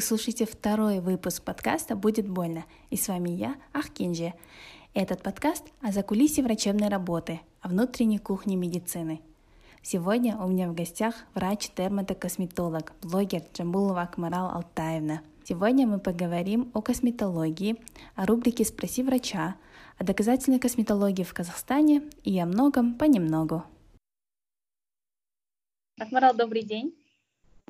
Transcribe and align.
Вы 0.00 0.06
слушаете 0.06 0.46
второй 0.46 1.00
выпуск 1.00 1.44
подкаста 1.44 1.94
«Будет 1.94 2.26
больно». 2.26 2.64
И 2.88 2.96
с 2.96 3.06
вами 3.08 3.28
я, 3.32 3.56
Ахкинджи. 3.74 4.32
Этот 4.94 5.22
подкаст 5.22 5.66
о 5.82 5.92
закулисье 5.92 6.42
врачебной 6.42 6.88
работы, 6.88 7.42
о 7.60 7.68
внутренней 7.68 8.16
кухне 8.16 8.56
медицины. 8.56 9.20
Сегодня 9.82 10.38
у 10.38 10.48
меня 10.48 10.70
в 10.70 10.74
гостях 10.74 11.14
врач-дерматокосметолог, 11.34 12.94
блогер 13.02 13.42
Джамбулова 13.52 14.00
Акмарал 14.00 14.48
Алтаевна. 14.48 15.20
Сегодня 15.44 15.86
мы 15.86 16.00
поговорим 16.00 16.70
о 16.72 16.80
косметологии, 16.80 17.76
о 18.14 18.24
рубрике 18.24 18.64
«Спроси 18.64 19.02
врача», 19.02 19.56
о 19.98 20.04
доказательной 20.04 20.60
косметологии 20.60 21.24
в 21.24 21.34
Казахстане 21.34 22.04
и 22.24 22.38
о 22.38 22.46
многом 22.46 22.94
понемногу. 22.94 23.64
Акмарал, 25.98 26.34
добрый 26.34 26.62
день. 26.62 26.99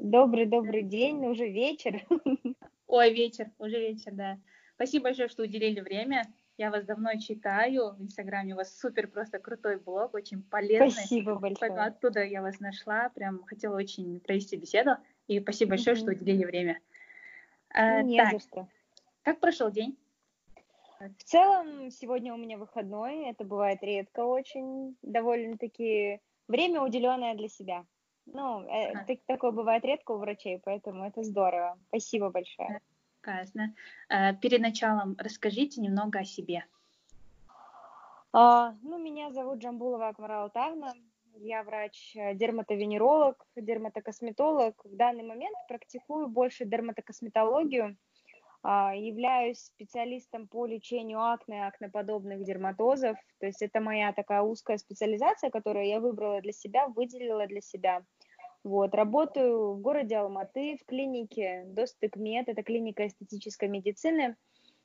Добрый-добрый 0.03 0.83
день, 0.83 1.27
уже 1.27 1.47
вечер. 1.47 2.07
Ой, 2.87 3.13
вечер, 3.13 3.51
уже 3.59 3.79
вечер, 3.79 4.13
да. 4.13 4.39
Спасибо 4.77 5.05
большое, 5.05 5.29
что 5.29 5.43
уделили 5.43 5.81
время. 5.81 6.25
Я 6.57 6.71
вас 6.71 6.85
давно 6.85 7.11
читаю 7.19 7.93
в 7.93 8.03
Инстаграме, 8.03 8.55
у 8.55 8.57
вас 8.57 8.75
супер 8.79 9.09
просто 9.09 9.39
крутой 9.39 9.79
блог, 9.79 10.15
очень 10.15 10.43
полезный. 10.43 10.91
Спасибо 10.91 11.35
большое. 11.35 11.73
Оттуда 11.73 12.25
я 12.25 12.41
вас 12.41 12.61
нашла, 12.61 13.11
прям 13.11 13.45
хотела 13.45 13.77
очень 13.77 14.21
провести 14.21 14.57
беседу. 14.57 14.93
И 15.27 15.39
спасибо 15.39 15.71
большое, 15.71 15.95
mm-hmm. 15.95 16.01
что 16.01 16.11
уделили 16.13 16.45
время. 16.47 16.81
А, 17.69 18.01
Не 18.01 18.17
так. 18.17 18.33
за 18.33 18.39
что. 18.39 18.69
Как 19.23 19.39
прошел 19.39 19.71
день? 19.71 19.99
В 20.99 21.25
целом, 21.25 21.91
сегодня 21.91 22.33
у 22.33 22.39
меня 22.39 22.57
выходной, 22.57 23.29
это 23.29 23.45
бывает 23.45 23.83
редко 23.83 24.21
очень, 24.21 24.97
довольно-таки 25.03 26.21
время 26.49 26.81
уделенное 26.81 27.35
для 27.35 27.49
себя. 27.49 27.85
Ну, 28.27 28.63
э, 28.63 29.05
так, 29.07 29.19
такое 29.27 29.51
бывает 29.51 29.85
редко 29.85 30.13
у 30.13 30.19
врачей, 30.19 30.61
поэтому 30.65 31.05
это 31.05 31.23
здорово. 31.23 31.79
Спасибо 31.89 32.31
большое. 32.31 32.81
Прекрасно. 33.21 33.75
Э, 34.09 34.35
перед 34.35 34.61
началом 34.61 35.17
расскажите 35.19 35.81
немного 35.81 36.21
о 36.21 36.25
себе. 36.25 36.65
А, 38.33 38.75
ну, 38.83 38.99
меня 38.99 39.33
зовут 39.33 39.59
Джамбулова 39.59 40.09
Акмара 40.09 40.43
Алтавна. 40.43 40.95
Я 41.35 41.63
врач-дерматовенеролог, 41.63 43.47
дерматокосметолог. 43.57 44.85
В 44.85 44.97
данный 44.97 45.25
момент 45.25 45.57
практикую 45.69 46.29
больше 46.29 46.65
дерматокосметологию. 46.65 47.97
А, 48.63 48.95
являюсь 48.95 49.59
специалистом 49.59 50.47
по 50.47 50.67
лечению 50.67 51.21
акне 51.21 51.59
и 51.59 51.63
акнеподобных 51.63 52.45
дерматозов. 52.45 53.17
То 53.39 53.47
есть 53.47 53.63
это 53.63 53.81
моя 53.81 54.13
такая 54.13 54.43
узкая 54.43 54.77
специализация, 54.77 55.51
которую 55.51 55.87
я 55.87 55.99
выбрала 55.99 56.41
для 56.43 56.53
себя, 56.53 56.89
выделила 56.89 57.47
для 57.47 57.63
себя. 57.63 58.05
Вот, 58.63 58.95
работаю 58.95 59.73
в 59.73 59.81
городе 59.81 60.17
Алматы 60.17 60.77
в 60.77 60.85
клинике 60.85 61.65
Достыкмед, 61.69 62.49
это 62.49 62.63
клиника 62.63 63.07
эстетической 63.07 63.71
медицины. 63.71 64.37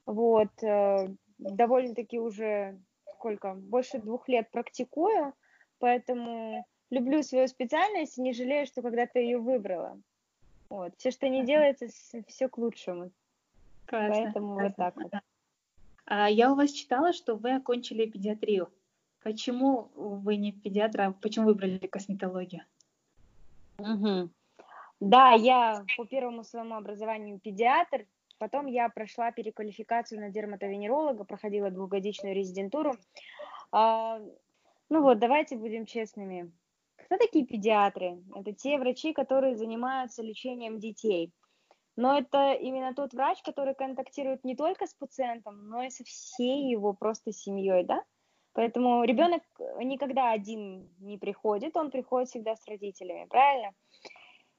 Вот, 0.05 0.63
э, 0.63 1.09
довольно-таки 1.37 2.17
уже 2.17 2.79
сколько, 3.15 3.55
больше 3.55 3.97
двух 3.99 4.29
лет 4.29 4.49
практикую, 4.51 5.33
поэтому 5.79 6.65
люблю 6.89 7.21
свою 7.23 7.47
специальность 7.47 8.17
и 8.17 8.21
не 8.21 8.31
жалею, 8.31 8.65
что 8.65 8.81
когда-то 8.81 9.19
ее 9.19 9.39
выбрала. 9.39 9.99
Вот, 10.69 10.93
все, 10.95 11.11
что 11.11 11.27
не 11.27 11.45
делается, 11.45 11.87
все 12.27 12.47
к 12.47 12.57
лучшему. 12.57 13.11
Классно. 13.85 14.23
Поэтому 14.23 14.55
Классно. 14.55 14.63
вот 14.63 14.75
так 14.75 14.95
вот. 14.95 15.21
А 16.05 16.29
я 16.29 16.51
у 16.51 16.55
вас 16.55 16.71
читала, 16.71 17.13
что 17.13 17.35
вы 17.35 17.55
окончили 17.55 18.05
педиатрию. 18.05 18.69
Почему 19.23 19.89
вы 19.95 20.35
не 20.35 20.51
педиатр, 20.51 21.01
а 21.01 21.11
почему 21.13 21.47
выбрали 21.47 21.79
косметологию? 21.79 22.63
Угу. 23.79 24.29
Да, 24.99 25.31
я 25.31 25.83
по 25.97 26.05
первому 26.05 26.43
своему 26.43 26.75
образованию 26.75 27.39
педиатр, 27.39 28.05
потом 28.37 28.67
я 28.67 28.87
прошла 28.89 29.31
переквалификацию 29.31 30.21
на 30.21 30.29
дерматовенеролога, 30.29 31.23
проходила 31.23 31.71
двухгодичную 31.71 32.35
резидентуру. 32.35 32.93
А, 33.71 34.21
ну 34.89 35.01
вот, 35.01 35.19
давайте 35.19 35.57
будем 35.57 35.85
честными. 35.85 36.51
Кто 36.95 37.17
такие 37.17 37.45
педиатры? 37.45 38.23
Это 38.35 38.53
те 38.53 38.77
врачи, 38.77 39.11
которые 39.13 39.55
занимаются 39.57 40.23
лечением 40.23 40.79
детей. 40.79 41.31
Но 41.95 42.17
это 42.17 42.53
именно 42.53 42.93
тот 42.93 43.13
врач, 43.13 43.41
который 43.41 43.73
контактирует 43.73 44.43
не 44.43 44.55
только 44.55 44.85
с 44.85 44.93
пациентом, 44.93 45.69
но 45.69 45.83
и 45.83 45.89
со 45.89 46.03
всей 46.03 46.69
его 46.69 46.93
просто 46.93 47.31
семьей, 47.31 47.83
да? 47.83 48.03
Поэтому 48.53 49.03
ребенок 49.03 49.43
никогда 49.79 50.31
один 50.31 50.89
не 50.99 51.17
приходит, 51.17 51.75
он 51.75 51.91
приходит 51.91 52.29
всегда 52.29 52.55
с 52.55 52.67
родителями, 52.67 53.27
правильно? 53.29 53.73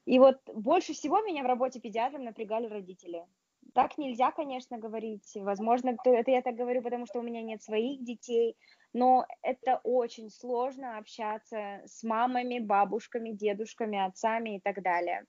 И 0.05 0.19
вот 0.19 0.37
больше 0.53 0.93
всего 0.93 1.21
меня 1.21 1.43
в 1.43 1.47
работе 1.47 1.79
педиатром 1.79 2.23
напрягали 2.23 2.67
родители. 2.67 3.25
Так 3.73 3.97
нельзя, 3.97 4.31
конечно, 4.31 4.77
говорить. 4.77 5.31
Возможно, 5.35 5.97
это 6.05 6.31
я 6.31 6.41
так 6.41 6.55
говорю, 6.55 6.81
потому 6.81 7.05
что 7.05 7.19
у 7.19 7.23
меня 7.23 7.41
нет 7.41 7.61
своих 7.61 8.03
детей, 8.03 8.55
но 8.93 9.25
это 9.41 9.81
очень 9.83 10.29
сложно 10.29 10.97
общаться 10.97 11.81
с 11.85 12.03
мамами, 12.03 12.59
бабушками, 12.59 13.31
дедушками, 13.31 13.99
отцами 13.99 14.57
и 14.57 14.59
так 14.61 14.81
далее. 14.81 15.25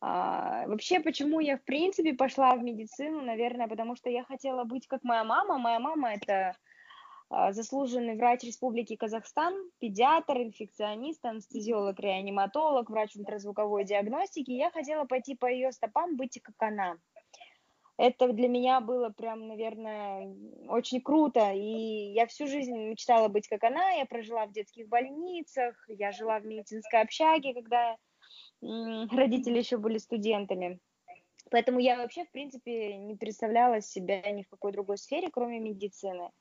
А, 0.00 0.66
вообще, 0.66 1.00
почему 1.00 1.40
я 1.40 1.56
в 1.56 1.64
принципе 1.64 2.12
пошла 2.12 2.54
в 2.54 2.62
медицину, 2.62 3.22
наверное, 3.22 3.66
потому 3.66 3.96
что 3.96 4.10
я 4.10 4.24
хотела 4.24 4.64
быть 4.64 4.86
как 4.86 5.02
моя 5.04 5.24
мама. 5.24 5.58
Моя 5.58 5.80
мама 5.80 6.14
это 6.14 6.56
а, 7.28 7.52
заслуженный 7.52 8.16
врач 8.16 8.42
Республики 8.44 8.94
Казахстан, 8.96 9.54
педиатр, 9.78 10.38
инфекционист, 10.38 11.24
анестезиолог, 11.24 11.98
реаниматолог, 11.98 12.90
врач 12.90 13.16
ультразвуковой 13.16 13.84
диагностики. 13.84 14.50
Я 14.50 14.70
хотела 14.70 15.04
пойти 15.04 15.34
по 15.34 15.46
ее 15.46 15.72
стопам, 15.72 16.16
быть 16.16 16.40
как 16.42 16.54
она. 16.58 16.98
Это 17.98 18.30
для 18.30 18.48
меня 18.48 18.82
было 18.82 19.08
прям, 19.08 19.48
наверное, 19.48 20.36
очень 20.68 21.00
круто. 21.00 21.52
И 21.52 22.12
я 22.12 22.26
всю 22.26 22.46
жизнь 22.46 22.76
мечтала 22.76 23.28
быть 23.28 23.48
как 23.48 23.64
она. 23.64 23.92
Я 23.92 24.04
прожила 24.04 24.44
в 24.44 24.52
детских 24.52 24.86
больницах, 24.88 25.82
я 25.88 26.12
жила 26.12 26.38
в 26.38 26.44
медицинской 26.44 27.00
общаге, 27.00 27.54
когда 27.54 27.96
родители 29.10 29.58
еще 29.58 29.76
были 29.76 29.98
студентами. 29.98 30.80
Поэтому 31.50 31.78
я 31.78 31.96
вообще, 31.96 32.24
в 32.24 32.30
принципе, 32.30 32.96
не 32.96 33.14
представляла 33.14 33.80
себя 33.80 34.20
ни 34.32 34.42
в 34.42 34.48
какой 34.48 34.72
другой 34.72 34.98
сфере, 34.98 35.30
кроме 35.30 35.60
медицины. 35.60 36.32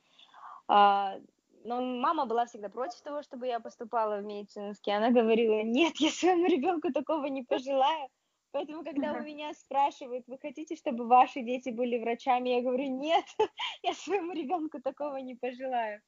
А, 0.68 1.18
но 1.64 1.81
мама 1.81 2.25
была 2.25 2.46
всегда 2.46 2.69
против 2.69 3.02
того, 3.02 3.22
чтобы 3.22 3.47
я 3.47 3.59
поступала 3.59 4.18
в 4.18 4.24
медицинский. 4.24 4.91
Она 4.91 5.12
говорила, 5.12 5.62
нет, 5.64 5.94
я 6.00 6.09
своему 6.09 6.47
ребенку 6.47 6.91
такого 6.91 7.25
не 7.25 7.44
пожелаю. 7.44 8.09
Поэтому, 8.52 8.85
когда 8.85 9.14
у 9.14 9.22
меня 9.22 9.53
спрашивают, 9.53 10.25
вы 10.28 10.38
хотите, 10.38 10.78
чтобы 10.78 11.06
ваши 11.08 11.41
дети 11.41 11.72
были 11.72 11.97
врачами, 11.97 12.50
я 12.50 12.62
говорю, 12.62 12.85
нет, 12.88 13.25
я 13.84 13.94
своему 13.94 14.31
ребенку 14.31 14.81
такого 14.81 15.18
не 15.18 15.35
пожелаю. 15.35 16.02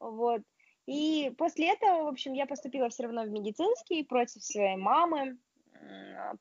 Вот. 0.00 0.40
И 0.86 1.32
после 1.38 1.72
этого, 1.72 2.04
в 2.04 2.08
общем, 2.08 2.32
я 2.34 2.46
поступила 2.46 2.88
все 2.88 3.04
равно 3.04 3.24
в 3.24 3.30
медицинский 3.30 4.04
против 4.04 4.42
своей 4.42 4.76
мамы. 4.76 5.38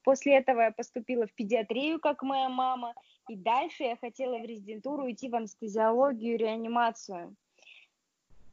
После 0.04 0.36
этого 0.36 0.62
я 0.62 0.72
поступила 0.72 1.28
в 1.28 1.34
педиатрию, 1.34 2.00
как 2.00 2.24
моя 2.24 2.50
мама. 2.50 2.94
И 3.30 3.36
дальше 3.36 3.84
я 3.84 3.96
хотела 3.96 4.38
в 4.38 4.46
резидентуру 4.46 5.10
идти 5.10 5.30
в 5.30 5.36
анестезиологию, 5.36 6.38
реанимацию 6.38 7.36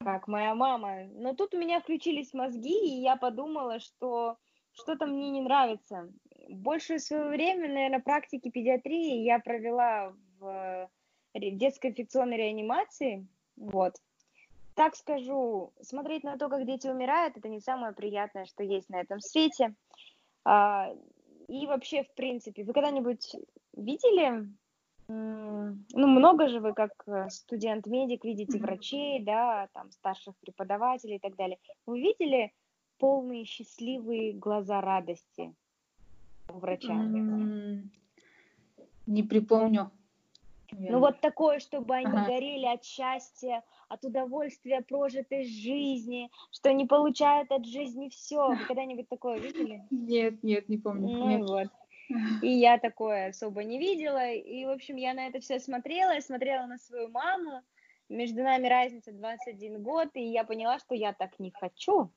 как 0.02 0.28
моя 0.28 0.54
мама. 0.54 1.04
Но 1.14 1.34
тут 1.34 1.54
у 1.54 1.58
меня 1.58 1.80
включились 1.80 2.32
мозги, 2.32 2.72
и 2.72 3.02
я 3.02 3.16
подумала, 3.16 3.80
что 3.80 4.38
что-то 4.72 5.06
мне 5.06 5.30
не 5.30 5.42
нравится. 5.42 6.10
Большее 6.48 6.98
свое 6.98 7.28
время, 7.28 7.68
наверное, 7.68 8.00
практики 8.00 8.50
педиатрии 8.50 9.22
я 9.22 9.38
провела 9.38 10.14
в 10.38 10.88
детской 11.34 11.90
инфекционной 11.90 12.38
реанимации. 12.38 13.26
Вот. 13.56 13.96
Так 14.80 14.96
скажу, 14.96 15.74
смотреть 15.82 16.24
на 16.24 16.38
то, 16.38 16.48
как 16.48 16.64
дети 16.64 16.88
умирают, 16.88 17.36
это 17.36 17.50
не 17.50 17.60
самое 17.60 17.92
приятное, 17.92 18.46
что 18.46 18.62
есть 18.62 18.88
на 18.88 18.98
этом 18.98 19.20
свете. 19.20 19.74
А, 20.42 20.90
и 21.48 21.66
вообще, 21.66 22.02
в 22.04 22.14
принципе, 22.14 22.64
вы 22.64 22.72
когда-нибудь 22.72 23.36
видели 23.76 24.48
ну, 25.06 25.76
много 25.92 26.48
же 26.48 26.60
вы, 26.60 26.72
как 26.72 26.92
э, 27.06 27.28
студент-медик, 27.28 28.24
видите 28.24 28.58
врачей, 28.58 29.22
да, 29.22 29.68
там, 29.74 29.90
старших 29.90 30.34
преподавателей 30.38 31.16
и 31.16 31.18
так 31.18 31.36
далее. 31.36 31.58
Вы 31.84 32.00
видели 32.00 32.50
полные 32.96 33.44
счастливые 33.44 34.32
глаза 34.32 34.80
радости 34.80 35.52
у 36.48 36.54
врача? 36.54 36.94
Не 39.06 39.22
припомню. 39.24 39.90
Ну 40.72 41.00
вот 41.00 41.20
такое, 41.20 41.58
чтобы 41.58 41.94
они 41.94 42.06
ага. 42.06 42.26
горели 42.26 42.66
от 42.66 42.84
счастья, 42.84 43.62
от 43.88 44.04
удовольствия 44.04 44.82
прожитой 44.82 45.44
жизни, 45.44 46.30
что 46.52 46.70
они 46.70 46.86
получают 46.86 47.50
от 47.50 47.66
жизни 47.66 48.08
все. 48.08 48.48
Вы 48.50 48.64
когда-нибудь 48.66 49.08
такое 49.08 49.38
видели? 49.38 49.82
Нет, 49.90 50.42
нет, 50.42 50.68
не 50.68 50.78
помню. 50.78 51.08
Ну 51.08 51.28
нет. 51.28 51.48
вот. 51.48 51.68
И 52.42 52.48
я 52.48 52.78
такое 52.78 53.28
особо 53.28 53.64
не 53.64 53.78
видела. 53.78 54.32
И, 54.32 54.64
в 54.64 54.70
общем, 54.70 54.96
я 54.96 55.14
на 55.14 55.26
это 55.26 55.40
все 55.40 55.60
смотрела. 55.60 56.12
Я 56.12 56.20
смотрела 56.20 56.66
на 56.66 56.78
свою 56.78 57.08
маму. 57.08 57.62
Между 58.08 58.42
нами 58.42 58.66
разница 58.66 59.12
21 59.12 59.82
год. 59.82 60.08
И 60.14 60.22
я 60.22 60.44
поняла, 60.44 60.78
что 60.78 60.94
я 60.94 61.12
так 61.12 61.38
не 61.38 61.50
хочу. 61.50 62.10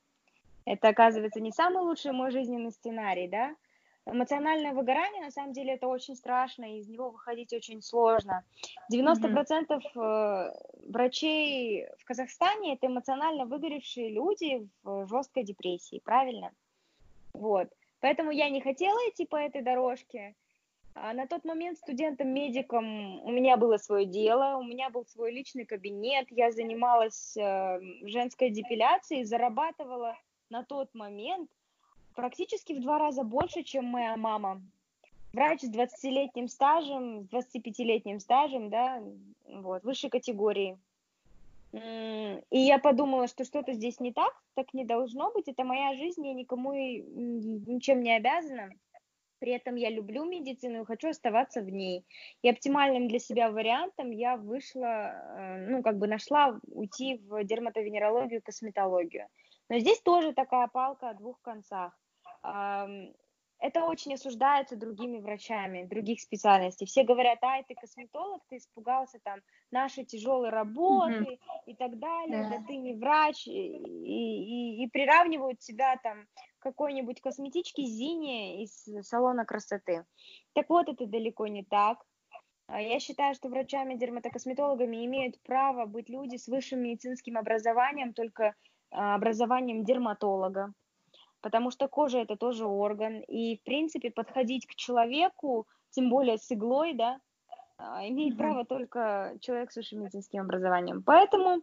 Это, 0.65 0.89
оказывается, 0.89 1.41
не 1.41 1.51
самый 1.51 1.83
лучший 1.83 2.11
мой 2.11 2.31
жизненный 2.31 2.71
сценарий, 2.71 3.27
да? 3.27 3.56
Эмоциональное 4.05 4.73
выгорание, 4.73 5.23
на 5.23 5.31
самом 5.31 5.53
деле, 5.53 5.73
это 5.73 5.88
очень 5.88 6.15
страшно, 6.15 6.65
и 6.65 6.79
из 6.79 6.89
него 6.89 7.09
выходить 7.09 7.53
очень 7.53 7.81
сложно. 7.81 8.44
90% 8.91 9.81
mm-hmm. 9.95 10.89
врачей 10.89 11.88
в 12.00 12.05
Казахстане– 12.05 12.73
это 12.75 12.88
эмоционально 12.88 13.45
выгоревшие 13.45 14.09
люди 14.09 14.67
в 14.83 15.07
жесткой 15.07 15.44
депрессии, 15.44 16.01
правильно? 16.03 16.51
Вот. 17.33 17.69
Поэтому 18.01 18.31
я 18.31 18.50
не 18.50 18.59
хотела 18.59 18.97
идти 19.09 19.25
по 19.25 19.38
этой 19.38 19.61
дорожке. 19.61 20.35
А 20.95 21.13
на 21.13 21.25
тот 21.25 21.45
момент 21.45 21.77
студентом-медиком 21.79 23.21
у 23.23 23.31
меня 23.31 23.57
было 23.57 23.77
свое 23.77 24.06
дело, 24.06 24.57
у 24.57 24.63
меня 24.63 24.89
был 24.89 25.06
свой 25.06 25.31
личный 25.31 25.65
кабинет, 25.65 26.27
я 26.29 26.51
занималась 26.51 27.35
э, 27.35 27.79
женской 28.03 28.51
депиляцией, 28.51 29.23
зарабатывала 29.23 30.15
на 30.49 30.63
тот 30.63 30.94
момент 30.94 31.49
практически 32.13 32.74
в 32.74 32.81
два 32.81 33.00
раза 33.00 33.24
больше, 33.24 33.63
чем 33.63 33.86
моя 33.86 34.15
мама. 34.15 34.62
Врач 35.33 35.62
с 35.62 35.71
20-летним 35.71 36.48
стажем, 36.48 37.24
с 37.24 37.33
25-летним 37.33 38.19
стажем, 38.19 38.69
да, 38.69 39.01
вот, 39.48 39.83
высшей 39.83 40.10
категории. 40.10 40.77
И 41.74 42.60
я 42.60 42.77
подумала, 42.77 43.27
что 43.27 43.44
что-то 43.44 43.74
здесь 43.74 44.00
не 44.00 44.13
так, 44.13 44.31
так 44.54 44.74
не 44.75 44.86
должно 44.86 45.31
быть, 45.31 45.48
это 45.48 45.63
моя 45.63 45.95
жизнь, 45.95 46.25
я 46.25 46.33
никому 46.33 46.74
ничем 46.74 48.01
не 48.01 48.16
обязана. 48.16 48.69
При 49.39 49.51
этом 49.51 49.75
я 49.75 49.89
люблю 49.89 50.24
медицину 50.24 50.83
и 50.83 50.86
хочу 50.86 51.09
оставаться 51.09 51.62
в 51.62 51.69
ней. 51.69 52.06
И 52.44 52.50
оптимальным 52.50 53.07
для 53.07 53.19
себя 53.19 53.51
вариантом 53.51 54.12
я 54.12 54.38
вышла, 54.38 54.86
э, 54.86 55.68
ну, 55.68 55.83
как 55.83 55.98
бы 55.98 56.07
нашла 56.07 56.62
уйти 56.68 57.18
в 57.27 57.44
дерматовенерологию 57.44 58.39
и 58.39 58.44
косметологию. 58.44 59.27
Но 59.68 59.80
здесь 59.80 60.00
тоже 60.00 60.31
такая 60.31 60.68
палка 60.68 61.09
о 61.09 61.13
двух 61.13 61.42
концах 61.42 61.92
это 62.44 63.86
очень 63.86 64.13
осуждается 64.13 64.75
другими 64.75 65.19
врачами, 65.19 65.86
других 65.86 66.19
специальностей. 66.19 66.86
Все 66.86 67.04
говорят, 67.04 67.42
ай, 67.44 67.63
ты 67.66 67.75
косметолог, 67.75 68.42
ты 68.50 68.57
испугался 68.57 69.19
там 69.24 69.40
нашей 69.72 70.04
тяжелой 70.04 70.50
работы 70.50 71.13
mm-hmm. 71.13 71.40
и 71.68 71.75
так 71.75 71.98
далее, 71.98 72.44
yeah. 72.44 72.50
да 72.50 72.63
ты 72.68 72.75
не 72.75 72.94
врач, 72.94 73.48
и, 73.48 73.51
и, 73.51 74.84
и 74.84 74.88
приравнивают 74.90 75.60
тебя 75.60 75.98
там 76.04 76.25
к 76.60 76.63
какой-нибудь 76.63 77.22
косметичке 77.22 77.84
Зине 77.84 78.63
из 78.63 78.86
салона 79.07 79.45
красоты. 79.45 80.04
Так 80.51 80.69
вот, 80.69 80.90
это 80.90 81.06
далеко 81.06 81.48
не 81.48 81.63
так. 81.63 82.04
А 82.68 82.81
я 82.81 83.00
считаю, 83.00 83.34
что 83.34 83.48
врачами-дерматокосметологами 83.48 85.06
имеют 85.06 85.42
право 85.44 85.86
быть 85.86 86.10
люди 86.10 86.36
с 86.36 86.50
высшим 86.50 86.81
медицинским 86.81 87.38
образованием, 87.38 88.13
только 88.13 88.56
а, 88.92 89.16
образованием 89.16 89.86
дерматолога 89.86 90.74
потому 91.44 91.72
что 91.72 91.88
кожа 91.88 92.19
это 92.19 92.38
тоже 92.38 92.66
орган, 92.66 93.19
и, 93.19 93.57
в 93.57 93.63
принципе, 93.63 94.10
подходить 94.10 94.66
к 94.66 94.75
человеку, 94.75 95.68
тем 95.92 96.10
более 96.10 96.38
с 96.38 96.51
иглой, 96.51 96.94
да, 96.94 97.19
а, 97.78 98.07
имеет 98.07 98.34
mm-hmm. 98.34 98.38
право 98.38 98.66
только 98.66 99.36
человек 99.42 99.72
с 99.72 99.75
высшим 99.75 100.00
медицинским 100.00 100.42
образованием. 100.42 101.04
Поэтому, 101.04 101.62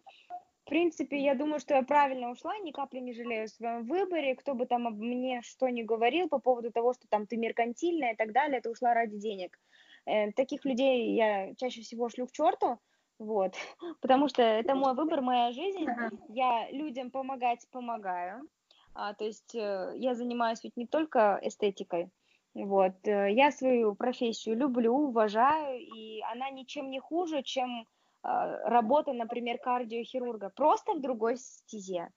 в 0.65 0.69
принципе, 0.69 1.19
я 1.19 1.35
думаю, 1.35 1.61
что 1.61 1.75
я 1.75 1.83
правильно 1.83 2.31
ушла, 2.31 2.59
ни 2.59 2.73
капли 2.73 2.99
не 2.99 3.15
жалею 3.15 3.45
о 3.45 3.49
своем 3.49 3.85
выборе, 3.87 4.37
кто 4.37 4.55
бы 4.55 4.67
там 4.67 4.87
об 4.87 4.99
мне 4.99 5.41
что 5.43 5.69
ни 5.71 5.83
говорил 5.83 6.29
по 6.29 6.39
поводу 6.39 6.71
того, 6.71 6.93
что 6.93 7.09
там 7.09 7.27
ты 7.27 7.39
меркантильная 7.39 8.13
и 8.13 8.17
так 8.17 8.33
далее, 8.33 8.59
это 8.59 8.71
ушла 8.71 8.93
ради 8.93 9.17
денег. 9.17 9.59
Э, 10.05 10.31
таких 10.33 10.67
людей 10.67 11.15
я 11.15 11.55
чаще 11.55 11.81
всего 11.81 12.11
шлю 12.11 12.27
к 12.27 12.33
черту, 12.33 12.79
вот, 13.19 13.55
потому 14.03 14.29
что 14.29 14.43
это 14.43 14.75
мой 14.75 14.95
выбор, 14.95 15.23
моя 15.23 15.53
жизнь, 15.53 15.87
я 16.29 16.71
людям 16.71 17.11
помогать 17.11 17.67
помогаю, 17.71 18.43
а, 18.95 19.15
то 19.15 19.25
есть 19.25 19.55
э, 19.55 19.95
я 19.97 20.15
занимаюсь 20.15 20.63
ведь 20.65 20.77
не 20.77 20.87
только 20.87 21.39
эстетикой, 21.43 22.11
вот, 22.55 23.07
э, 23.07 23.33
я 23.33 23.53
свою 23.53 23.95
профессию 23.95 24.57
люблю, 24.57 24.95
уважаю, 24.95 25.81
и 25.81 26.21
она 26.33 26.51
ничем 26.51 26.91
не 26.91 27.01
хуже, 27.01 27.43
чем 27.43 27.87
а, 28.23 28.57
работа, 28.69 29.13
например, 29.13 29.59
кардиохирурга, 29.59 30.51
просто 30.51 30.95
в 30.95 31.01
другой 31.01 31.37
стезе. 31.37 32.11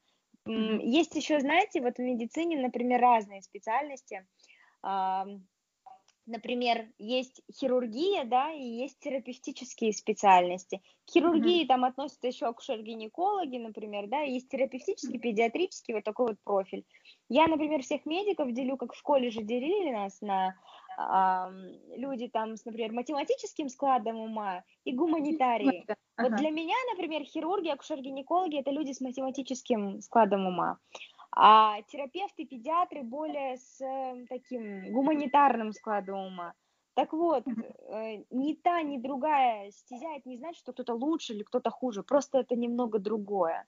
Есть 0.46 1.16
еще, 1.16 1.40
знаете, 1.40 1.82
вот 1.82 1.96
в 1.96 2.00
медицине, 2.00 2.58
например, 2.60 3.00
разные 3.00 3.42
специальности. 3.42 4.28
Например, 6.26 6.88
есть 7.00 7.42
хирургия, 7.52 8.24
да, 8.24 8.52
и 8.52 8.64
есть 8.64 8.98
терапевтические 9.00 9.92
специальности. 9.92 10.82
К 11.06 11.12
хирургии 11.12 11.64
mm-hmm. 11.64 11.68
там 11.68 11.84
относятся 11.84 12.28
еще 12.28 12.46
акушер-гинекологи, 12.46 13.58
например, 13.58 14.08
да, 14.08 14.22
есть 14.22 14.48
терапевтический, 14.48 15.20
педиатрический 15.20 15.94
вот 15.94 16.06
такой 16.06 16.28
вот 16.28 16.38
профиль. 16.46 16.86
Я, 17.28 17.48
например, 17.48 17.82
всех 17.82 18.06
медиков 18.06 18.54
делю, 18.54 18.78
как 18.78 18.94
в 18.94 18.98
школе 18.98 19.32
же 19.32 19.44
делили 19.44 19.92
нас 19.92 20.22
на 20.22 20.56
э, 20.98 21.98
люди 21.98 22.30
там 22.30 22.56
с, 22.56 22.64
например, 22.64 22.94
математическим 22.94 23.68
складом 23.68 24.18
ума 24.18 24.64
и 24.86 24.94
гуманитарии. 24.94 25.84
Uh-huh. 25.86 25.96
Вот 26.18 26.36
для 26.38 26.52
меня, 26.52 26.76
например, 26.94 27.24
хирурги, 27.24 27.68
акушер-гинекологи 27.68 28.60
это 28.60 28.72
люди 28.72 28.94
с 28.94 29.02
математическим 29.02 30.00
складом 30.00 30.48
ума 30.48 30.78
а 31.36 31.82
терапевты, 31.84 32.46
педиатры 32.46 33.04
более 33.04 33.58
с 33.58 33.82
э, 33.82 34.26
таким 34.30 34.92
гуманитарным 34.92 35.74
складом 35.74 36.28
ума. 36.28 36.54
Так 36.96 37.12
вот, 37.14 37.44
э, 37.48 38.24
ни 38.30 38.54
та, 38.54 38.84
ни 38.84 38.98
другая 38.98 39.72
стезя, 39.72 40.08
это 40.16 40.30
не 40.30 40.38
значит, 40.38 40.60
что 40.60 40.74
кто-то 40.74 40.94
лучше 40.94 41.34
или 41.34 41.44
кто-то 41.44 41.72
хуже, 41.72 42.04
просто 42.04 42.40
это 42.40 42.56
немного 42.56 43.00
другое. 43.00 43.66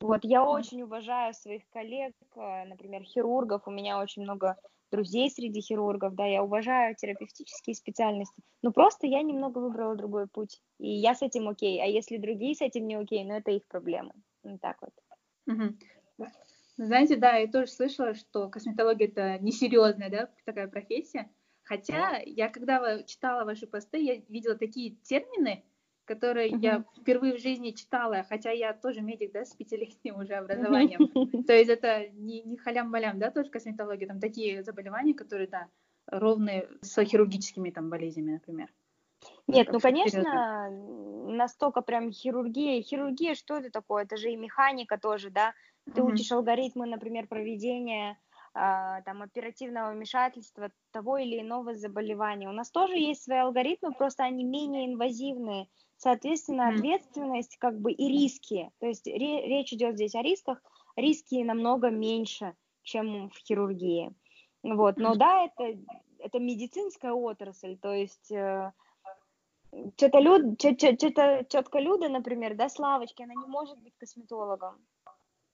Вот, 0.00 0.20
я 0.24 0.44
очень 0.44 0.82
уважаю 0.82 1.34
своих 1.34 1.68
коллег, 1.70 2.14
э, 2.36 2.64
например, 2.66 3.02
хирургов, 3.02 3.66
у 3.66 3.70
меня 3.70 4.00
очень 4.00 4.22
много 4.22 4.56
друзей 4.92 5.30
среди 5.30 5.60
хирургов, 5.60 6.14
да, 6.14 6.26
я 6.26 6.44
уважаю 6.44 6.94
терапевтические 6.94 7.74
специальности, 7.74 8.42
но 8.62 8.72
просто 8.72 9.06
я 9.06 9.22
немного 9.22 9.58
выбрала 9.58 9.96
другой 9.96 10.28
путь, 10.28 10.60
и 10.78 10.88
я 10.88 11.14
с 11.14 11.22
этим 11.22 11.48
окей, 11.48 11.82
а 11.82 11.86
если 11.86 12.18
другие 12.18 12.54
с 12.54 12.60
этим 12.60 12.86
не 12.86 12.94
окей, 12.94 13.24
ну 13.24 13.34
это 13.34 13.50
их 13.50 13.66
проблемы, 13.66 14.12
вот 14.44 14.60
так 14.60 14.76
вот. 14.80 14.92
Угу. 15.46 16.28
Знаете, 16.80 17.16
да, 17.16 17.36
я 17.36 17.46
тоже 17.46 17.70
слышала, 17.70 18.14
что 18.14 18.48
косметология 18.48 19.06
это 19.06 19.38
несерьезная, 19.38 20.08
да, 20.08 20.30
такая 20.46 20.66
профессия. 20.66 21.30
Хотя 21.62 22.18
я 22.24 22.48
когда 22.48 23.02
читала 23.02 23.44
ваши 23.44 23.66
посты, 23.66 23.98
я 23.98 24.16
видела 24.28 24.56
такие 24.56 24.96
термины, 25.02 25.62
которые 26.06 26.50
uh-huh. 26.50 26.58
я 26.60 26.84
впервые 26.98 27.36
в 27.36 27.40
жизни 27.40 27.72
читала, 27.72 28.24
хотя 28.26 28.50
я 28.50 28.72
тоже 28.72 29.02
медик, 29.02 29.30
да, 29.32 29.44
с 29.44 29.54
пятилетним 29.54 30.20
уже 30.20 30.34
образованием. 30.34 31.44
То 31.46 31.52
есть 31.52 31.68
это 31.68 32.08
не, 32.08 32.42
не 32.42 32.56
халям-балям, 32.56 33.18
да, 33.18 33.30
тоже 33.30 33.50
косметология, 33.50 34.08
там 34.08 34.18
такие 34.18 34.62
заболевания, 34.62 35.12
которые, 35.12 35.48
да, 35.48 35.68
ровные 36.06 36.66
с 36.80 37.04
хирургическими 37.04 37.70
там 37.70 37.90
болезнями, 37.90 38.32
например. 38.32 38.72
Нет, 39.46 39.68
ну, 39.70 39.80
конечно, 39.80 40.70
настолько 41.28 41.82
прям 41.82 42.10
хирургия. 42.10 42.80
Хирургия, 42.80 43.34
что 43.34 43.58
это 43.58 43.70
такое? 43.70 44.04
Это 44.04 44.16
же 44.16 44.30
и 44.30 44.36
механика 44.36 44.96
тоже, 44.98 45.28
да, 45.28 45.52
ты 45.94 46.00
mm-hmm. 46.00 46.12
учишь 46.12 46.32
алгоритмы, 46.32 46.86
например, 46.86 47.26
проведения 47.26 48.18
а, 48.52 49.00
там, 49.02 49.22
оперативного 49.22 49.92
вмешательства 49.92 50.70
того 50.90 51.18
или 51.18 51.40
иного 51.40 51.74
заболевания. 51.76 52.48
У 52.48 52.52
нас 52.52 52.70
тоже 52.70 52.96
есть 52.96 53.22
свои 53.22 53.38
алгоритмы, 53.38 53.92
просто 53.92 54.24
они 54.24 54.42
менее 54.42 54.86
инвазивные. 54.86 55.68
Соответственно, 55.96 56.70
ответственность 56.70 57.58
как 57.58 57.78
бы 57.78 57.92
и 57.92 58.08
риски. 58.08 58.70
То 58.80 58.86
есть 58.86 59.06
ре- 59.06 59.46
речь 59.46 59.72
идет 59.72 59.94
здесь 59.94 60.14
о 60.14 60.22
рисках. 60.22 60.60
Риски 60.96 61.42
намного 61.42 61.90
меньше, 61.90 62.56
чем 62.82 63.30
в 63.30 63.38
хирургии. 63.38 64.12
Вот. 64.62 64.96
Но 64.96 65.14
да, 65.14 65.44
это, 65.44 65.78
это 66.18 66.38
медицинская 66.40 67.12
отрасль. 67.12 67.76
То 67.76 67.92
есть 67.92 68.32
э, 68.32 68.72
что-то 69.96 70.18
люд, 70.18 70.60
что-то 70.60 71.44
тетка 71.44 71.78
Люда, 71.78 72.08
например, 72.08 72.56
да, 72.56 72.68
Славочки, 72.68 73.22
она 73.22 73.34
не 73.34 73.46
может 73.46 73.78
быть 73.78 73.94
косметологом 73.96 74.78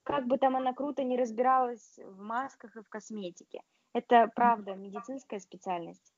как 0.07 0.25
бы 0.25 0.37
там 0.37 0.55
она 0.55 0.73
круто 0.73 1.03
не 1.03 1.17
разбиралась 1.17 1.99
в 1.99 2.21
масках 2.21 2.77
и 2.77 2.81
в 2.81 2.87
косметике. 2.87 3.61
Это 3.93 4.31
правда 4.33 4.73
медицинская 4.73 5.39
специальность. 5.39 6.13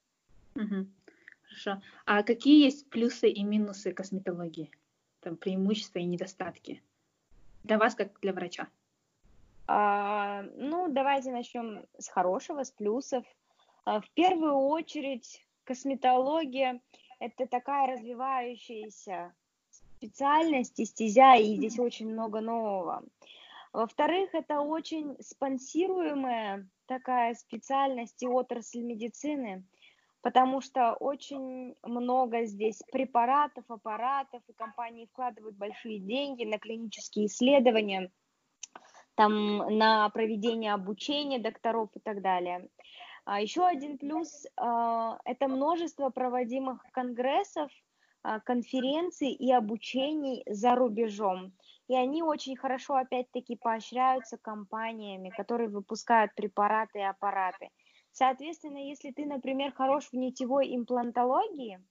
Угу. 0.56 0.88
Хорошо. 1.42 1.82
А 2.06 2.22
какие 2.24 2.64
есть 2.66 2.90
плюсы 2.90 3.30
и 3.30 3.44
минусы 3.44 3.92
косметологии? 3.92 4.70
Там 5.22 5.38
преимущества 5.38 6.00
и 6.00 6.06
недостатки 6.06 6.84
для 7.64 7.78
вас 7.78 7.96
как 7.96 8.20
для 8.22 8.32
врача? 8.32 8.68
А, 9.68 10.44
ну, 10.56 10.88
давайте 10.90 11.32
начнем 11.32 11.86
с 11.98 12.08
хорошего, 12.10 12.64
с 12.64 12.72
плюсов. 12.72 13.26
А, 13.86 14.02
в 14.02 14.10
первую 14.12 14.56
очередь 14.56 15.46
косметология 15.64 16.80
это 17.20 17.48
такая 17.48 17.96
развивающаяся 17.96 19.34
специальность 19.70 20.80
и 20.80 20.86
стезя, 20.86 21.36
и 21.36 21.56
здесь 21.56 21.80
очень 21.80 22.12
много 22.12 22.40
нового. 22.40 23.04
Во-вторых, 23.72 24.34
это 24.34 24.62
очень 24.62 25.16
спонсируемая 25.22 26.68
такая 26.88 27.36
специальность 27.36 28.22
и 28.24 28.28
отрасль 28.28 28.82
медицины, 28.82 29.64
потому 30.22 30.60
что 30.60 30.94
очень 30.94 31.76
много 31.84 32.46
здесь 32.46 32.82
препаратов, 32.92 33.64
аппаратов, 33.68 34.42
и 34.48 34.54
компании 34.54 35.06
вкладывают 35.06 35.56
большие 35.56 36.00
деньги 36.00 36.46
на 36.46 36.58
клинические 36.58 37.28
исследования, 37.28 38.12
там, 39.14 39.58
на 39.78 40.10
проведение 40.10 40.74
обучения 40.74 41.38
докторов 41.38 41.90
и 41.96 42.00
так 42.00 42.22
далее. 42.22 42.70
А 43.26 43.40
еще 43.40 43.68
один 43.68 44.00
плюс 44.00 44.48
а,– 44.58 45.20
это 45.26 45.48
множество 45.48 46.10
проводимых 46.10 46.82
конгрессов, 46.92 47.70
а, 48.24 48.40
конференций 48.40 49.32
и 49.32 49.52
обучений 49.52 50.44
за 50.48 50.74
рубежом. 50.74 51.54
И 51.90 51.96
они 51.96 52.22
очень 52.22 52.56
хорошо, 52.56 52.96
опять-таки, 52.96 53.56
поощряются 53.56 54.38
компаниями, 54.38 55.32
которые 55.36 55.70
выпускают 55.70 56.36
препараты 56.36 57.00
и 57.00 57.02
аппараты. 57.02 57.70
Соответственно, 58.12 58.78
если 58.78 59.12
ты, 59.12 59.26
например, 59.26 59.74
хорош 59.74 60.10
в 60.12 60.14
нитевой 60.14 60.76
имплантологии, 60.76 61.84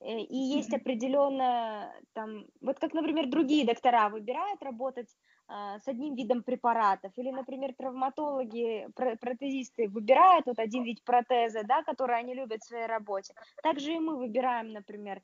э, 0.00 0.18
и 0.18 0.36
есть 0.36 0.74
определенная 0.74 1.94
там, 2.14 2.46
вот 2.60 2.80
как, 2.80 2.94
например, 2.94 3.30
другие 3.30 3.64
доктора 3.64 4.08
выбирают 4.08 4.60
работать 4.60 5.08
с 5.48 5.88
одним 5.88 6.14
видом 6.14 6.42
препаратов, 6.42 7.12
или, 7.16 7.30
например, 7.30 7.72
травматологи, 7.74 8.86
протезисты 8.94 9.88
выбирают 9.88 10.46
вот 10.46 10.58
один 10.58 10.84
вид 10.84 11.02
протеза, 11.04 11.62
да, 11.64 11.82
который 11.82 12.18
они 12.18 12.34
любят 12.34 12.62
в 12.62 12.66
своей 12.66 12.86
работе. 12.86 13.32
Также 13.62 13.94
и 13.94 13.98
мы 13.98 14.16
выбираем, 14.16 14.72
например, 14.72 15.22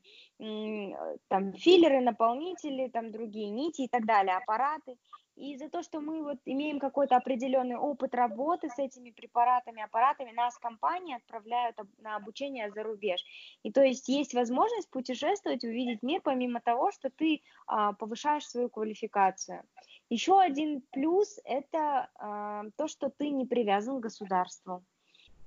там 1.28 1.52
филлеры, 1.52 2.00
наполнители, 2.00 2.88
там 2.88 3.10
другие 3.10 3.50
нити 3.50 3.82
и 3.82 3.88
так 3.88 4.06
далее, 4.06 4.36
аппараты. 4.36 4.96
И 5.36 5.56
за 5.56 5.68
то, 5.68 5.82
что 5.82 6.00
мы 6.00 6.22
вот 6.22 6.38
имеем 6.44 6.78
какой-то 6.78 7.16
определенный 7.16 7.76
опыт 7.76 8.14
работы 8.14 8.68
с 8.68 8.78
этими 8.78 9.10
препаратами, 9.10 9.82
аппаратами, 9.82 10.30
нас 10.30 10.56
компании 10.58 11.16
отправляют 11.16 11.76
на 11.98 12.16
обучение 12.16 12.70
за 12.70 12.82
рубеж. 12.84 13.20
И 13.64 13.72
то 13.72 13.82
есть 13.82 14.08
есть 14.08 14.34
возможность 14.34 14.90
путешествовать, 14.90 15.64
увидеть 15.64 16.02
мир, 16.02 16.20
помимо 16.22 16.60
того, 16.60 16.92
что 16.92 17.10
ты 17.10 17.42
а, 17.66 17.92
повышаешь 17.94 18.46
свою 18.46 18.68
квалификацию. 18.68 19.62
Еще 20.10 20.38
один 20.38 20.82
плюс– 20.92 21.40
это 21.44 22.08
э, 22.20 22.70
то, 22.76 22.88
что 22.88 23.08
ты 23.08 23.30
не 23.30 23.46
привязан 23.46 23.98
к 23.98 24.02
государству. 24.02 24.84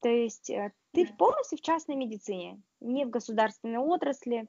То 0.02 0.10
есть 0.10 0.50
э, 0.50 0.72
ты 0.92 1.06
полностью 1.06 1.58
в 1.58 1.62
частной 1.62 1.96
медицине, 1.96 2.62
не 2.80 3.06
в 3.06 3.10
государственной 3.10 3.80
отрасли. 3.80 4.48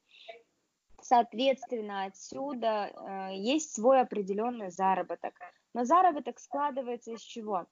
Соответственно, 1.01 2.05
отсюда 2.05 2.91
э, 2.91 3.37
есть 3.37 3.75
свой 3.75 4.01
определенный 4.01 4.71
заработок. 4.71 5.35
Но 5.75 5.85
заработок 5.85 6.39
складывается 6.39 7.13
из 7.13 7.21
чего? 7.21 7.67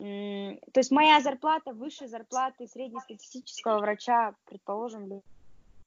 то 0.00 0.80
есть 0.80 0.90
моя 0.90 1.20
зарплата 1.20 1.74
выше 1.74 2.08
зарплаты 2.08 2.66
среднестатистического 2.66 3.80
врача, 3.80 4.34
предположим, 4.46 5.22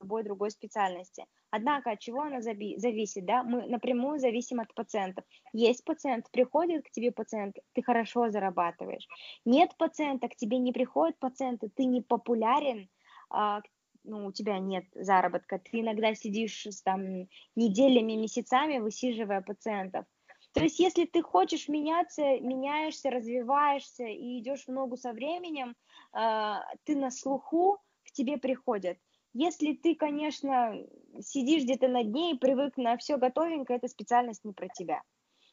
любой 0.03 0.23
другой 0.23 0.51
специальности. 0.51 1.25
Однако 1.49 1.91
от 1.91 1.99
чего 1.99 2.21
она 2.21 2.41
зависит, 2.41 3.25
да? 3.25 3.41
Мы 3.41 3.65
напрямую 3.67 4.19
зависим 4.19 4.59
от 4.59 4.71
пациентов. 4.75 5.25
Есть 5.51 5.83
пациент, 5.83 6.29
приходит 6.29 6.85
к 6.85 6.91
тебе 6.91 7.11
пациент, 7.11 7.57
ты 7.73 7.81
хорошо 7.81 8.29
зарабатываешь. 8.29 9.07
Нет 9.45 9.75
пациента, 9.77 10.27
к 10.27 10.35
тебе 10.35 10.59
не 10.59 10.73
приходят 10.73 11.17
пациенты, 11.17 11.69
ты 11.69 11.85
не 11.85 12.01
популярен, 12.01 12.89
а, 13.31 13.61
ну, 14.03 14.27
у 14.27 14.31
тебя 14.31 14.59
нет 14.59 14.85
заработка, 14.93 15.59
ты 15.59 15.81
иногда 15.81 16.13
сидишь 16.13 16.67
там 16.83 17.27
неделями, 17.55 18.13
месяцами, 18.13 18.79
высиживая 18.79 19.41
пациентов. 19.41 20.05
То 20.53 20.61
есть, 20.61 20.79
если 20.79 21.05
ты 21.05 21.21
хочешь 21.23 21.67
меняться, 21.67 22.21
меняешься, 22.21 23.09
развиваешься 23.09 24.05
и 24.05 24.39
идешь 24.39 24.65
в 24.65 24.71
ногу 24.71 24.97
со 24.97 25.11
временем, 25.11 25.75
э, 26.13 26.53
ты 26.83 26.95
на 26.95 27.09
слуху, 27.09 27.79
к 28.05 28.11
тебе 28.11 28.37
приходят. 28.37 28.97
Если 29.33 29.73
ты, 29.73 29.95
конечно, 29.95 30.75
сидишь 31.19 31.63
где-то 31.63 31.87
на 31.87 32.03
дне 32.03 32.33
и 32.33 32.37
привык 32.37 32.77
на 32.77 32.97
все 32.97 33.17
готовенькое, 33.17 33.77
эта 33.77 33.87
специальность 33.87 34.45
не 34.45 34.53
про 34.53 34.67
тебя. 34.67 35.01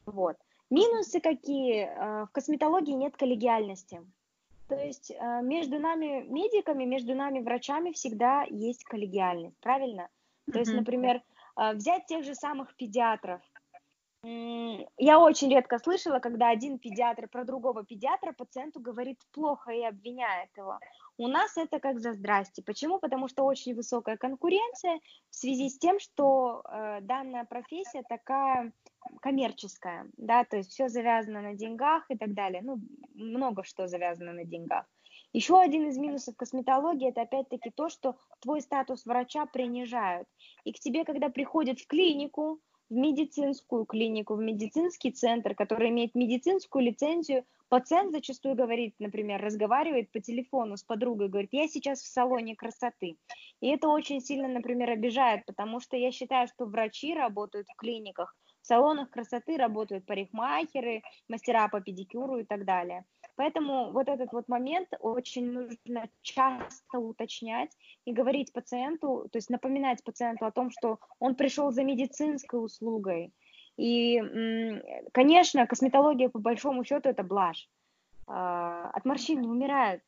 Вот. 0.05 0.37
Минусы 0.69 1.19
какие? 1.19 1.85
А, 1.85 2.25
в 2.27 2.31
косметологии 2.31 2.93
нет 2.93 3.17
коллегиальности. 3.17 4.01
То 4.71 4.77
есть 4.77 5.11
а, 5.19 5.41
между 5.41 5.79
нами 5.79 6.23
медиками, 6.29 6.85
между 6.85 7.13
нами 7.13 7.41
врачами 7.41 7.91
всегда 7.91 8.43
есть 8.49 8.85
коллегиальность, 8.85 9.57
правильно? 9.59 10.07
То 10.49 10.59
есть, 10.59 10.71
например, 10.71 11.21
а, 11.55 11.73
взять 11.73 12.05
тех 12.05 12.23
же 12.23 12.35
самых 12.35 12.73
педиатров. 12.77 13.41
Я 14.23 15.19
очень 15.19 15.49
редко 15.49 15.77
слышала, 15.77 16.19
когда 16.19 16.49
один 16.49 16.79
педиатр 16.79 17.27
про 17.27 17.43
другого 17.43 17.83
педиатра 17.83 18.31
пациенту 18.31 18.79
говорит 18.79 19.19
плохо 19.33 19.71
и 19.71 19.83
обвиняет 19.83 20.55
его. 20.55 20.79
У 21.17 21.27
нас 21.27 21.57
это 21.57 21.81
как 21.81 21.99
за 21.99 22.13
здрасте. 22.13 22.63
Почему? 22.63 22.99
Потому 22.99 23.27
что 23.27 23.43
очень 23.43 23.75
высокая 23.75 24.15
конкуренция 24.15 25.01
в 25.29 25.35
связи 25.35 25.69
с 25.69 25.77
тем, 25.79 25.99
что 25.99 26.61
э, 26.63 26.99
данная 27.01 27.43
профессия 27.43 28.03
такая 28.07 28.71
коммерческая, 29.21 30.07
да, 30.17 30.43
то 30.43 30.57
есть 30.57 30.71
все 30.71 30.89
завязано 30.89 31.41
на 31.41 31.53
деньгах 31.53 32.05
и 32.09 32.17
так 32.17 32.33
далее. 32.33 32.61
Ну, 32.63 32.79
много 33.13 33.63
что 33.63 33.87
завязано 33.87 34.33
на 34.33 34.45
деньгах. 34.45 34.85
Еще 35.33 35.59
один 35.59 35.87
из 35.87 35.97
минусов 35.97 36.35
косметологии 36.35 37.09
это 37.09 37.21
опять-таки 37.21 37.69
то, 37.69 37.89
что 37.89 38.17
твой 38.41 38.61
статус 38.61 39.05
врача 39.05 39.45
принижают. 39.45 40.27
И 40.65 40.73
к 40.73 40.79
тебе, 40.79 41.05
когда 41.05 41.29
приходят 41.29 41.79
в 41.79 41.87
клинику, 41.87 42.59
в 42.89 42.93
медицинскую 42.93 43.85
клинику, 43.85 44.35
в 44.35 44.41
медицинский 44.41 45.11
центр, 45.11 45.55
который 45.55 45.89
имеет 45.89 46.13
медицинскую 46.13 46.83
лицензию, 46.83 47.45
пациент 47.69 48.11
зачастую 48.11 48.55
говорит, 48.55 48.95
например, 48.99 49.41
разговаривает 49.41 50.11
по 50.11 50.19
телефону 50.19 50.75
с 50.75 50.83
подругой, 50.83 51.29
говорит, 51.29 51.53
я 51.53 51.69
сейчас 51.69 52.01
в 52.01 52.07
салоне 52.07 52.53
красоты. 52.57 53.15
И 53.61 53.69
это 53.69 53.87
очень 53.87 54.19
сильно, 54.19 54.49
например, 54.49 54.89
обижает, 54.89 55.45
потому 55.45 55.79
что 55.79 55.95
я 55.95 56.11
считаю, 56.11 56.49
что 56.49 56.65
врачи 56.65 57.13
работают 57.13 57.67
в 57.69 57.75
клиниках, 57.77 58.35
салонах 58.71 59.09
красоты 59.09 59.57
работают 59.57 60.05
парикмахеры, 60.05 61.03
мастера 61.27 61.67
по 61.67 61.81
педикюру 61.81 62.37
и 62.37 62.45
так 62.45 62.63
далее. 62.63 63.03
Поэтому 63.35 63.91
вот 63.91 64.07
этот 64.07 64.31
вот 64.31 64.47
момент 64.47 64.87
очень 65.01 65.51
нужно 65.51 66.09
часто 66.21 66.99
уточнять 66.99 67.71
и 68.05 68.13
говорить 68.13 68.53
пациенту, 68.53 69.27
то 69.29 69.37
есть 69.37 69.49
напоминать 69.49 70.01
пациенту 70.05 70.45
о 70.45 70.51
том, 70.51 70.69
что 70.71 70.99
он 71.19 71.35
пришел 71.35 71.71
за 71.71 71.83
медицинской 71.83 72.63
услугой. 72.63 73.33
И, 73.75 74.21
конечно, 75.11 75.67
косметология 75.67 76.29
по 76.29 76.39
большому 76.39 76.85
счету 76.85 77.09
это 77.09 77.23
блажь. 77.23 77.67
А, 78.27 78.89
от 78.93 79.03
морщин 79.03 79.41
не 79.41 79.49
умирают, 79.49 80.01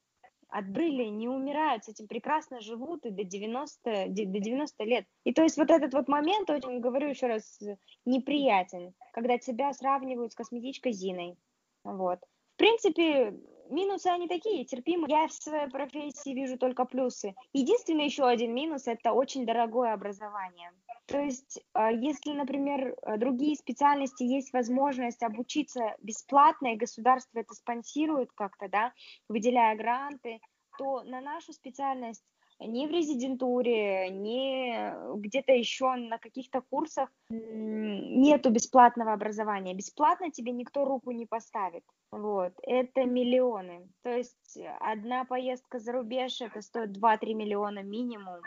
от 0.53 0.69
брыли 0.69 1.05
не 1.05 1.27
умирают, 1.27 1.83
с 1.83 1.89
этим 1.89 2.07
прекрасно 2.07 2.61
живут 2.61 3.05
и 3.05 3.09
до 3.09 3.23
90, 3.23 4.05
до 4.09 4.39
90 4.39 4.83
лет. 4.83 5.05
И 5.23 5.33
то 5.33 5.41
есть 5.41 5.57
вот 5.57 5.71
этот 5.71 5.93
вот 5.93 6.07
момент, 6.07 6.49
очень, 6.49 6.79
говорю 6.79 7.09
еще 7.09 7.27
раз, 7.27 7.59
неприятен, 8.05 8.93
когда 9.13 9.39
тебя 9.39 9.73
сравнивают 9.73 10.31
с 10.31 10.35
косметичкой 10.35 10.91
Зиной. 10.91 11.35
Вот. 11.83 12.19
В 12.53 12.57
принципе, 12.57 13.33
минусы 13.69 14.07
они 14.07 14.27
такие, 14.27 14.63
терпимые. 14.63 15.07
Я 15.09 15.27
в 15.27 15.33
своей 15.33 15.67
профессии 15.69 16.35
вижу 16.35 16.57
только 16.59 16.85
плюсы. 16.85 17.33
Единственный 17.53 18.05
еще 18.05 18.25
один 18.25 18.53
минус– 18.53 18.83
это 18.87 19.11
очень 19.11 19.47
дорогое 19.47 19.93
образование. 19.93 20.71
То 21.05 21.19
есть, 21.19 21.61
а, 21.73 21.91
если, 21.91 22.31
например, 22.31 22.95
другие 23.17 23.55
специальности 23.55 24.23
есть 24.23 24.53
возможность 24.53 25.21
обучиться 25.21 25.95
бесплатно, 26.01 26.73
и 26.73 26.77
государство 26.77 27.39
это 27.39 27.53
спонсирует 27.53 28.31
как-то, 28.33 28.69
да, 28.69 28.93
выделяя 29.27 29.75
гранты, 29.75 30.39
то 30.77 31.03
на 31.03 31.21
нашу 31.21 31.53
специальность 31.53 32.23
ни 32.59 32.87
в 32.87 32.91
резидентуре, 32.91 34.09
ни 34.09 35.17
где-то 35.17 35.51
еще 35.51 35.95
на 35.95 36.17
каких-то 36.17 36.61
курсах 36.61 37.09
нету 37.29 38.51
бесплатного 38.51 39.13
образования. 39.13 39.73
Бесплатно 39.73 40.31
тебе 40.31 40.51
никто 40.51 40.85
руку 40.85 41.11
не 41.11 41.25
поставит. 41.25 41.83
Вот, 42.11 42.53
это 42.61 43.05
миллионы. 43.05 43.89
То 44.03 44.15
есть 44.15 44.57
одна 44.79 45.25
поездка 45.25 45.79
за 45.79 45.91
рубеж, 45.91 46.41
это 46.41 46.61
стоит 46.61 46.97
2-3 46.97 47.33
миллиона 47.33 47.83
минимум. 47.83 48.41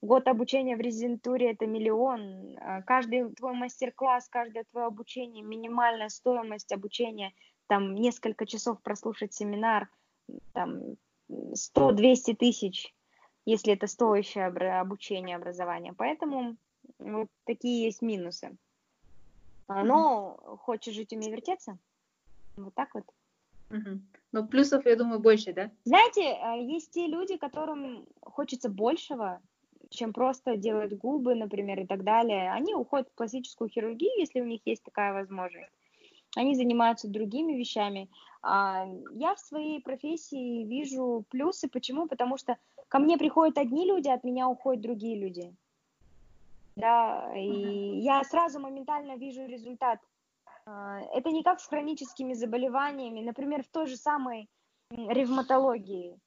Год 0.00 0.28
обучения 0.28 0.76
в 0.76 0.80
резидентуре– 0.80 1.50
это 1.52 1.66
миллион. 1.66 2.56
А 2.60 2.82
каждый 2.82 3.32
твой 3.34 3.54
мастер-класс, 3.54 4.28
каждое 4.28 4.64
твое 4.70 4.86
обучение, 4.86 5.42
минимальная 5.42 6.08
стоимость 6.08 6.72
обучения, 6.72 7.32
там 7.66 7.94
несколько 7.94 8.46
часов 8.46 8.80
прослушать 8.82 9.34
семинар, 9.34 9.88
там 10.52 10.96
100-200 11.30 12.36
тысяч 12.36 12.94
если 13.48 13.72
это 13.72 13.86
стоящее 13.86 14.46
обучение, 14.78 15.36
образование. 15.36 15.94
Поэтому 15.94 16.58
вот 16.98 17.28
такие 17.44 17.84
есть 17.84 18.02
минусы. 18.02 18.54
А, 19.68 19.84
но 19.84 20.58
хочешь 20.60 20.94
жить, 20.94 21.14
умей 21.14 21.30
вертеться. 21.30 21.78
Вот 22.56 22.74
так 22.74 22.94
вот. 22.94 23.04
Угу. 23.70 24.00
Но 24.32 24.46
плюсов, 24.46 24.84
я 24.84 24.96
думаю, 24.96 25.20
больше, 25.20 25.54
да? 25.54 25.70
Знаете, 25.84 26.36
а, 26.42 26.56
есть 26.56 26.90
те 26.90 27.06
люди, 27.06 27.38
которым 27.38 28.06
хочется 28.20 28.68
большего, 28.68 29.40
чем 29.90 30.12
просто 30.12 30.56
делать 30.56 30.96
губы, 30.96 31.34
например, 31.34 31.80
и 31.80 31.86
так 31.86 32.04
далее. 32.04 32.52
Они 32.52 32.74
уходят 32.74 33.08
в 33.08 33.14
пластическую 33.14 33.70
хирургию, 33.70 34.18
если 34.18 34.40
у 34.40 34.44
них 34.44 34.60
есть 34.64 34.82
такая 34.82 35.12
возможность 35.12 35.72
они 36.36 36.54
занимаются 36.54 37.08
другими 37.08 37.54
вещами. 37.54 38.08
А, 38.42 38.86
я 39.12 39.34
в 39.34 39.40
своей 39.40 39.80
профессии 39.80 40.64
вижу 40.64 41.24
плюсы. 41.30 41.68
Почему? 41.68 42.06
Потому 42.06 42.36
что 42.38 42.56
ко 42.88 42.98
мне 42.98 43.18
приходят 43.18 43.58
одни 43.58 43.86
люди, 43.86 44.08
от 44.08 44.24
меня 44.24 44.48
уходят 44.48 44.82
другие 44.82 45.18
люди. 45.18 45.54
Да, 46.76 47.32
и 47.36 47.98
я 47.98 48.22
сразу 48.22 48.60
моментально 48.60 49.16
вижу 49.16 49.46
результат. 49.46 50.00
А, 50.66 51.00
это 51.14 51.30
не 51.30 51.42
как 51.42 51.60
с 51.60 51.66
хроническими 51.66 52.34
заболеваниями, 52.34 53.20
например, 53.20 53.64
в 53.64 53.68
той 53.68 53.86
же 53.86 53.96
самой 53.96 54.48
ревматологии. 54.90 56.18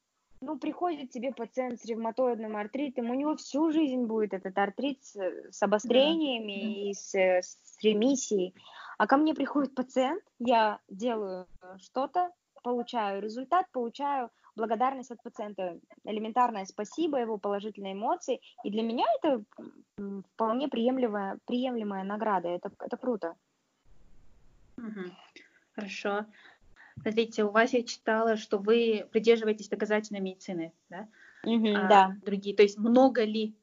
Ну, 0.41 0.57
приходит 0.57 1.11
тебе 1.11 1.31
пациент 1.31 1.79
с 1.79 1.85
ревматоидным 1.85 2.57
артритом, 2.57 3.09
у 3.09 3.13
него 3.13 3.35
всю 3.35 3.71
жизнь 3.71 4.05
будет 4.05 4.33
этот 4.33 4.57
артрит 4.57 5.03
с, 5.03 5.15
с 5.51 5.63
обострениями 5.63 6.61
да. 6.61 6.89
и 6.89 6.93
с, 6.93 7.15
с 7.15 7.77
ремиссией. 7.81 8.55
А 8.97 9.07
ко 9.07 9.17
мне 9.17 9.33
приходит 9.33 9.75
пациент, 9.75 10.23
я 10.39 10.79
делаю 10.89 11.47
что-то, 11.77 12.31
получаю 12.63 13.21
результат, 13.21 13.67
получаю 13.71 14.29
благодарность 14.55 15.11
от 15.11 15.21
пациента, 15.23 15.79
элементарное 16.03 16.65
спасибо, 16.65 17.19
его 17.19 17.37
положительные 17.37 17.93
эмоции. 17.93 18.41
И 18.63 18.71
для 18.71 18.81
меня 18.81 19.05
это 19.19 19.43
вполне 20.33 20.67
приемлемая, 20.67 21.37
приемлемая 21.45 22.03
награда. 22.03 22.49
Это, 22.49 22.71
это 22.79 22.97
круто. 22.97 23.35
Угу. 24.77 25.11
Хорошо. 25.75 26.25
Смотрите, 27.01 27.43
у 27.43 27.49
вас 27.49 27.73
я 27.73 27.83
читала, 27.83 28.37
что 28.37 28.57
вы 28.57 29.07
придерживаетесь 29.11 29.69
доказательной 29.69 30.19
медицины, 30.19 30.71
да? 30.89 31.07
Угу, 31.43 31.67
а 31.75 31.87
да. 31.87 32.17
Другие, 32.23 32.55
то 32.55 32.63
есть 32.63 32.77
много 32.77 33.23
ли 33.23 33.55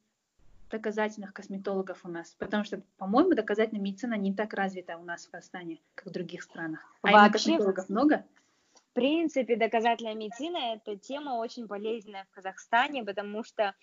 доказательных 0.70 1.32
косметологов 1.32 2.04
у 2.04 2.08
нас? 2.08 2.34
Потому 2.38 2.64
что, 2.64 2.82
по-моему, 2.98 3.34
доказательная 3.34 3.82
медицина 3.82 4.14
не 4.14 4.34
так 4.34 4.54
развита 4.54 4.98
у 4.98 5.04
нас 5.04 5.26
в 5.26 5.30
Казахстане, 5.30 5.78
как 5.94 6.06
в 6.06 6.10
других 6.10 6.42
странах. 6.42 6.80
А 7.02 7.12
Вообще, 7.12 7.32
косметологов 7.32 7.88
много? 7.88 8.24
В 8.74 8.94
принципе, 8.94 9.56
доказательная 9.56 10.14
медицина– 10.14 10.56
это 10.74 10.96
тема 10.96 11.36
очень 11.36 11.68
полезная 11.68 12.24
в 12.24 12.34
Казахстане, 12.34 13.04
потому 13.04 13.44
что 13.44 13.74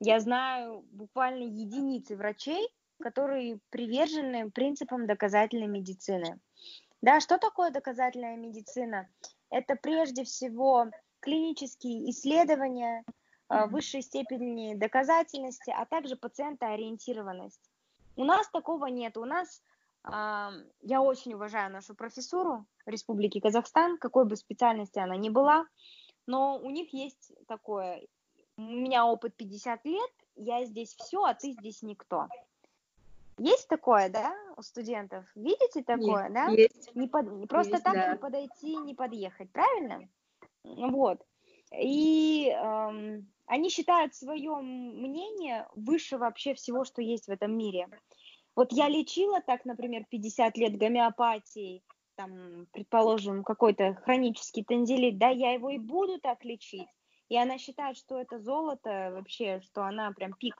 я 0.00 0.18
знаю 0.18 0.84
буквально 0.92 1.44
единицы 1.44 2.16
врачей, 2.16 2.68
которые 2.98 3.58
привержены 3.70 4.50
принципам 4.50 5.06
доказательной 5.06 5.66
медицины. 5.66 6.38
Да, 7.02 7.20
что 7.20 7.38
такое 7.38 7.70
доказательная 7.70 8.36
медицина? 8.36 9.08
Это 9.50 9.76
прежде 9.76 10.24
всего 10.24 10.86
клинические 11.20 12.10
исследования 12.10 13.04
э, 13.48 13.66
высшей 13.66 14.02
степени 14.02 14.74
доказательности, 14.74 15.70
а 15.70 15.84
также 15.84 16.16
пациентоориентированность. 16.16 17.60
У 18.16 18.24
нас 18.24 18.48
такого 18.50 18.86
нет. 18.86 19.16
У 19.16 19.24
нас 19.24 19.62
я 20.04 21.00
очень 21.00 21.34
уважаю 21.34 21.70
нашу 21.70 21.94
профессуру 21.94 22.66
Республики 22.86 23.38
Казахстан, 23.38 23.98
какой 23.98 24.24
бы 24.24 24.34
специальности 24.34 24.98
она 24.98 25.16
ни 25.16 25.28
была, 25.28 25.64
но 26.26 26.58
у 26.58 26.70
них 26.70 26.92
есть 26.92 27.32
такое, 27.46 28.02
у 28.56 28.62
меня 28.62 29.06
опыт 29.06 29.36
50 29.36 29.84
лет, 29.84 30.10
я 30.34 30.64
здесь 30.64 30.94
все, 30.96 31.22
а 31.24 31.34
ты 31.34 31.52
здесь 31.52 31.82
никто. 31.82 32.26
Есть 33.42 33.68
такое, 33.68 34.08
да, 34.08 34.32
у 34.56 34.62
студентов? 34.62 35.24
Видите 35.34 35.82
такое, 35.82 36.24
есть, 36.24 36.34
да? 36.34 36.46
Есть. 36.48 36.94
Не 36.94 37.08
под... 37.08 37.48
Просто 37.48 37.72
есть, 37.72 37.84
так 37.84 37.94
да. 37.94 38.12
не 38.12 38.18
подойти, 38.18 38.76
не 38.76 38.94
подъехать, 38.94 39.50
правильно? 39.50 40.08
Вот. 40.62 41.20
И 41.76 42.48
эм, 42.50 43.26
они 43.46 43.68
считают 43.68 44.14
свое 44.14 44.54
мнение 44.56 45.66
выше 45.74 46.18
вообще 46.18 46.54
всего, 46.54 46.84
что 46.84 47.02
есть 47.02 47.26
в 47.26 47.30
этом 47.30 47.56
мире. 47.56 47.88
Вот 48.54 48.72
я 48.72 48.88
лечила 48.88 49.40
так, 49.40 49.64
например, 49.64 50.04
50 50.08 50.56
лет 50.58 50.76
гомеопатией, 50.76 51.82
там, 52.14 52.66
предположим, 52.72 53.42
какой-то 53.42 53.94
хронический 54.04 54.62
тензилит, 54.62 55.18
да, 55.18 55.30
я 55.30 55.52
его 55.52 55.70
и 55.70 55.78
буду 55.78 56.20
так 56.20 56.44
лечить. 56.44 56.88
И 57.28 57.36
она 57.36 57.58
считает, 57.58 57.96
что 57.96 58.20
это 58.20 58.38
золото 58.38 59.10
вообще, 59.14 59.60
что 59.62 59.82
она 59.82 60.12
прям 60.12 60.34
пик. 60.34 60.54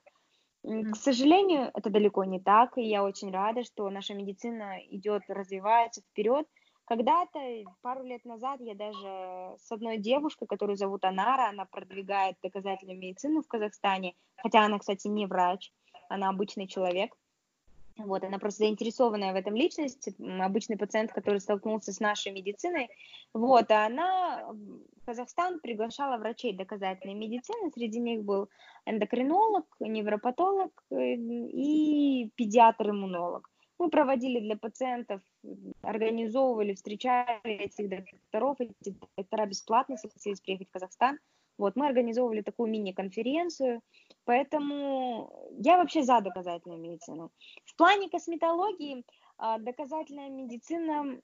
К 0.64 0.94
сожалению, 0.94 1.70
это 1.74 1.90
далеко 1.90 2.24
не 2.24 2.38
так, 2.40 2.78
и 2.78 2.82
я 2.82 3.02
очень 3.02 3.32
рада, 3.32 3.64
что 3.64 3.90
наша 3.90 4.14
медицина 4.14 4.78
идет, 4.90 5.22
развивается 5.28 6.02
вперед. 6.02 6.46
Когда-то, 6.84 7.38
пару 7.80 8.04
лет 8.04 8.24
назад, 8.24 8.60
я 8.60 8.74
даже 8.74 9.56
с 9.58 9.72
одной 9.72 9.98
девушкой, 9.98 10.46
которую 10.46 10.76
зовут 10.76 11.04
Анара, 11.04 11.48
она 11.48 11.64
продвигает 11.64 12.36
доказательную 12.42 12.98
медицину 12.98 13.42
в 13.42 13.48
Казахстане, 13.48 14.14
хотя 14.36 14.64
она, 14.64 14.78
кстати, 14.78 15.08
не 15.08 15.26
врач, 15.26 15.72
она 16.08 16.28
обычный 16.28 16.68
человек. 16.68 17.12
Вот, 17.98 18.24
она 18.24 18.38
просто 18.38 18.64
заинтересованная 18.64 19.32
в 19.32 19.36
этом 19.36 19.54
личность, 19.54 20.08
обычный 20.18 20.76
пациент, 20.76 21.12
который 21.12 21.40
столкнулся 21.40 21.92
с 21.92 22.00
нашей 22.00 22.32
медициной. 22.32 22.88
Вот, 23.34 23.70
а 23.70 23.86
она 23.86 24.48
в 24.50 25.04
Казахстан 25.04 25.60
приглашала 25.60 26.16
врачей 26.16 26.54
доказательной 26.54 27.14
медицины, 27.14 27.70
среди 27.72 27.98
них 28.00 28.24
был 28.24 28.48
эндокринолог, 28.86 29.66
невропатолог 29.80 30.70
э, 30.90 31.14
и 31.14 32.30
педиатр-иммунолог. 32.34 33.48
Мы 33.78 33.90
проводили 33.90 34.40
для 34.40 34.56
пациентов, 34.56 35.20
организовывали, 35.82 36.74
встречали 36.74 37.40
этих 37.44 37.88
докторов, 37.88 38.60
эти 38.60 38.94
доктора 39.16 39.46
бесплатно 39.46 39.96
согласились 39.96 40.40
приехать 40.40 40.68
в 40.68 40.72
Казахстан. 40.72 41.18
Вот, 41.58 41.76
мы 41.76 41.86
организовывали 41.86 42.42
такую 42.42 42.70
мини-конференцию, 42.70 43.82
поэтому 44.24 45.48
я 45.58 45.76
вообще 45.76 46.02
за 46.02 46.20
доказательную 46.20 46.80
медицину. 46.80 47.30
В 47.64 47.76
плане 47.76 48.08
косметологии 48.08 49.04
а, 49.38 49.58
доказательная 49.58 50.28
медицина 50.28 51.20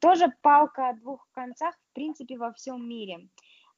тоже 0.00 0.32
палка 0.42 0.88
о 0.88 0.94
двух 0.94 1.28
концах, 1.32 1.74
в 1.74 1.94
принципе, 1.94 2.38
во 2.38 2.52
всем 2.52 2.88
мире. 2.88 3.28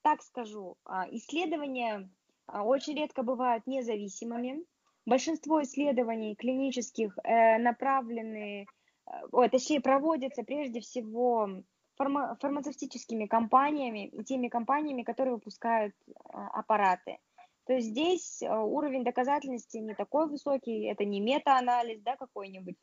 Так 0.02 0.22
скажу, 0.22 0.76
а, 0.84 1.06
исследования 1.10 2.08
а, 2.46 2.62
очень 2.62 2.94
редко 2.94 3.22
бывают 3.22 3.66
независимыми. 3.66 4.64
Большинство 5.06 5.62
исследований 5.62 6.36
клинических 6.36 7.16
э, 7.24 7.58
направлены, 7.58 8.66
э, 9.06 9.48
точнее, 9.50 9.80
проводятся 9.80 10.42
прежде 10.42 10.80
всего 10.80 11.48
фарма 11.96 12.36
фармацевтическими 12.40 13.26
компаниями 13.26 14.08
и 14.08 14.22
теми 14.22 14.48
компаниями, 14.48 15.02
которые 15.02 15.34
выпускают 15.34 15.94
аппараты. 16.28 17.18
То 17.68 17.78
здесь 17.80 18.42
а, 18.42 18.62
уровень 18.62 19.04
доказательности 19.04 19.76
не 19.76 19.94
такой 19.94 20.26
высокий, 20.26 20.84
это 20.84 21.04
не 21.04 21.20
мета-анализ, 21.20 22.00
да, 22.00 22.16
какой-нибудь. 22.16 22.76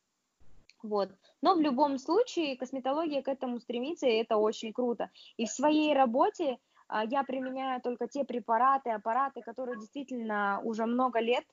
Вот. 0.83 1.09
Но 1.41 1.55
в 1.55 1.59
любом 1.59 1.97
случае 1.97 2.55
косметология 2.55 3.23
к 3.23 3.27
этому 3.27 3.59
стремится, 3.59 4.05
и 4.05 4.17
это 4.17 4.37
очень 4.37 4.73
круто. 4.73 5.09
И 5.37 5.47
в 5.47 5.49
своей 5.49 5.95
работе 5.95 6.59
а, 6.87 7.03
я 7.03 7.23
применяю 7.23 7.81
только 7.81 8.07
те 8.07 8.23
препараты, 8.25 8.91
аппараты, 8.91 9.41
которые 9.41 9.79
действительно 9.79 10.61
уже 10.63 10.85
много 10.85 11.19
лет 11.19 11.45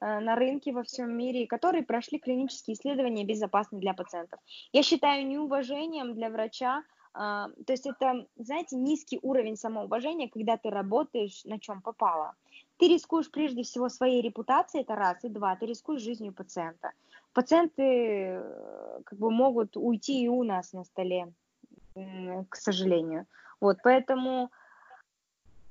на 0.00 0.36
рынке 0.36 0.72
во 0.72 0.84
всем 0.84 1.14
мире, 1.14 1.48
которые 1.48 1.82
прошли 1.82 2.20
клинические 2.20 2.76
исследования 2.76 3.24
безопасны 3.24 3.80
для 3.80 3.94
пациентов. 3.94 4.38
Я 4.72 4.84
считаю 4.84 5.26
неуважением 5.26 6.14
для 6.14 6.30
врача 6.30 6.84
а, 7.14 7.48
то 7.66 7.72
есть 7.72 7.84
это, 7.86 8.26
знаете, 8.36 8.76
низкий 8.76 9.18
уровень 9.22 9.56
самоуважения, 9.56 10.28
когда 10.28 10.56
ты 10.56 10.70
работаешь 10.70 11.44
на 11.44 11.58
чем 11.58 11.82
попало. 11.82 12.36
Ты 12.78 12.88
рискуешь 12.88 13.30
прежде 13.30 13.62
всего 13.62 13.88
своей 13.88 14.22
репутацией, 14.22 14.82
это 14.82 14.94
раз, 14.94 15.24
и 15.24 15.28
два, 15.28 15.56
ты 15.56 15.66
рискуешь 15.66 16.02
жизнью 16.02 16.32
пациента. 16.32 16.92
Пациенты 17.32 17.82
э, 17.82 19.00
как 19.04 19.18
бы 19.18 19.30
могут 19.30 19.76
уйти 19.76 20.22
и 20.22 20.28
у 20.28 20.44
нас 20.44 20.72
на 20.72 20.84
столе, 20.84 21.32
к 21.94 22.56
сожалению. 22.56 23.26
Вот, 23.60 23.78
поэтому 23.82 24.50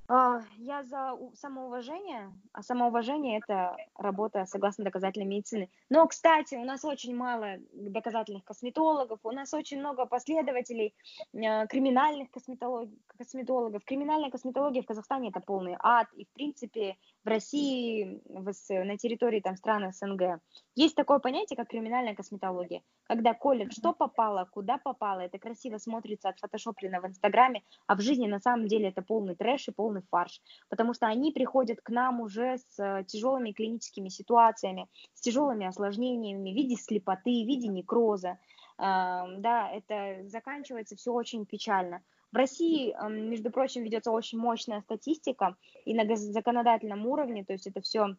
а, 0.10 0.42
я 0.58 0.84
за 0.84 1.18
самоуважение, 1.36 2.32
а 2.54 2.64
самоуважение– 2.64 3.40
это 3.44 3.76
работа 3.98 4.46
согласно 4.46 4.86
доказательной 4.86 5.26
медицины. 5.26 5.70
Но, 5.90 6.08
кстати, 6.08 6.56
у 6.56 6.64
нас 6.64 6.86
очень 6.86 7.14
мало 7.14 7.58
доказательных 7.74 8.46
косметологов, 8.46 9.20
у 9.24 9.32
нас 9.32 9.54
очень 9.54 9.80
много 9.80 10.06
последователей 10.06 10.94
а, 11.36 11.68
криминальных 11.68 12.32
косметологов. 12.32 12.90
Косметологов. 13.18 13.84
Криминальная 13.84 14.30
косметология 14.30 14.82
в 14.82 14.86
Казахстане– 14.86 15.30
это 15.32 15.42
полный 15.42 15.76
ад, 15.80 16.08
и, 16.14 16.26
в 16.26 16.30
принципе, 16.30 16.96
в 17.26 17.28
России, 17.28 18.22
на 18.70 18.98
территории 18.98 19.42
там, 19.42 19.58
стран 19.58 19.92
СНГ. 19.92 20.40
Есть 20.76 20.96
такое 20.96 21.20
понятие, 21.20 21.58
как 21.58 21.68
криминальная 21.68 22.16
косметология, 22.16 22.82
когда 23.04 23.34
колят, 23.34 23.74
что 23.74 23.94
попало, 23.94 24.48
куда 24.52 24.78
попало, 24.78 25.22
это 25.22 25.40
красиво 25.40 25.78
смотрится 25.78 26.30
от 26.30 26.40
фотошоплено 26.40 27.02
в 27.02 27.08
Инстаграме, 27.08 27.64
а 27.88 27.96
в 27.96 28.02
жизни 28.02 28.28
на 28.28 28.40
самом 28.40 28.68
деле 28.68 28.90
это 28.90 29.02
полный 29.02 29.36
трэш 29.36 29.68
и 29.68 29.72
полный 29.72 30.04
фарш, 30.10 30.42
потому 30.70 30.94
что 30.94 31.08
они 31.08 31.32
приходят 31.32 31.82
к 31.82 31.90
нам 31.90 32.22
уже 32.22 32.58
с 32.58 32.80
э, 32.80 33.04
тяжелыми 33.06 33.52
клиническими 33.52 34.10
ситуациями, 34.10 34.88
с 35.14 35.22
тяжелыми 35.22 35.66
осложнениями 35.66 36.52
в 36.52 36.56
виде 36.56 36.76
слепоты, 36.76 37.44
в 37.44 37.48
виде 37.48 37.68
некроза, 37.68 38.38
да, 38.78 39.72
это 39.74 40.28
заканчивается 40.28 40.96
все 40.96 41.12
очень 41.12 41.46
печально. 41.46 42.04
В 42.32 42.36
России, 42.36 42.96
между 43.10 43.52
прочим, 43.52 43.84
ведется 43.84 44.12
очень 44.12 44.38
мощная 44.38 44.82
статистика 44.82 45.56
и 45.86 45.94
на 45.94 46.16
законодательном 46.16 47.06
уровне, 47.08 47.46
то 47.46 47.54
есть 47.54 47.68
это 47.68 47.82
все 47.82 48.16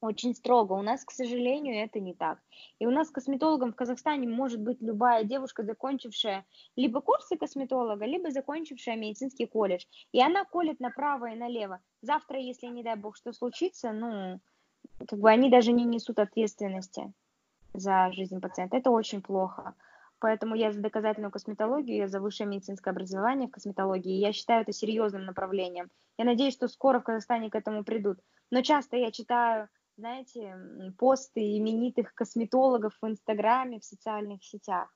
очень 0.00 0.34
строго. 0.34 0.74
У 0.74 0.82
нас, 0.82 1.04
к 1.04 1.10
сожалению, 1.10 1.82
это 1.82 2.00
не 2.00 2.14
так. 2.14 2.38
И 2.78 2.86
у 2.86 2.90
нас 2.90 3.10
косметологом 3.10 3.72
в 3.72 3.76
Казахстане 3.76 4.28
может 4.28 4.60
быть 4.60 4.80
любая 4.80 5.24
девушка, 5.24 5.64
закончившая 5.64 6.46
либо 6.76 7.00
курсы 7.00 7.36
косметолога, 7.36 8.04
либо 8.04 8.30
закончившая 8.30 8.96
медицинский 8.96 9.46
колледж. 9.46 9.84
И 10.12 10.20
она 10.20 10.44
колет 10.44 10.80
направо 10.80 11.30
и 11.30 11.36
налево. 11.36 11.80
Завтра, 12.02 12.38
если, 12.38 12.66
не 12.66 12.82
дай 12.82 12.96
бог, 12.96 13.16
что 13.16 13.32
случится, 13.32 13.92
ну, 13.92 14.40
как 15.06 15.18
бы 15.18 15.30
они 15.30 15.50
даже 15.50 15.72
не 15.72 15.84
несут 15.84 16.18
ответственности 16.18 17.12
за 17.74 18.10
жизнь 18.12 18.40
пациента. 18.40 18.76
Это 18.76 18.90
очень 18.90 19.22
плохо. 19.22 19.74
Поэтому 20.20 20.54
я 20.54 20.72
за 20.72 20.80
доказательную 20.80 21.30
косметологию, 21.30 21.98
я 21.98 22.08
за 22.08 22.20
высшее 22.20 22.48
медицинское 22.48 22.90
образование 22.90 23.48
в 23.48 23.52
косметологии. 23.52 24.18
Я 24.18 24.32
считаю 24.32 24.62
это 24.62 24.72
серьезным 24.72 25.24
направлением. 25.24 25.90
Я 26.18 26.24
надеюсь, 26.24 26.54
что 26.54 26.68
скоро 26.68 27.00
в 27.00 27.04
Казахстане 27.04 27.50
к 27.50 27.54
этому 27.54 27.84
придут. 27.84 28.18
Но 28.50 28.62
часто 28.62 28.96
я 28.96 29.10
читаю, 29.10 29.68
знаете, 29.96 30.56
посты 30.98 31.58
именитых 31.58 32.14
косметологов 32.14 32.96
в 33.00 33.06
Инстаграме, 33.06 33.80
в 33.80 33.84
социальных 33.84 34.44
сетях. 34.44 34.88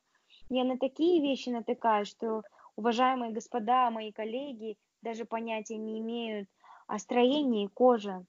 Я 0.48 0.64
на 0.64 0.78
такие 0.78 1.22
вещи 1.22 1.48
натыкаюсь, 1.48 2.08
что 2.08 2.42
уважаемые 2.76 3.32
господа, 3.32 3.90
мои 3.90 4.12
коллеги 4.12 4.76
даже 5.02 5.24
понятия 5.24 5.76
не 5.76 6.00
имеют 6.00 6.48
о 6.86 6.98
строении 6.98 7.68
кожи, 7.68 8.24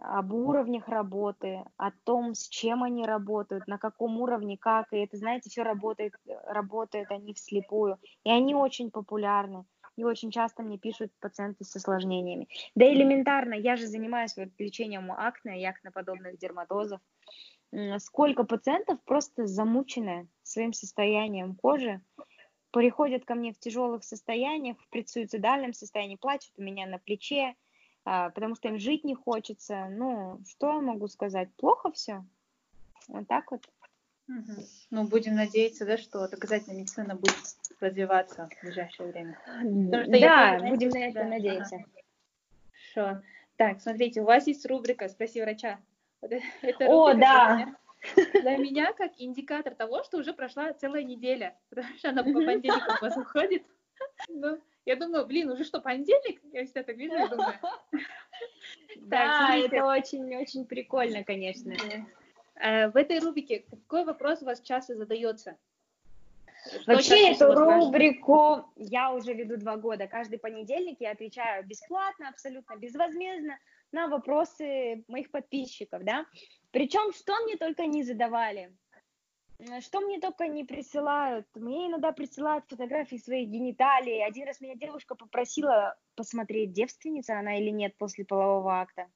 об 0.00 0.32
уровнях 0.32 0.88
работы, 0.88 1.62
о 1.76 1.90
том, 2.04 2.34
с 2.34 2.48
чем 2.48 2.82
они 2.82 3.04
работают, 3.04 3.66
на 3.66 3.78
каком 3.78 4.20
уровне, 4.20 4.56
как. 4.56 4.92
И 4.92 4.98
это, 4.98 5.16
знаете, 5.16 5.50
все 5.50 5.62
работает, 5.62 6.14
работают 6.46 7.10
они 7.10 7.34
вслепую. 7.34 7.98
И 8.24 8.30
они 8.30 8.54
очень 8.54 8.90
популярны. 8.90 9.64
И 9.96 10.04
очень 10.04 10.30
часто 10.30 10.62
мне 10.62 10.78
пишут 10.78 11.12
пациенты 11.20 11.64
с 11.64 11.76
осложнениями. 11.76 12.48
Да 12.74 12.90
элементарно, 12.90 13.54
я 13.54 13.76
же 13.76 13.86
занимаюсь 13.86 14.36
вот 14.36 14.48
лечением 14.58 15.12
акне 15.12 15.60
и 15.60 15.64
акноподобных 15.66 16.38
дерматозов. 16.38 17.00
Сколько 17.98 18.44
пациентов 18.44 18.98
просто 19.04 19.46
замучены 19.46 20.28
своим 20.42 20.72
состоянием 20.72 21.54
кожи, 21.54 22.00
приходят 22.70 23.24
ко 23.24 23.34
мне 23.34 23.52
в 23.52 23.58
тяжелых 23.58 24.02
состояниях, 24.02 24.78
в 24.80 24.88
предсуицидальном 24.88 25.72
состоянии, 25.72 26.16
плачут 26.16 26.52
у 26.56 26.62
меня 26.62 26.86
на 26.86 26.98
плече, 26.98 27.54
потому 28.04 28.54
что 28.56 28.68
им 28.68 28.78
жить 28.78 29.04
не 29.04 29.14
хочется. 29.14 29.88
Ну, 29.90 30.40
что 30.48 30.74
я 30.74 30.80
могу 30.80 31.08
сказать? 31.08 31.52
Плохо 31.56 31.90
все. 31.92 32.24
Вот 33.08 33.26
так 33.28 33.50
вот. 33.50 33.66
Угу. 34.28 34.62
Ну, 34.90 35.04
будем 35.08 35.34
надеяться, 35.34 35.84
да, 35.84 35.98
что 35.98 36.28
доказательная 36.28 36.78
медицина 36.78 37.16
будет 37.16 37.36
развиваться 37.80 38.48
в 38.48 38.62
ближайшее 38.64 39.10
время. 39.10 39.38
да, 39.64 40.02
я, 40.02 40.68
будем 40.68 40.90
на 40.90 40.98
это 40.98 41.20
да. 41.20 41.24
надеяться. 41.24 41.76
Ага. 41.76 41.84
Хорошо. 42.94 43.22
Так, 43.56 43.80
смотрите, 43.80 44.22
у 44.22 44.24
вас 44.24 44.46
есть 44.46 44.64
рубрика 44.66 45.08
«Спроси 45.08 45.42
врача». 45.42 45.80
Это 46.22 46.86
О, 46.86 47.14
да. 47.14 47.74
Для 48.16 48.56
меня 48.56 48.92
как 48.94 49.12
индикатор 49.18 49.74
того, 49.74 50.02
что 50.02 50.18
уже 50.18 50.32
прошла 50.32 50.72
целая 50.72 51.02
неделя, 51.02 51.58
потому 51.68 51.88
что 51.98 52.10
она 52.10 52.22
по 52.22 52.32
понедельникам 52.32 52.96
у 53.00 53.04
вас 53.04 53.16
уходит. 53.16 53.64
Ну, 54.28 54.58
я 54.86 54.96
думаю, 54.96 55.26
блин, 55.26 55.50
уже 55.50 55.64
что, 55.64 55.80
понедельник? 55.80 56.40
Я 56.52 56.64
всегда 56.64 56.82
так 56.82 56.96
вижу 56.96 57.14
и 57.14 57.28
думаю. 57.28 57.54
Да, 58.96 59.56
это 59.56 59.84
очень-очень 59.84 60.64
прикольно, 60.66 61.24
конечно. 61.24 61.74
Э, 62.54 62.88
в 62.88 62.96
этой 62.96 63.18
рубрике 63.18 63.64
какой 63.70 64.04
вопрос 64.04 64.42
у 64.42 64.46
вас 64.46 64.60
часто 64.60 64.94
задается? 64.94 65.56
Вообще 66.86 67.32
эту 67.32 67.54
рубрику 67.54 68.70
я 68.76 69.12
уже 69.12 69.32
веду 69.32 69.56
два 69.56 69.76
года. 69.76 70.06
Каждый 70.06 70.38
понедельник 70.38 71.00
я 71.00 71.12
отвечаю 71.12 71.66
бесплатно, 71.66 72.28
абсолютно 72.28 72.76
безвозмездно 72.76 73.58
на 73.92 74.08
вопросы 74.08 75.04
моих 75.08 75.30
подписчиков, 75.30 76.04
да. 76.04 76.26
Причем, 76.70 77.12
что 77.12 77.34
мне 77.44 77.56
только 77.56 77.86
не 77.86 78.02
задавали, 78.02 78.72
что 79.80 80.00
мне 80.00 80.20
только 80.20 80.48
не 80.48 80.64
присылают. 80.64 81.46
Мне 81.54 81.88
иногда 81.88 82.12
присылают 82.12 82.64
фотографии 82.68 83.16
своих 83.16 83.48
гениталий. 83.48 84.24
Один 84.24 84.46
раз 84.46 84.60
меня 84.60 84.74
девушка 84.74 85.14
попросила 85.14 85.96
посмотреть, 86.14 86.72
девственница 86.72 87.38
она 87.38 87.58
или 87.58 87.70
нет 87.70 87.96
после 87.96 88.24
полового 88.24 88.80
акта. 88.80 89.08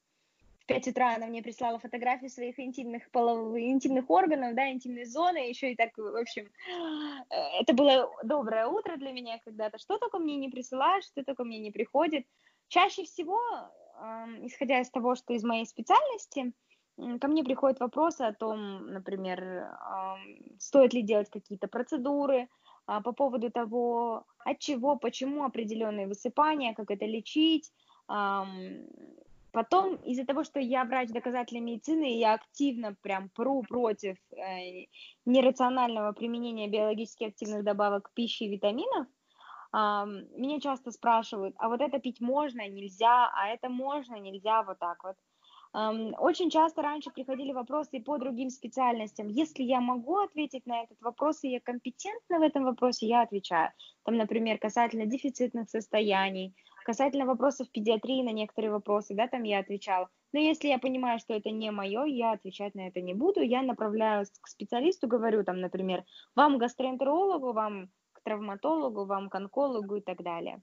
В 0.61 0.67
5 0.67 0.89
утра 0.89 1.15
она 1.15 1.27
мне 1.27 1.43
прислала 1.43 1.79
фотографии 1.79 2.29
своих 2.29 2.59
интимных, 2.59 3.11
половых, 3.11 3.61
интимных 3.61 4.09
органов, 4.09 4.55
да, 4.55 4.71
интимной 4.71 5.05
зоны, 5.05 5.49
еще 5.49 5.73
и 5.73 5.77
так, 5.77 5.91
в 5.99 6.17
общем, 6.17 6.49
э, 7.29 7.37
это 7.61 7.75
было 7.75 8.11
доброе 8.23 8.67
утро 8.67 8.97
для 8.97 9.13
меня 9.13 9.39
когда-то. 9.45 9.79
Что 9.79 9.99
только 9.99 10.19
мне 10.19 10.37
не 10.37 10.49
присылаешь, 10.49 11.05
что 11.05 11.23
только 11.23 11.45
мне 11.45 11.59
не 11.59 11.71
приходит. 11.71 12.27
Чаще 12.69 13.05
всего, 13.05 13.39
исходя 14.43 14.81
из 14.81 14.91
того, 14.91 15.15
что 15.15 15.35
из 15.35 15.45
моей 15.45 15.67
специальности, 15.67 16.53
ко 16.97 17.29
мне 17.29 17.45
приходят 17.45 17.81
вопросы 17.81 18.23
о 18.23 18.33
том, 18.33 18.87
например, 18.93 19.69
стоит 20.59 20.95
ли 20.95 21.03
делать 21.03 21.31
какие-то 21.31 21.69
процедуры, 21.69 22.49
а, 22.87 23.01
по 23.01 23.13
поводу 23.13 23.51
того, 23.51 24.25
от 24.45 24.59
чего, 24.59 24.97
почему 24.97 25.45
определенные 25.45 26.07
высыпания, 26.07 26.75
как 26.75 26.91
это 26.91 27.07
лечить. 27.07 27.73
Потом, 29.53 29.95
из-за 30.05 30.27
того, 30.27 30.43
что 30.43 30.59
я 30.59 30.85
врач 30.85 31.11
доказательной 31.11 31.61
медицины, 31.61 32.19
я 32.19 32.35
активно 32.35 32.95
прям 33.03 33.29
пру 33.29 33.63
против 33.63 34.17
э, 34.33 34.87
нерационального 35.25 36.13
применения 36.13 36.69
биологически 36.69 37.25
активных 37.25 37.63
добавок 37.63 38.11
пищи 38.15 38.43
и 38.43 38.49
витаминов, 38.49 39.07
меня 39.73 40.61
часто 40.61 40.91
спрашивают, 40.91 41.55
а 41.59 41.69
вот 41.69 41.81
это 41.81 41.99
пить 42.01 42.21
можно, 42.21 42.69
нельзя, 42.69 43.31
а 43.33 43.49
это 43.49 43.69
можно, 43.69 44.17
нельзя, 44.17 44.63
вот 44.63 44.79
так 44.79 45.03
вот. 45.05 45.17
Очень 45.75 46.51
часто 46.51 46.83
раньше 46.83 47.11
приходили 47.11 47.53
вопросы 47.53 47.97
и 47.97 48.01
по 48.01 48.17
другим 48.17 48.49
специальностям. 48.49 49.27
Если 49.27 49.65
я 49.65 49.81
могу 49.81 50.19
ответить 50.19 50.67
на 50.67 50.83
этот 50.85 51.01
вопрос, 51.01 51.43
и 51.43 51.49
я 51.49 51.59
компетентна 51.59 52.39
в 52.39 52.43
этом 52.43 52.63
вопросе, 52.63 53.09
я 53.09 53.23
отвечаю. 53.23 53.73
Там, 54.05 54.17
например, 54.17 54.59
касательно 54.59 55.07
дефицитных 55.07 55.69
состояний, 55.69 56.55
касательно 56.85 57.27
вопросов 57.27 57.69
педиатрии 57.73 58.23
на 58.23 58.31
некоторые 58.31 58.71
вопросы, 58.71 59.17
да, 59.17 59.27
там 59.27 59.43
я 59.43 59.59
отвечала. 59.59 60.09
Но 60.33 60.39
если 60.39 60.69
я 60.69 60.79
понимаю, 60.79 61.19
что 61.19 61.35
это 61.35 61.51
не 61.51 61.73
мое, 61.73 62.05
я 62.05 62.33
отвечать 62.33 62.77
на 62.77 62.87
это 62.87 63.01
не 63.01 63.15
буду. 63.15 63.41
Я 63.41 63.63
направляюсь 63.63 64.31
к 64.41 64.47
специалисту, 64.47 65.09
говорю 65.09 65.43
там, 65.43 65.61
например, 65.61 66.05
вам 66.37 66.59
гастроэнтерологу, 66.59 67.53
вам 67.53 67.89
к 68.13 68.21
травматологу, 68.23 69.07
вам 69.07 69.29
к 69.29 69.35
онкологу 69.35 69.97
и 69.97 70.01
так 70.01 70.23
далее. 70.23 70.61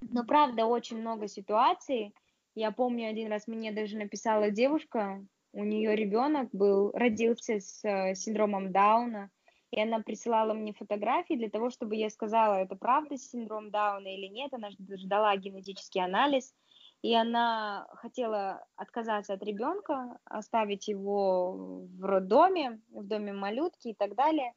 Но 0.00 0.24
правда 0.24 0.66
очень 0.66 1.00
много 1.00 1.28
ситуаций, 1.28 2.12
я 2.54 2.70
помню, 2.70 3.08
один 3.08 3.30
раз 3.30 3.46
мне 3.46 3.72
даже 3.72 3.96
написала 3.96 4.50
девушка, 4.50 5.24
у 5.52 5.64
нее 5.64 5.94
ребенок 5.94 6.48
был, 6.52 6.90
родился 6.92 7.60
с 7.60 7.84
э, 7.84 8.14
синдромом 8.14 8.72
Дауна, 8.72 9.30
и 9.70 9.80
она 9.80 10.00
присылала 10.00 10.52
мне 10.52 10.72
фотографии 10.72 11.34
для 11.34 11.48
того, 11.48 11.70
чтобы 11.70 11.96
я 11.96 12.10
сказала, 12.10 12.54
это 12.56 12.76
правда 12.76 13.16
синдром 13.16 13.70
Дауна 13.70 14.08
или 14.08 14.26
нет. 14.26 14.52
Она 14.52 14.70
ждала 14.70 15.36
генетический 15.36 16.02
анализ, 16.02 16.54
и 17.02 17.14
она 17.14 17.86
хотела 17.94 18.64
отказаться 18.76 19.34
от 19.34 19.42
ребенка, 19.42 20.18
оставить 20.24 20.88
его 20.88 21.86
в 21.98 22.04
роддоме, 22.04 22.80
в 22.90 23.04
доме 23.04 23.32
малютки 23.32 23.88
и 23.88 23.94
так 23.94 24.14
далее, 24.14 24.52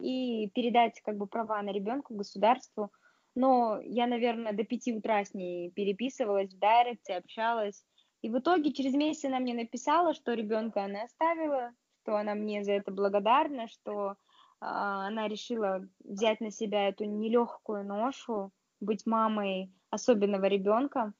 и 0.00 0.50
передать 0.50 1.00
как 1.02 1.16
бы 1.16 1.26
права 1.26 1.62
на 1.62 1.70
ребенка 1.70 2.14
государству– 2.14 2.90
но 3.36 3.78
я, 3.84 4.06
наверное, 4.06 4.54
до 4.54 4.64
пяти 4.64 4.96
утра 4.96 5.24
с 5.24 5.34
ней 5.34 5.70
переписывалась 5.70 6.52
в 6.52 6.58
директе, 6.58 7.16
общалась. 7.16 7.84
И 8.22 8.30
в 8.30 8.38
итоге 8.38 8.72
через 8.72 8.94
месяц 8.94 9.26
она 9.26 9.38
мне 9.38 9.54
написала, 9.54 10.14
что 10.14 10.32
ребенка 10.32 10.84
она 10.84 11.02
оставила, 11.02 11.70
что 12.02 12.16
она 12.16 12.34
мне 12.34 12.64
за 12.64 12.72
это 12.72 12.90
благодарна, 12.90 13.68
что 13.68 14.12
э, 14.12 14.14
она 14.60 15.28
решила 15.28 15.86
взять 16.02 16.40
на 16.40 16.50
себя 16.50 16.88
эту 16.88 17.04
нелегкую 17.04 17.84
ношу, 17.84 18.52
быть 18.80 19.04
мамой 19.04 19.70
особенного 19.90 20.46
ребенка, 20.46 21.12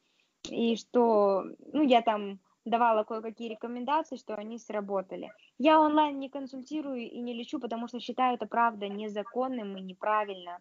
и 0.51 0.77
что, 0.77 1.45
ну, 1.73 1.83
я 1.83 2.01
там 2.01 2.41
давала 2.65 3.05
кое-какие 3.05 3.51
рекомендации, 3.51 4.17
что 4.17 4.35
они 4.35 4.59
сработали. 4.59 5.31
Я 5.59 5.81
онлайн 5.81 6.19
не 6.19 6.31
консультирую 6.31 6.99
и 6.99 7.19
не 7.19 7.35
лечу, 7.35 7.61
потому 7.61 7.89
что 7.89 8.01
считаю 8.01 8.37
это 8.37 8.47
правда 8.47 8.89
незаконным 8.89 9.77
и 9.77 9.83
неправильно 9.83 10.61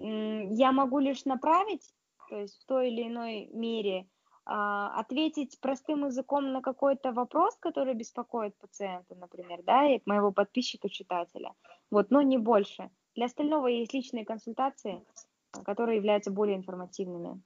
я 0.00 0.72
могу 0.72 0.98
лишь 0.98 1.24
направить, 1.24 1.92
то 2.28 2.36
есть 2.36 2.60
в 2.62 2.66
той 2.66 2.90
или 2.90 3.08
иной 3.08 3.48
мере 3.52 4.06
а, 4.44 4.98
ответить 4.98 5.58
простым 5.60 6.06
языком 6.06 6.52
на 6.52 6.62
какой-то 6.62 7.12
вопрос, 7.12 7.56
который 7.60 7.94
беспокоит 7.94 8.56
пациента, 8.56 9.14
например, 9.14 9.62
да, 9.62 9.86
и 9.86 10.00
моего 10.06 10.32
подписчика-читателя, 10.32 11.52
вот, 11.90 12.10
но 12.10 12.22
не 12.22 12.38
больше. 12.38 12.90
Для 13.14 13.26
остального 13.26 13.66
есть 13.66 13.92
личные 13.92 14.24
консультации, 14.24 15.04
которые 15.64 15.96
являются 15.96 16.30
более 16.30 16.56
информативными. 16.56 17.40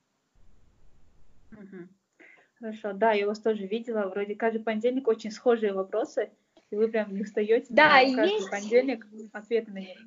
Хорошо, 2.58 2.92
да, 2.92 3.12
я 3.12 3.26
вас 3.26 3.40
тоже 3.40 3.66
видела, 3.66 4.08
вроде 4.08 4.36
каждый 4.36 4.62
понедельник 4.62 5.08
очень 5.08 5.32
схожие 5.32 5.72
вопросы, 5.72 6.30
и 6.70 6.76
вы 6.76 6.88
прям 6.88 7.12
не 7.12 7.22
устаете 7.22 7.66
да, 7.70 8.00
на 8.02 8.14
каждый 8.14 8.34
есть... 8.34 8.50
понедельник 8.50 9.06
ответы 9.32 9.72
на 9.72 9.78
них 9.78 9.98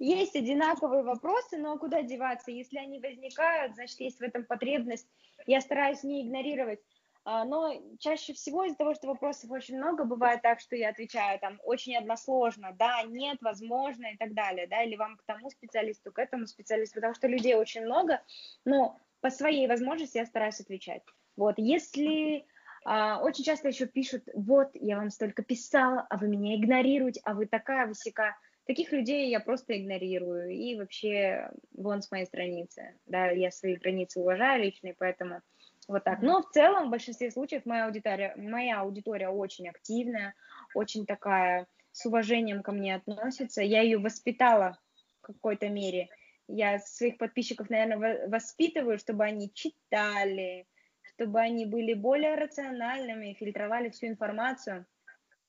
есть 0.00 0.36
одинаковые 0.36 1.02
вопросы, 1.02 1.58
но 1.58 1.78
куда 1.78 2.02
деваться? 2.02 2.50
Если 2.50 2.78
они 2.78 2.98
возникают, 3.00 3.74
значит, 3.74 4.00
есть 4.00 4.18
в 4.18 4.22
этом 4.22 4.44
потребность. 4.44 5.06
Я 5.46 5.60
стараюсь 5.60 6.02
не 6.02 6.22
игнорировать. 6.22 6.80
А, 7.26 7.44
но 7.44 7.72
чаще 8.00 8.34
всего 8.34 8.64
из-за 8.64 8.76
того, 8.76 8.94
что 8.94 9.06
вопросов 9.06 9.50
очень 9.50 9.78
много, 9.78 10.04
бывает 10.04 10.42
так, 10.42 10.60
что 10.60 10.76
я 10.76 10.90
отвечаю 10.90 11.38
там 11.40 11.58
очень 11.64 11.96
односложно, 11.96 12.74
да, 12.78 13.02
нет, 13.02 13.38
возможно 13.40 14.08
и 14.12 14.16
так 14.18 14.34
далее, 14.34 14.66
да, 14.66 14.82
или 14.82 14.96
вам 14.96 15.16
к 15.16 15.22
тому 15.24 15.48
специалисту, 15.48 16.12
к 16.12 16.18
этому 16.18 16.46
специалисту, 16.46 16.96
потому 16.96 17.14
что 17.14 17.26
людей 17.26 17.54
очень 17.54 17.82
много, 17.82 18.20
но 18.66 19.00
по 19.22 19.30
своей 19.30 19.66
возможности 19.66 20.18
я 20.18 20.26
стараюсь 20.26 20.60
отвечать. 20.60 21.02
Вот, 21.36 21.54
если 21.56 22.44
а, 22.84 23.20
очень 23.22 23.44
часто 23.44 23.68
еще 23.68 23.86
пишут, 23.86 24.24
вот, 24.34 24.68
я 24.74 24.98
вам 24.98 25.08
столько 25.08 25.42
писала, 25.42 26.06
а 26.10 26.18
вы 26.18 26.28
меня 26.28 26.56
игнорируете, 26.56 27.22
а 27.24 27.32
вы 27.32 27.46
такая, 27.46 27.86
высека. 27.86 28.36
Таких 28.66 28.92
людей 28.92 29.28
я 29.28 29.40
просто 29.40 29.76
игнорирую 29.76 30.50
и 30.50 30.74
вообще 30.76 31.50
вон 31.72 32.00
с 32.00 32.10
моей 32.10 32.24
страницы. 32.24 32.98
Да, 33.06 33.30
я 33.30 33.50
свои 33.50 33.76
границы 33.76 34.20
уважаю 34.20 34.62
личные, 34.62 34.94
поэтому 34.94 35.42
вот 35.86 36.04
так. 36.04 36.22
Но 36.22 36.42
в 36.42 36.50
целом, 36.50 36.88
в 36.88 36.90
большинстве 36.90 37.30
случаев 37.30 37.66
моя 37.66 37.86
аудитория, 37.86 38.34
моя 38.36 38.80
аудитория 38.80 39.28
очень 39.28 39.68
активная, 39.68 40.34
очень 40.74 41.04
такая 41.04 41.66
с 41.92 42.06
уважением 42.06 42.62
ко 42.62 42.72
мне 42.72 42.94
относится. 42.94 43.62
Я 43.62 43.82
ее 43.82 43.98
воспитала 43.98 44.78
в 45.20 45.26
какой-то 45.26 45.68
мере. 45.68 46.08
Я 46.48 46.78
своих 46.78 47.18
подписчиков, 47.18 47.68
наверное, 47.70 48.28
воспитываю, 48.28 48.98
чтобы 48.98 49.24
они 49.24 49.52
читали, 49.52 50.66
чтобы 51.02 51.40
они 51.40 51.66
были 51.66 51.94
более 51.94 52.34
рациональными, 52.34 53.36
фильтровали 53.38 53.90
всю 53.90 54.06
информацию, 54.06 54.86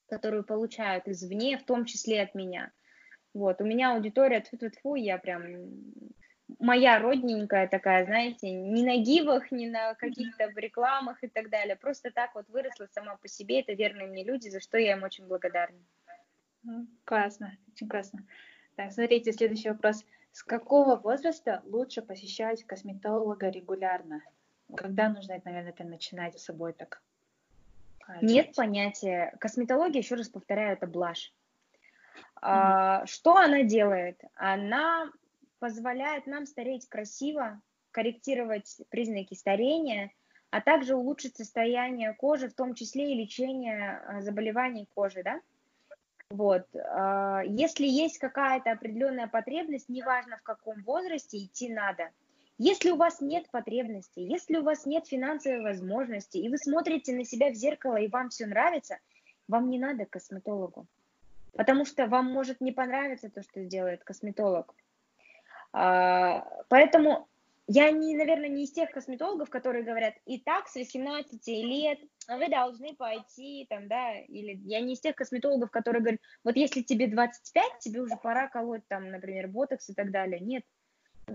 которую 0.07 0.43
получают 0.43 1.07
извне, 1.07 1.57
в 1.57 1.63
том 1.63 1.85
числе 1.85 2.21
от 2.21 2.35
меня. 2.35 2.71
Вот, 3.35 3.59
у 3.59 3.65
меня 3.65 3.93
аудитория, 3.93 4.39
тьфу 4.39 4.55
-тьфу 4.55 4.71
-тьфу, 4.71 4.95
я 4.97 5.17
прям 5.17 5.41
моя 6.59 6.99
родненькая 6.99 7.67
такая, 7.67 8.05
знаете, 8.05 8.49
ни 8.49 8.81
на 8.81 8.95
гивах, 8.97 9.51
ни 9.51 9.67
на 9.67 9.93
каких-то 9.95 10.47
рекламах 10.55 11.21
и 11.21 11.27
так 11.27 11.49
далее. 11.49 11.75
Просто 11.75 12.11
так 12.11 12.33
вот 12.33 12.47
выросла 12.47 12.87
сама 12.93 13.17
по 13.17 13.27
себе. 13.27 13.59
Это 13.59 13.73
верные 13.73 14.07
мне 14.07 14.23
люди, 14.23 14.47
за 14.47 14.61
что 14.61 14.77
я 14.77 14.93
им 14.93 15.03
очень 15.03 15.27
благодарна. 15.27 15.77
Классно, 17.03 17.57
очень 17.73 17.89
классно. 17.89 18.25
Так, 18.77 18.93
смотрите, 18.93 19.33
следующий 19.33 19.69
вопрос. 19.69 20.05
С 20.31 20.41
какого 20.41 20.95
возраста 20.95 21.61
лучше 21.65 22.01
посещать 22.01 22.63
косметолога 22.63 23.49
регулярно? 23.49 24.21
Когда 24.77 25.09
нужно, 25.09 25.33
это, 25.33 25.49
наверное, 25.49 25.71
это 25.71 25.83
начинать 25.83 26.39
с 26.39 26.45
собой 26.45 26.71
так? 26.71 27.01
Нет 28.21 28.55
понятия. 28.55 29.35
Косметология, 29.41 30.01
еще 30.01 30.15
раз 30.15 30.29
повторяю, 30.29 30.73
это 30.73 30.87
блажь. 30.87 31.33
А, 32.47 33.05
что 33.07 33.35
она 33.37 33.63
делает? 33.63 34.21
Она 34.35 35.11
позволяет 35.57 36.27
нам 36.27 36.45
стареть 36.45 36.87
красиво, 36.87 37.59
корректировать 37.89 38.81
признаки 38.89 39.33
старения, 39.33 40.11
а 40.51 40.61
также 40.61 40.95
улучшить 40.95 41.35
состояние 41.35 42.13
кожи, 42.13 42.47
в 42.47 42.53
том 42.53 42.75
числе 42.75 43.11
и 43.11 43.15
лечение 43.15 43.97
а, 43.97 44.21
заболеваний 44.21 44.87
кожи, 44.93 45.23
да? 45.23 45.41
Вот. 46.29 46.67
А, 46.75 47.41
если 47.45 47.87
есть 47.87 48.19
какая-то 48.19 48.71
определенная 48.71 49.27
потребность, 49.27 49.89
неважно 49.89 50.37
в 50.37 50.43
каком 50.43 50.83
возрасте, 50.83 51.39
идти 51.39 51.73
надо. 51.73 52.11
Если 52.59 52.91
у 52.91 52.95
вас 52.95 53.21
нет 53.21 53.49
потребности, 53.49 54.19
если 54.19 54.57
у 54.57 54.63
вас 54.63 54.85
нет 54.85 55.07
финансовой 55.07 55.61
возможности, 55.61 56.37
и 56.37 56.47
вы 56.47 56.59
смотрите 56.59 57.13
на 57.15 57.25
себя 57.25 57.49
в 57.49 57.55
зеркало, 57.55 57.95
и 57.95 58.07
вам 58.07 58.29
все 58.29 58.45
нравится, 58.45 58.99
вам 59.47 59.71
не 59.71 59.79
надо 59.79 60.05
к 60.05 60.11
косметологу. 60.11 60.85
Потому 61.55 61.85
что 61.85 62.07
вам 62.07 62.31
может 62.31 62.61
не 62.61 62.71
понравиться 62.71 63.29
то, 63.29 63.41
что 63.41 63.63
сделает 63.63 64.03
косметолог. 64.03 64.75
А, 65.71 66.47
поэтому 66.69 67.27
я, 67.67 67.89
не, 67.91 68.15
наверное, 68.15 68.49
не 68.49 68.65
из 68.65 68.71
тех 68.71 68.91
косметологов, 68.91 69.49
которые 69.49 69.83
говорят, 69.83 70.13
и 70.25 70.39
так 70.39 70.67
с 70.67 70.75
18 70.75 71.47
лет 71.47 71.99
вы 72.27 72.47
должны 72.47 72.95
пойти, 72.95 73.65
там, 73.69 73.87
да, 73.87 74.19
или 74.19 74.59
я 74.65 74.81
не 74.81 74.93
из 74.93 74.99
тех 74.99 75.15
косметологов, 75.15 75.71
которые 75.71 76.01
говорят, 76.01 76.21
вот 76.43 76.55
если 76.55 76.81
тебе 76.81 77.07
25, 77.07 77.79
тебе 77.79 78.01
уже 78.01 78.17
пора 78.17 78.47
колоть, 78.49 78.87
там, 78.87 79.09
например, 79.09 79.47
ботокс 79.47 79.89
и 79.89 79.93
так 79.93 80.11
далее. 80.11 80.39
Нет, 80.39 80.63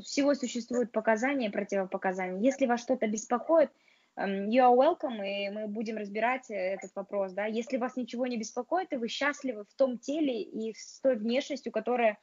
всего 0.02 0.35
существуют 0.35 0.92
показания, 0.92 1.50
противопоказания. 1.50 2.40
Если 2.40 2.66
вас 2.66 2.80
что-то 2.80 3.09
беспокоит, 3.09 3.70
you 4.18 4.62
are 4.62 4.75
welcome, 4.75 5.25
и 5.25 5.51
мы 5.51 5.66
будем 5.68 5.96
разбирать 5.96 6.51
э, 6.51 6.55
этот 6.55 6.94
вопрос, 6.94 7.33
да. 7.33 7.46
Если 7.46 7.77
вас 7.77 7.96
ничего 7.96 8.27
не 8.27 8.37
беспокоит, 8.37 8.92
и 8.92 8.96
вы 8.96 9.09
счастливы 9.09 9.64
в 9.64 9.75
том 9.75 9.99
теле 9.99 10.42
и 10.42 10.75
с 10.75 11.01
той 11.01 11.16
внешностью, 11.16 11.73
которая 11.73 12.18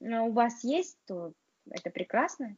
э, 0.00 0.18
у 0.18 0.32
вас 0.32 0.64
есть, 0.64 0.98
то 1.06 1.32
это 1.70 1.90
прекрасно. 1.90 2.56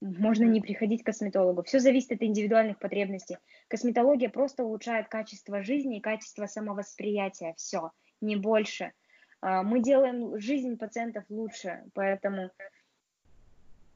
Можно 0.00 0.44
не 0.44 0.60
приходить 0.60 1.02
к 1.02 1.06
косметологу. 1.06 1.62
Все 1.62 1.78
зависит 1.78 2.12
от 2.12 2.22
индивидуальных 2.22 2.78
потребностей. 2.78 3.38
Косметология 3.68 4.28
просто 4.28 4.64
улучшает 4.64 5.08
качество 5.08 5.62
жизни 5.62 5.98
и 5.98 6.02
качество 6.02 6.46
самовосприятия. 6.46 7.54
Все, 7.56 7.90
не 8.20 8.36
больше. 8.36 8.92
А, 9.40 9.62
мы 9.62 9.80
делаем 9.80 10.38
жизнь 10.38 10.76
пациентов 10.76 11.24
лучше, 11.28 11.84
поэтому 11.94 12.50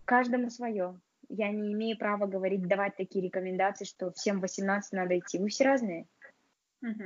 каждому 0.04 0.50
свое 0.50 0.98
я 1.28 1.50
не 1.50 1.72
имею 1.72 1.98
права 1.98 2.26
говорить, 2.26 2.66
давать 2.66 2.96
такие 2.96 3.24
рекомендации, 3.24 3.84
что 3.84 4.10
всем 4.12 4.40
18 4.40 4.92
надо 4.92 5.18
идти. 5.18 5.38
Мы 5.38 5.48
все 5.48 5.64
разные. 5.64 6.06
Угу. 6.82 7.04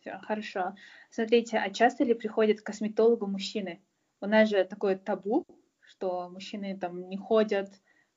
Все, 0.00 0.18
хорошо. 0.22 0.74
Смотрите, 1.10 1.58
а 1.58 1.70
часто 1.70 2.04
ли 2.04 2.14
приходят 2.14 2.60
к 2.60 2.66
косметологу 2.66 3.26
мужчины? 3.26 3.82
У 4.20 4.26
нас 4.26 4.48
же 4.48 4.64
такое 4.64 4.96
табу, 4.96 5.44
что 5.80 6.28
мужчины 6.28 6.78
там 6.78 7.08
не 7.08 7.16
ходят 7.16 7.70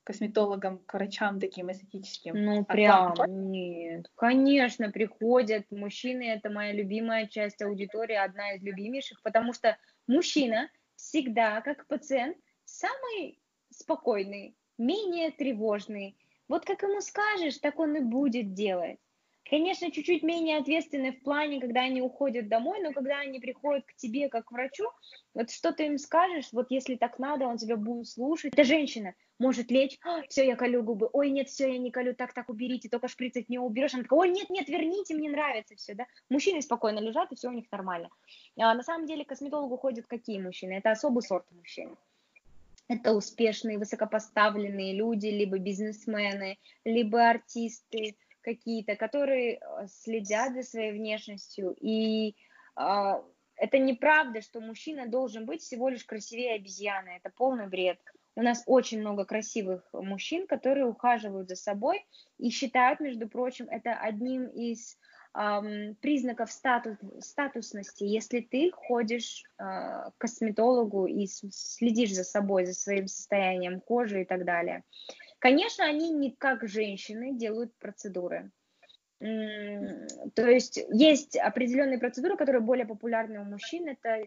к 0.03 0.07
косметологам, 0.07 0.79
к 0.79 0.93
врачам 0.93 1.39
таким 1.39 1.71
эстетическим. 1.71 2.33
Ну, 2.35 2.61
а 2.61 2.63
прям 2.63 3.13
там... 3.15 3.51
нет. 3.51 4.09
Конечно, 4.15 4.91
приходят. 4.91 5.69
Мужчины— 5.69 6.23
это 6.31 6.49
моя 6.49 6.71
любимая 6.71 7.27
часть 7.27 7.61
аудитории, 7.61 8.15
одна 8.15 8.53
из 8.53 8.63
любимейших, 8.63 9.21
потому 9.21 9.53
что 9.53 9.77
мужчина 10.07 10.69
всегда, 10.95 11.61
как 11.61 11.87
пациент, 11.87 12.37
самый 12.63 13.41
спокойный, 13.69 14.55
менее 14.81 15.31
тревожный. 15.31 16.17
Вот 16.47 16.65
как 16.65 16.81
ему 16.81 17.01
скажешь, 17.01 17.59
так 17.59 17.79
он 17.79 17.95
и 17.95 17.99
будет 17.99 18.53
делать. 18.53 18.97
Конечно, 19.49 19.91
чуть-чуть 19.91 20.23
менее 20.23 20.57
ответственны 20.59 21.11
в 21.11 21.23
плане, 21.23 21.59
когда 21.59 21.81
они 21.81 22.01
уходят 22.01 22.47
домой, 22.47 22.79
но 22.81 22.93
когда 22.93 23.19
они 23.19 23.39
приходят 23.39 23.85
к 23.85 23.95
тебе 23.95 24.29
как 24.29 24.45
к 24.45 24.51
врачу, 24.51 24.85
вот 25.33 25.49
что 25.51 25.73
ты 25.73 25.87
им 25.87 25.97
скажешь, 25.97 26.49
вот 26.53 26.67
если 26.69 26.95
так 26.95 27.19
надо, 27.19 27.47
он 27.47 27.57
тебя 27.57 27.75
будет 27.75 28.07
слушать. 28.07 28.53
Эта 28.53 28.63
женщина 28.63 29.13
может 29.39 29.71
лечь, 29.71 29.97
«А, 30.03 30.21
все, 30.29 30.45
я 30.45 30.55
колю 30.55 30.83
губы, 30.83 31.09
ой, 31.11 31.31
нет, 31.31 31.49
все, 31.49 31.73
я 31.73 31.79
не 31.79 31.91
колю, 31.91 32.13
так, 32.13 32.33
так, 32.33 32.49
уберите, 32.49 32.87
только 32.87 33.07
шприцать 33.07 33.49
не 33.49 33.59
уберешь. 33.59 33.93
Она 33.93 34.03
такая, 34.03 34.19
ой, 34.19 34.29
нет, 34.29 34.49
нет, 34.49 34.69
верните, 34.69 35.15
мне 35.15 35.29
нравится 35.29 35.75
все, 35.75 35.95
да. 35.95 36.05
Мужчины 36.29 36.61
спокойно 36.61 36.99
лежат, 36.99 37.31
и 37.31 37.35
все 37.35 37.49
у 37.49 37.53
них 37.53 37.65
нормально. 37.71 38.09
А 38.57 38.73
на 38.73 38.83
самом 38.83 39.05
деле 39.05 39.25
к 39.25 39.29
косметологу 39.29 39.77
ходят 39.77 40.05
какие 40.07 40.39
мужчины? 40.39 40.73
Это 40.73 40.91
особый 40.91 41.23
сорт 41.23 41.45
мужчин 41.51 41.97
это 42.91 43.13
успешные, 43.13 43.77
высокопоставленные 43.77 44.93
люди, 44.93 45.27
либо 45.27 45.57
бизнесмены, 45.57 46.57
либо 46.83 47.29
артисты 47.29 48.17
какие-то, 48.41 48.95
которые 48.95 49.55
э, 49.55 49.87
следят 49.87 50.53
за 50.53 50.63
своей 50.63 50.91
внешностью. 50.91 51.73
И 51.79 52.35
э, 52.75 53.13
это 53.55 53.77
неправда, 53.77 54.41
что 54.41 54.59
мужчина 54.59 55.07
должен 55.07 55.45
быть 55.45 55.61
всего 55.61 55.87
лишь 55.87 56.03
красивее 56.03 56.55
обезьяны. 56.55 57.19
Это 57.21 57.31
полный 57.35 57.67
бред. 57.67 57.99
У 58.35 58.41
нас 58.41 58.63
очень 58.65 58.99
много 58.99 59.25
красивых 59.25 59.87
мужчин, 59.93 60.47
которые 60.47 60.85
ухаживают 60.85 61.47
за 61.47 61.55
собой 61.55 62.05
и 62.37 62.49
считают, 62.49 62.99
между 62.99 63.29
прочим, 63.29 63.67
это 63.69 63.93
одним 63.93 64.47
из 64.47 64.97
эм, 65.33 65.95
признаков 66.01 66.51
статус, 66.51 66.97
статусности, 67.19 68.03
если 68.03 68.39
ты 68.41 68.71
ходишь 68.71 69.43
э, 69.57 69.63
к 69.63 70.13
косметологу 70.17 71.05
и 71.07 71.27
следишь 71.27 72.13
за 72.13 72.23
собой, 72.23 72.65
за 72.65 72.73
своим 72.73 73.07
состоянием 73.07 73.79
кожи 73.79 74.21
и 74.21 74.25
так 74.25 74.45
далее. 74.45 74.83
Конечно, 75.39 75.85
они 75.85 76.11
не 76.11 76.31
как 76.31 76.67
женщины 76.67 77.33
делают 77.33 77.73
процедуры. 77.79 78.51
То 79.19 80.47
есть 80.47 80.79
есть 80.91 81.37
определенные 81.37 81.99
процедуры, 81.99 82.37
которые 82.37 82.61
более 82.61 82.87
популярны 82.87 83.39
у 83.39 83.43
мужчин, 83.43 83.87
это 83.87 84.23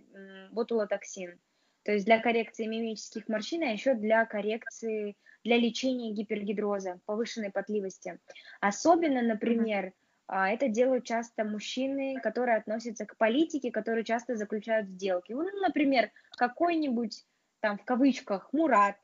ботулотоксин. 0.52 1.38
То 1.84 1.92
есть 1.92 2.06
для 2.06 2.20
коррекции 2.20 2.66
мимических 2.66 3.28
морщин, 3.28 3.62
а 3.62 3.66
еще 3.66 3.94
для 3.94 4.24
коррекции, 4.24 5.16
для 5.42 5.56
лечения 5.58 6.12
гипергидроза, 6.12 7.00
повышенной 7.06 7.50
потливости. 7.50 8.18
Особенно, 8.60 9.20
например, 9.20 9.92
это 10.28 10.68
делают 10.68 11.04
часто 11.04 11.44
мужчины, 11.44 12.20
которые 12.22 12.56
относятся 12.56 13.06
к 13.06 13.16
политике, 13.16 13.70
которые 13.70 14.04
часто 14.04 14.36
заключают 14.36 14.88
сделки. 14.88 15.32
Ну, 15.32 15.44
например, 15.60 16.10
какой-нибудь 16.36 17.24
там 17.60 17.78
в 17.78 17.84
кавычках 17.84 18.52
Мурат 18.52 18.96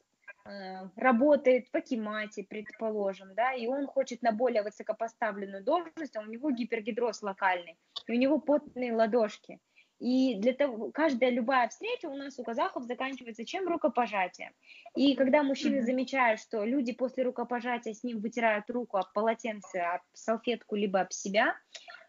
э, 0.44 0.88
работает 0.96 1.68
в 1.68 1.74
Акимате, 1.74 2.44
предположим, 2.44 3.34
да, 3.34 3.52
и 3.52 3.66
он 3.66 3.86
хочет 3.86 4.22
на 4.22 4.32
более 4.32 4.62
высокопоставленную 4.62 5.64
должность, 5.64 6.16
а 6.16 6.20
у 6.20 6.26
него 6.26 6.50
гипергидроз 6.50 7.22
локальный, 7.22 7.78
и 8.06 8.12
у 8.12 8.16
него 8.16 8.38
потные 8.38 8.94
ладошки. 8.94 9.60
И 10.00 10.36
для 10.36 10.54
того, 10.54 10.90
каждая 10.92 11.30
любая 11.30 11.68
встреча 11.68 12.06
у 12.06 12.16
нас 12.16 12.38
у 12.38 12.42
казахов 12.42 12.84
заканчивается 12.84 13.44
чем? 13.44 13.68
Рукопожатием. 13.68 14.50
И 14.96 15.14
когда 15.14 15.42
мужчины 15.42 15.76
mm-hmm. 15.76 15.84
замечают, 15.84 16.40
что 16.40 16.64
люди 16.64 16.92
после 16.92 17.22
рукопожатия 17.22 17.92
с 17.92 18.02
ним 18.02 18.20
вытирают 18.20 18.68
руку 18.70 18.96
об 18.96 19.12
полотенце, 19.12 19.76
об 19.76 20.00
салфетку, 20.14 20.74
либо 20.74 21.00
об 21.00 21.12
себя, 21.12 21.54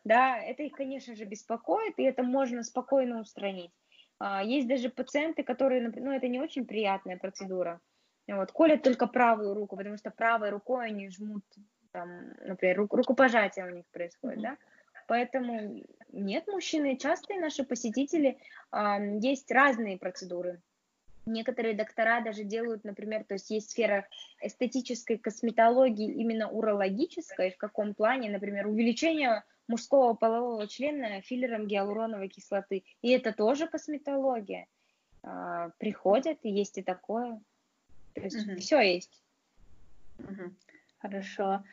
да, 0.06 0.38
это 0.38 0.64
их, 0.64 0.72
конечно 0.72 1.16
же, 1.16 1.26
беспокоит, 1.26 2.00
и 2.00 2.04
это 2.04 2.24
можно 2.24 2.64
спокойно 2.64 3.20
устранить. 3.20 3.72
А, 4.20 4.42
есть 4.42 4.70
даже 4.70 4.90
пациенты, 4.90 5.44
которые, 5.44 5.92
ну, 5.94 6.12
это 6.12 6.30
не 6.30 6.40
очень 6.40 6.66
приятная 6.66 7.18
процедура. 7.18 7.82
Вот, 8.28 8.54
колят 8.54 8.84
только 8.84 9.06
правую 9.06 9.54
руку, 9.54 9.76
потому 9.76 9.98
что 9.98 10.12
правой 10.12 10.50
рукой 10.50 10.88
они 10.88 11.10
жмут, 11.10 11.44
там, 11.92 12.30
например, 12.46 12.78
рук, 12.78 12.94
рукопожатие 12.94 13.66
у 13.66 13.70
них 13.70 13.86
происходит, 13.92 14.40
mm-hmm. 14.40 14.44
да. 14.44 14.58
Поэтому 15.08 15.84
нет, 16.12 16.48
мужчины 16.48 16.98
частые 16.98 17.40
наши 17.40 17.64
посетители, 17.64 18.38
есть 19.20 19.52
разные 19.52 19.98
процедуры. 19.98 20.62
Некоторые 21.26 21.76
доктора 21.76 22.22
даже 22.22 22.44
делают, 22.44 22.84
например, 22.84 23.24
то 23.24 23.36
есть 23.36 23.52
есть 23.52 23.70
сфера 23.72 24.08
эстетической 24.42 25.18
косметологии, 25.18 26.12
именно 26.12 26.50
урологической, 26.50 27.52
в 27.52 27.58
каком 27.58 27.94
плане, 27.94 28.32
например, 28.32 28.68
увеличение 28.68 29.44
мужского 29.68 30.16
полового 30.16 30.68
члена 30.68 31.22
филлером 31.22 31.68
гиалуроновой 31.68 32.28
кислоты. 32.28 32.84
И 33.02 33.12
это 33.12 33.34
тоже 33.34 33.68
косметология. 33.68 34.68
А, 35.24 35.70
приходят, 35.78 36.40
и 36.44 36.50
есть 36.50 36.78
и 36.80 36.84
такое. 36.84 37.40
То 38.14 38.22
есть 38.22 38.48
угу. 38.48 38.60
все 38.60 38.82
есть. 38.82 39.22
Угу. 40.20 40.54
Хорошо. 41.00 41.64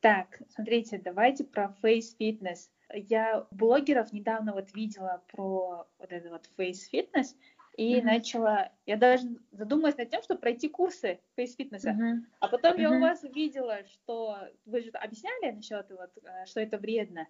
Так, 0.00 0.40
смотрите, 0.50 0.98
давайте 0.98 1.44
про 1.44 1.74
face 1.82 2.16
fitness. 2.18 2.68
Я 2.92 3.46
блогеров 3.50 4.12
недавно 4.12 4.52
вот 4.52 4.72
видела 4.74 5.22
про 5.28 5.86
вот 5.98 6.12
это 6.12 6.30
вот 6.30 6.48
face 6.56 6.88
fitness, 6.92 7.34
и 7.76 7.96
mm-hmm. 7.96 8.02
начала, 8.04 8.72
я 8.86 8.96
даже 8.96 9.26
задумалась 9.52 9.96
над 9.98 10.10
тем, 10.10 10.22
чтобы 10.22 10.40
пройти 10.40 10.68
курсы 10.68 11.20
фейс-фитнеса, 11.36 11.90
mm-hmm. 11.90 12.22
а 12.40 12.48
потом 12.48 12.76
mm-hmm. 12.76 12.80
я 12.80 12.90
у 12.90 13.00
вас 13.00 13.22
увидела, 13.22 13.84
что 13.86 14.38
вы 14.64 14.80
же 14.80 14.90
объясняли 14.90 15.52
насчет 15.52 15.90
вот, 15.90 16.10
э, 16.22 16.46
что 16.46 16.60
это 16.60 16.78
вредно, 16.78 17.26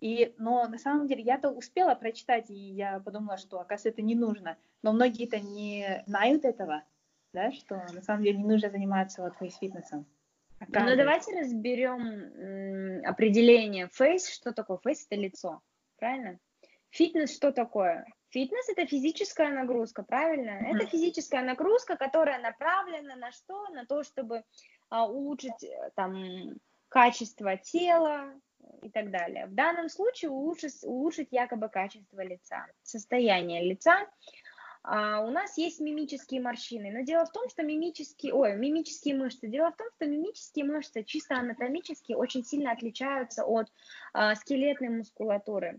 и, 0.00 0.34
но 0.38 0.66
на 0.68 0.78
самом 0.78 1.08
деле 1.08 1.22
я-то 1.22 1.50
успела 1.50 1.94
прочитать, 1.96 2.50
и 2.50 2.54
я 2.54 3.00
подумала, 3.00 3.36
что, 3.36 3.60
оказывается, 3.60 3.88
это 3.88 4.02
не 4.02 4.14
нужно, 4.14 4.56
но 4.82 4.92
многие-то 4.92 5.40
не 5.40 6.04
знают 6.06 6.44
этого, 6.44 6.84
да, 7.32 7.50
что 7.50 7.74
на 7.92 8.02
самом 8.02 8.22
деле 8.22 8.38
не 8.38 8.44
нужно 8.44 8.70
заниматься 8.70 9.22
вот 9.22 9.34
фейс-фитнесом. 9.38 10.06
Ну, 10.68 10.96
давайте 10.96 11.40
разберем 11.40 13.02
определение 13.04 13.88
face, 13.92 14.28
что 14.28 14.52
такое 14.52 14.78
face, 14.78 15.06
это 15.08 15.20
лицо, 15.20 15.60
правильно? 15.96 16.38
Фитнес 16.90 17.34
что 17.34 17.52
такое? 17.52 18.04
Фитнес 18.30 18.68
это 18.68 18.86
физическая 18.86 19.50
нагрузка, 19.50 20.02
правильно? 20.02 20.50
Mm-hmm. 20.50 20.76
Это 20.76 20.86
физическая 20.86 21.42
нагрузка, 21.42 21.96
которая 21.96 22.40
направлена 22.40 23.16
на 23.16 23.32
что? 23.32 23.68
На 23.70 23.86
то, 23.86 24.02
чтобы 24.02 24.44
а, 24.88 25.08
улучшить 25.08 25.64
э, 25.64 25.90
там 25.96 26.56
качество 26.88 27.56
тела 27.56 28.32
и 28.82 28.90
так 28.90 29.10
далее. 29.10 29.46
В 29.46 29.54
данном 29.54 29.88
случае 29.88 30.30
улучшить, 30.30 30.84
улучшить 30.84 31.28
якобы 31.30 31.68
качество 31.68 32.20
лица, 32.20 32.66
состояние 32.82 33.62
лица. 33.62 34.06
А, 34.82 35.20
у 35.20 35.30
нас 35.30 35.58
есть 35.58 35.80
мимические 35.80 36.40
морщины, 36.40 36.90
но 36.90 37.00
дело 37.00 37.26
в 37.26 37.32
том, 37.32 37.48
что 37.48 37.62
мимические, 37.62 38.32
ой, 38.32 38.56
мимические 38.56 39.14
мышцы. 39.14 39.46
Дело 39.46 39.72
в 39.72 39.76
том, 39.76 39.88
что 39.96 40.06
мимические 40.06 40.64
мышцы 40.64 41.02
чисто 41.04 41.36
анатомически 41.36 42.14
очень 42.14 42.44
сильно 42.44 42.72
отличаются 42.72 43.44
от 43.44 43.70
а, 44.12 44.34
скелетной 44.34 44.88
мускулатуры. 44.88 45.78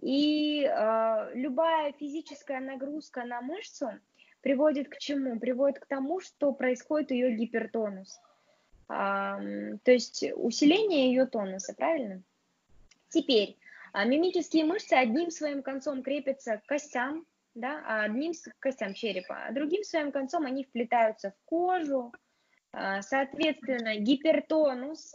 И 0.00 0.64
э, 0.64 1.30
любая 1.34 1.92
физическая 1.92 2.60
нагрузка 2.60 3.24
на 3.24 3.42
мышцу 3.42 3.90
приводит 4.40 4.88
к 4.88 4.96
чему? 4.96 5.38
Приводит 5.38 5.78
к 5.78 5.86
тому, 5.86 6.20
что 6.20 6.52
происходит 6.52 7.10
ее 7.10 7.36
гипертонус. 7.36 8.18
Э, 8.88 9.76
то 9.82 9.90
есть 9.92 10.24
усиление 10.34 11.08
ее 11.08 11.26
тонуса, 11.26 11.74
правильно? 11.74 12.22
Теперь, 13.10 13.58
э, 13.92 14.04
мимические 14.06 14.64
мышцы 14.64 14.94
одним 14.94 15.30
своим 15.30 15.62
концом 15.62 16.02
крепятся 16.02 16.56
к 16.56 16.64
костям, 16.64 17.26
да, 17.54 17.82
а 17.86 18.04
одним 18.04 18.32
к 18.32 18.58
костям 18.58 18.94
черепа, 18.94 19.46
а 19.46 19.52
другим 19.52 19.82
своим 19.82 20.12
концом 20.12 20.46
они 20.46 20.64
вплетаются 20.64 21.30
в 21.30 21.44
кожу. 21.44 22.12
Э, 22.72 23.02
соответственно, 23.02 23.96
гипертонус 23.96 25.14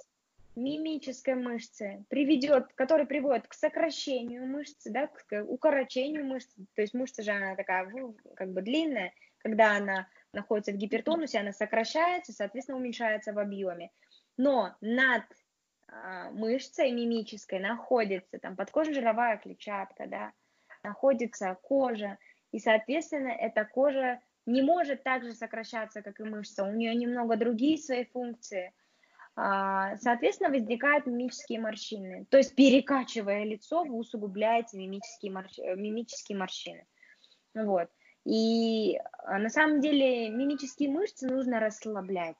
мимической 0.55 1.35
мышцы, 1.35 2.05
приведет, 2.09 2.73
который 2.75 3.05
приводит 3.05 3.47
к 3.47 3.53
сокращению 3.53 4.45
мышцы, 4.47 4.89
да, 4.89 5.07
к 5.07 5.43
укорочению 5.43 6.25
мышцы. 6.25 6.65
То 6.75 6.81
есть 6.81 6.93
мышца 6.93 7.23
же 7.23 7.31
она 7.31 7.55
такая 7.55 7.91
как 8.35 8.53
бы 8.53 8.61
длинная, 8.61 9.13
когда 9.39 9.75
она 9.75 10.07
находится 10.31 10.71
в 10.71 10.75
гипертонусе, 10.75 11.39
она 11.39 11.51
сокращается, 11.51 12.33
соответственно, 12.33 12.77
уменьшается 12.77 13.33
в 13.33 13.39
объеме. 13.39 13.91
Но 14.37 14.75
над 14.81 15.23
а, 15.87 16.29
мышцей 16.31 16.91
мимической 16.91 17.59
находится 17.59 18.39
там 18.39 18.55
подкожно-жировая 18.55 19.37
клетчатка, 19.37 20.07
да, 20.07 20.33
находится 20.85 21.57
кожа, 21.61 22.17
и, 22.51 22.59
соответственно, 22.59 23.29
эта 23.29 23.65
кожа 23.65 24.21
не 24.45 24.61
может 24.61 25.03
так 25.03 25.23
же 25.23 25.33
сокращаться, 25.33 26.01
как 26.01 26.19
и 26.19 26.23
мышца, 26.23 26.63
у 26.63 26.71
нее 26.71 26.95
немного 26.95 27.35
другие 27.35 27.77
свои 27.77 28.05
функции– 28.05 28.73
а, 29.37 29.97
соответственно, 29.97 30.49
возникают 30.49 31.05
мимические 31.05 31.59
морщины. 31.59 32.25
То 32.29 32.37
есть, 32.37 32.55
перекачивая 32.55 33.43
лицо, 33.43 33.83
вы 33.83 33.95
усугубляете 33.95 34.77
мимические, 34.77 35.31
морщ... 35.33 35.59
Э, 35.59 35.75
мимические 35.75 36.37
морщины. 36.37 36.85
Вот. 37.53 37.89
И 38.23 38.97
а, 39.25 39.37
на 39.37 39.49
самом 39.49 39.81
деле 39.81 40.29
мимические 40.29 40.89
мышцы 40.89 41.27
нужно 41.27 41.59
расслаблять. 41.59 42.37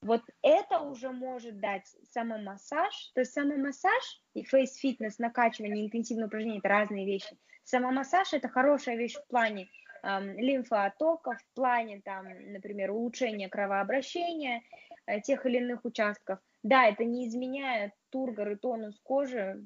Вот 0.00 0.22
это 0.42 0.80
уже 0.80 1.10
может 1.10 1.58
дать 1.60 1.86
самомассаж. 2.10 3.10
То 3.14 3.20
есть 3.20 3.32
самомассаж 3.32 4.22
и 4.34 4.44
фейс-фитнес, 4.44 5.18
накачивание, 5.18 5.84
интенсивное 5.84 6.26
упражнение– 6.26 6.58
это 6.60 6.68
разные 6.68 7.06
вещи. 7.06 7.36
Самомассаж– 7.64 8.28
это 8.32 8.48
хорошая 8.48 8.96
вещь 8.96 9.14
в 9.14 9.26
плане 9.26 9.68
эм, 10.02 10.38
лимфоотока, 10.38 11.32
в 11.32 11.54
плане, 11.54 12.00
там, 12.04 12.26
например, 12.52 12.92
улучшения 12.92 13.48
кровообращения– 13.48 14.62
Э, 15.06 15.20
тех 15.20 15.46
или 15.46 15.58
иных 15.58 15.84
участков. 15.84 16.40
Да, 16.62 16.86
это 16.86 17.04
не 17.04 17.28
изменяет 17.28 17.92
тургор 18.10 18.50
и 18.50 18.56
тонус 18.56 18.98
кожи, 19.02 19.64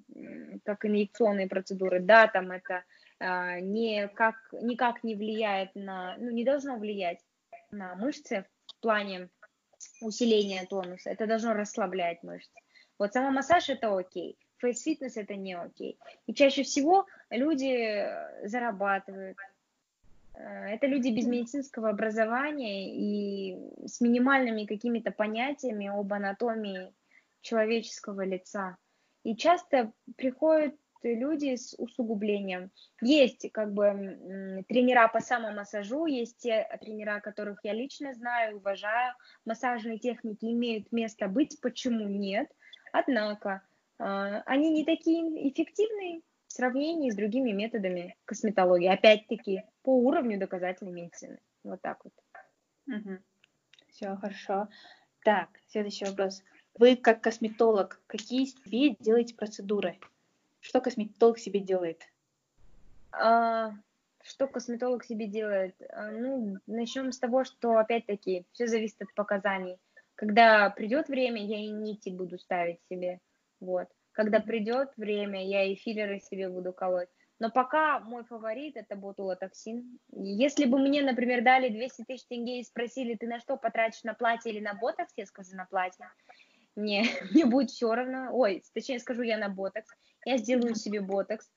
как 0.65 0.85
инъекционные 0.85 1.49
процедуры. 1.49 2.01
Да, 2.01 2.27
там 2.27 2.53
это 2.53 2.85
а, 3.19 3.59
никак, 3.61 4.37
никак 4.53 5.03
не 5.03 5.15
влияет 5.15 5.75
на, 5.75 6.17
ну, 6.19 6.31
не 6.31 6.45
должно 6.45 6.77
влиять 6.77 7.21
на 7.71 7.95
мышцы 7.95 8.45
в 8.67 8.81
плане 8.83 9.31
усиления 10.01 10.67
тонуса. 10.67 11.11
Это 11.11 11.27
должно 11.27 11.53
расслаблять 11.53 12.23
мышцы. 12.23 12.51
Вот 12.99 13.13
самомассаж 13.13 13.69
это 13.71 13.97
окей, 13.97 14.37
фейс-фитнес 14.59 15.17
это 15.17 15.35
не 15.37 15.55
окей. 15.55 15.99
И 16.27 16.35
чаще 16.35 16.63
всего 16.63 17.07
люди 17.31 18.07
зарабатывают, 18.47 19.39
Э, 20.41 20.75
это 20.75 20.87
люди 20.87 21.11
без 21.11 21.27
медицинского 21.27 21.91
образования 21.91 22.95
и 22.95 23.87
с 23.87 24.01
минимальными 24.01 24.65
какими-то 24.65 25.11
понятиями 25.11 25.89
об 25.89 26.13
анатомии 26.13 26.93
человеческого 27.43 28.25
лица. 28.25 28.77
И 29.23 29.37
часто 29.37 29.93
приходят 30.17 30.75
люди 31.03 31.57
с 31.57 31.75
усугублением. 31.79 32.71
Есть 33.01 33.51
как 33.53 33.73
бы 33.73 34.65
тренера 34.69 35.09
по 35.09 35.21
самомассажу, 35.21 36.07
есть 36.07 36.39
те 36.39 36.67
тренера, 36.81 37.21
которых 37.21 37.61
я 37.65 37.73
лично 37.73 38.15
знаю, 38.15 38.59
уважаю. 38.59 39.15
Массажные 39.45 39.99
техники 39.99 40.45
имеют 40.45 40.93
место 40.93 41.29
быть, 41.29 41.61
почему 41.61 42.09
нет? 42.09 42.51
Однако 42.93 43.63
э, 43.99 44.43
они 44.47 44.71
не 44.71 44.85
такие 44.85 45.23
эффективные, 45.51 46.23
в 46.51 46.53
сравнении 46.53 47.11
с 47.11 47.15
другими 47.15 47.53
методами 47.53 48.17
косметологии. 48.25 48.89
Опять-таки, 48.89 49.63
по 49.83 49.97
уровню 49.97 50.39
доказательной 50.39 50.93
медицины. 50.93 51.39
Вот 51.63 51.81
так 51.81 52.05
вот. 52.05 52.13
Угу. 52.89 53.19
Все 53.89 54.17
хорошо. 54.17 54.69
Так, 55.25 55.49
следующий 55.69 56.07
вопрос. 56.07 56.43
Вы 56.77 56.97
как 56.97 57.21
косметолог, 57.21 58.03
какие 58.09 58.47
себе 58.47 58.97
делаете 58.99 59.37
процедуры? 59.37 59.99
Что 60.61 60.81
косметолог 60.81 61.39
себе 61.39 61.61
делает? 61.61 62.03
А, 63.13 63.73
что 64.23 64.47
косметолог 64.47 65.05
себе 65.05 65.27
делает? 65.27 65.75
А, 65.91 66.11
ну, 66.11 66.59
начнем 66.67 67.13
с 67.13 67.19
того, 67.19 67.45
что 67.45 67.79
опять-таки 67.79 68.47
все 68.53 68.67
зависит 68.67 69.03
от 69.03 69.13
показаний. 69.15 69.79
Когда 70.15 70.71
придет 70.71 71.09
время, 71.09 71.45
я 71.45 71.59
и 71.59 71.69
нити 71.69 72.11
буду 72.11 72.39
ставить 72.39 72.81
себе. 72.89 73.21
Вот 73.59 73.89
когда 74.13 74.41
придет 74.41 74.91
время, 74.97 75.47
я 75.47 75.65
и 75.65 75.75
филлеры 75.75 76.21
себе 76.21 76.49
буду 76.49 76.73
колоть. 76.73 77.09
Но 77.39 77.51
пока 77.51 78.01
мой 78.01 78.23
фаворит 78.25 78.77
это 78.77 78.97
ботулотоксин. 78.97 79.99
Если 80.13 80.67
бы 80.67 80.79
мне, 80.79 81.03
например, 81.03 81.43
дали 81.43 81.71
200 81.71 82.05
тысяч 82.05 82.27
тенге 82.27 82.61
и 82.61 82.65
спросили, 82.65 83.15
ты 83.15 83.27
на 83.27 83.41
что 83.41 83.57
потратишь, 83.57 84.03
на 84.05 84.13
платье 84.13 84.53
или 84.53 84.61
на 84.61 84.75
ботокс, 84.75 85.15
я 85.17 85.25
скажу 85.25 85.57
на 85.57 85.65
платье. 85.65 86.07
Мне, 86.77 87.07
мне 87.31 87.47
будет 87.47 87.71
все 87.71 87.95
равно. 87.95 88.29
Ой, 88.33 88.63
точнее 88.75 88.99
скажу 88.99 89.23
я 89.23 89.39
на 89.39 89.49
ботокс. 89.49 89.91
Я 90.25 90.37
сделаю 90.37 90.75
себе 90.75 91.01
ботокс. 91.01 91.51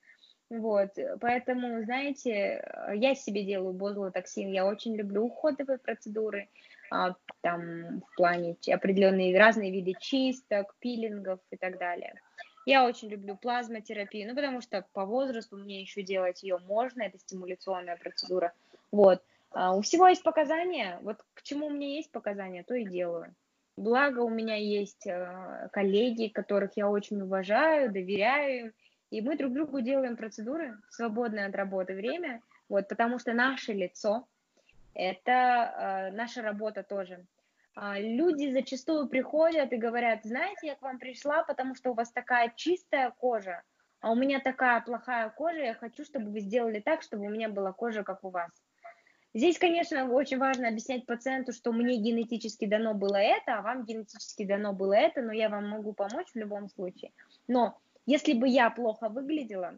Вот, 0.49 0.91
поэтому, 1.20 1.84
знаете, 1.84 2.64
я 2.93 3.16
себе 3.16 3.43
делаю 3.43 3.74
ботулотоксин. 3.74 4.49
Я 4.49 4.66
очень 4.68 4.95
люблю 4.95 5.26
уходовые 5.26 5.80
процедуры. 5.80 6.49
А, 6.91 7.16
там 7.41 8.01
в 8.01 8.16
плане 8.16 8.55
определенные 8.72 9.38
разные 9.38 9.72
виды 9.72 9.93
чисток, 9.99 10.76
пилингов 10.80 11.39
и 11.49 11.57
так 11.57 11.80
далее. 11.80 12.14
Я 12.66 12.86
очень 12.86 13.09
люблю 13.09 13.36
плазмотерапию, 13.36 14.28
ну, 14.28 14.36
потому 14.36 14.61
что 14.61 14.86
по 14.93 15.05
возрасту 15.05 15.57
мне 15.57 15.82
еще 15.82 16.03
делать 16.03 16.43
ее 16.43 16.59
можно, 16.59 17.01
это 17.01 17.18
стимуляционная 17.18 17.97
процедура. 17.97 18.53
Вот. 18.91 19.24
А, 19.51 19.76
у 19.76 19.82
всего 19.82 20.07
есть 20.07 20.24
показания, 20.24 20.99
вот 21.01 21.18
к 21.34 21.41
чему 21.41 21.68
у 21.68 21.72
меня 21.72 21.95
есть 21.95 22.11
показания, 22.11 22.64
то 22.64 22.76
и 22.76 22.86
делаю. 22.86 23.34
Благо 23.76 24.19
у 24.19 24.30
меня 24.30 24.55
есть 24.55 25.07
э, 25.07 25.69
коллеги, 25.71 26.28
которых 26.28 26.78
я 26.78 26.89
очень 26.89 27.21
уважаю, 27.21 27.91
доверяю, 27.91 28.74
и 29.09 29.21
мы 29.21 29.36
друг 29.36 29.53
другу 29.53 29.82
делаем 29.82 30.15
процедуры 30.15 30.78
в 30.89 30.93
свободное 30.93 31.47
от 31.47 31.55
работы 31.55 31.95
время, 31.95 32.41
вот, 32.69 32.88
потому 32.88 33.17
что 33.17 33.34
наше 33.34 33.74
лицо– 33.74 34.28
это 34.93 35.32
э, 35.32 36.11
наша 36.15 36.43
работа 36.43 36.84
тоже. 36.84 37.26
Э, 37.76 37.99
люди 37.99 38.51
зачастую 38.51 39.07
приходят 39.07 39.74
и 39.74 39.78
говорят, 39.78 40.24
знаете, 40.24 40.67
я 40.67 40.76
к 40.76 40.82
вам 40.84 40.99
пришла, 40.99 41.43
потому 41.43 41.74
что 41.74 41.91
у 41.91 41.93
вас 41.95 42.11
такая 42.11 42.53
чистая 42.55 43.09
кожа, 43.09 43.63
а 44.01 44.11
у 44.11 44.15
меня 44.15 44.39
такая 44.39 44.82
плохая 44.82 45.30
кожа, 45.32 45.59
я 45.59 45.74
хочу, 45.74 46.05
чтобы 46.05 46.30
вы 46.30 46.41
сделали 46.41 46.80
так, 46.80 47.01
чтобы 47.01 47.26
у 47.26 47.30
меня 47.30 47.49
была 47.49 47.74
кожа, 47.74 48.03
как 48.03 48.24
у 48.24 48.30
вас. 48.30 48.51
Здесь, 49.34 49.57
конечно, 49.57 50.07
очень 50.11 50.38
важно 50.38 50.67
объяснять 50.67 51.07
пациенту, 51.07 51.53
что 51.53 51.71
мне 51.71 51.97
генетически 51.97 52.65
дано 52.65 52.93
было 52.93 53.15
это, 53.15 53.57
а 53.57 53.61
вам 53.61 53.84
генетически 53.84 54.45
дано 54.45 54.73
было 54.73 54.93
это, 54.93 55.21
но 55.21 55.31
я 55.31 55.49
вам 55.49 55.69
могу 55.69 55.93
помочь 55.93 56.27
в 56.34 56.38
любом 56.38 56.69
случае. 56.69 57.11
Но 57.47 57.79
если 58.05 58.34
бы 58.34 58.47
я 58.47 58.69
плохо 58.69 59.09
выглядела, 59.09 59.77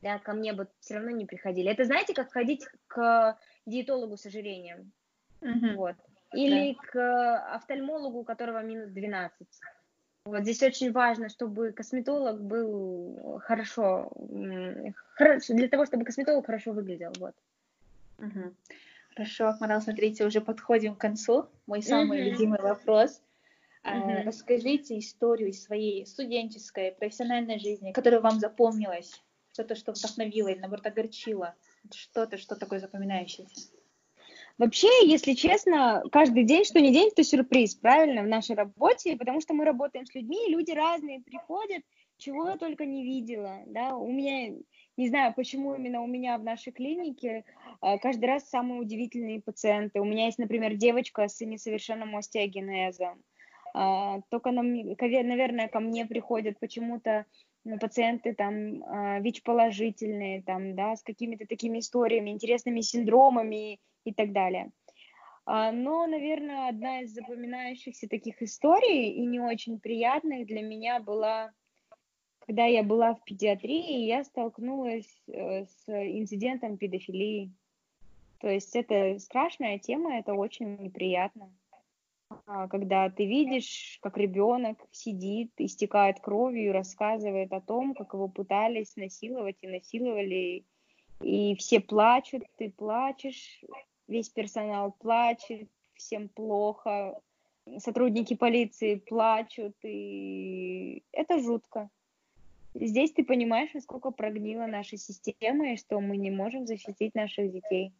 да, 0.00 0.18
ко 0.18 0.32
мне 0.32 0.52
бы 0.52 0.68
все 0.80 0.94
равно 0.94 1.10
не 1.10 1.26
приходили. 1.26 1.70
Это 1.70 1.84
знаете, 1.84 2.14
как 2.14 2.32
ходить 2.32 2.66
к 2.86 3.38
диетологу 3.66 4.16
с 4.16 4.26
ожирением. 4.26 4.92
Угу. 5.40 5.76
Вот. 5.76 5.96
Или 6.32 6.72
да. 6.72 6.80
к 6.86 7.54
офтальмологу, 7.54 8.20
у 8.20 8.24
которого 8.24 8.62
минус 8.62 8.90
12. 8.90 9.46
Вот 10.26 10.42
здесь 10.42 10.62
очень 10.62 10.90
важно, 10.90 11.28
чтобы 11.28 11.72
косметолог 11.72 12.40
был 12.40 13.40
хорошо, 13.44 14.10
хорошо 15.14 15.54
для 15.54 15.68
того, 15.68 15.84
чтобы 15.84 16.04
косметолог 16.04 16.46
хорошо 16.46 16.72
выглядел. 16.72 17.12
Вот. 17.18 17.34
Угу. 18.18 18.54
Хорошо, 19.14 19.48
Акмарал, 19.48 19.80
смотрите, 19.80 20.24
уже 20.24 20.40
подходим 20.40 20.96
к 20.96 21.00
концу. 21.00 21.46
Мой 21.66 21.82
самый 21.82 22.20
угу. 22.20 22.30
любимый 22.30 22.60
вопрос. 22.60 23.22
Угу. 23.84 24.24
Расскажите 24.24 24.98
историю 24.98 25.50
из 25.50 25.62
своей 25.62 26.06
студенческой, 26.06 26.92
профессиональной 26.92 27.58
жизни, 27.58 27.92
которая 27.92 28.20
вам 28.20 28.40
запомнилась, 28.40 29.22
что-то, 29.52 29.74
что 29.74 29.92
вдохновило 29.92 30.48
или, 30.48 30.58
наоборот, 30.58 30.86
огорчило, 30.86 31.54
что-то, 31.92 32.38
что 32.38 32.56
такое 32.56 32.80
запоминающееся. 32.80 33.70
Вообще, 34.56 34.88
если 35.04 35.32
честно, 35.32 36.04
каждый 36.12 36.44
день, 36.44 36.64
что 36.64 36.80
не 36.80 36.92
день, 36.92 37.10
то 37.10 37.24
сюрприз, 37.24 37.74
правильно, 37.74 38.22
в 38.22 38.28
нашей 38.28 38.54
работе, 38.54 39.16
потому 39.16 39.40
что 39.40 39.52
мы 39.52 39.64
работаем 39.64 40.06
с 40.06 40.14
людьми, 40.14 40.48
люди 40.48 40.70
разные 40.70 41.20
приходят, 41.20 41.82
чего 42.18 42.48
я 42.48 42.56
только 42.56 42.86
не 42.86 43.02
видела, 43.02 43.62
да, 43.66 43.96
у 43.96 44.10
меня, 44.10 44.56
не 44.96 45.08
знаю, 45.08 45.34
почему 45.34 45.74
именно 45.74 46.02
у 46.02 46.06
меня 46.06 46.38
в 46.38 46.44
нашей 46.44 46.72
клинике 46.72 47.44
а, 47.80 47.98
каждый 47.98 48.26
раз 48.26 48.48
самые 48.48 48.80
удивительные 48.80 49.40
пациенты. 49.40 50.00
У 50.00 50.04
меня 50.04 50.26
есть, 50.26 50.38
например, 50.38 50.74
девочка 50.74 51.26
с 51.26 51.40
несовершенным 51.40 52.16
остеогенезом, 52.16 53.22
а, 53.74 54.20
только, 54.30 54.52
наверное, 54.52 55.68
ко 55.68 55.80
мне 55.80 56.06
приходят 56.06 56.60
почему-то 56.60 57.26
пациенты 57.80 58.34
там 58.34 58.84
а, 58.84 59.20
ВИЧ-положительные, 59.20 60.42
там, 60.42 60.76
да, 60.76 60.94
с 60.94 61.02
какими-то 61.02 61.46
такими 61.46 61.80
историями, 61.80 62.30
интересными 62.30 62.80
синдромами 62.80 63.80
и 64.04 64.14
так 64.14 64.32
далее. 64.32 64.70
Но, 65.46 66.06
наверное, 66.06 66.70
одна 66.70 67.02
из 67.02 67.12
запоминающихся 67.12 68.08
таких 68.08 68.40
историй 68.40 69.10
и 69.10 69.26
не 69.26 69.40
очень 69.40 69.78
приятных 69.78 70.46
для 70.46 70.62
меня 70.62 71.00
была, 71.00 71.52
когда 72.46 72.66
я 72.66 72.82
была 72.82 73.14
в 73.14 73.24
педиатрии, 73.24 74.04
я 74.04 74.22
столкнулась 74.22 75.22
э, 75.28 75.64
с 75.64 75.88
инцидентом 75.88 76.76
педофилии. 76.76 77.50
То 78.40 78.48
есть 78.48 78.76
это 78.76 79.18
страшная 79.18 79.78
тема, 79.78 80.18
это 80.18 80.34
очень 80.34 80.76
неприятно. 80.76 81.50
А, 82.46 82.68
когда 82.68 83.08
ты 83.08 83.24
видишь, 83.24 83.98
как 84.02 84.18
ребенок 84.18 84.78
сидит, 84.90 85.52
истекает 85.56 86.20
кровью 86.20 86.74
рассказывает 86.74 87.52
о 87.52 87.62
том, 87.62 87.94
как 87.94 88.12
его 88.12 88.28
пытались 88.28 88.96
насиловать 88.96 89.56
и 89.62 89.68
насиловали, 89.68 90.66
и 91.22 91.56
все 91.56 91.80
плачут, 91.80 92.42
ты 92.58 92.70
плачешь, 92.70 93.64
весь 94.06 94.28
персонал 94.28 94.92
плачет, 94.92 95.70
всем 95.94 96.28
плохо, 96.28 97.18
сотрудники 97.78 98.34
полиции 98.34 98.96
плачут, 98.96 99.76
и 99.82 101.02
это 101.12 101.40
жутко. 101.40 101.88
Здесь 102.74 103.12
ты 103.12 103.24
понимаешь, 103.24 103.72
насколько 103.72 104.10
прогнила 104.10 104.66
наша 104.66 104.96
система, 104.96 105.72
и 105.72 105.76
что 105.76 106.00
мы 106.00 106.16
не 106.16 106.30
можем 106.30 106.66
защитить 106.66 107.14
наших 107.14 107.52
детей. 107.52 107.92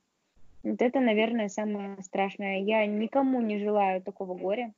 Вот 0.64 0.82
это, 0.82 0.98
наверное, 0.98 1.48
самое 1.48 2.02
страшное. 2.02 2.60
Я 2.60 2.84
никому 2.86 3.40
не 3.40 3.58
желаю 3.58 4.02
такого 4.02 4.34
горя, 4.34 4.74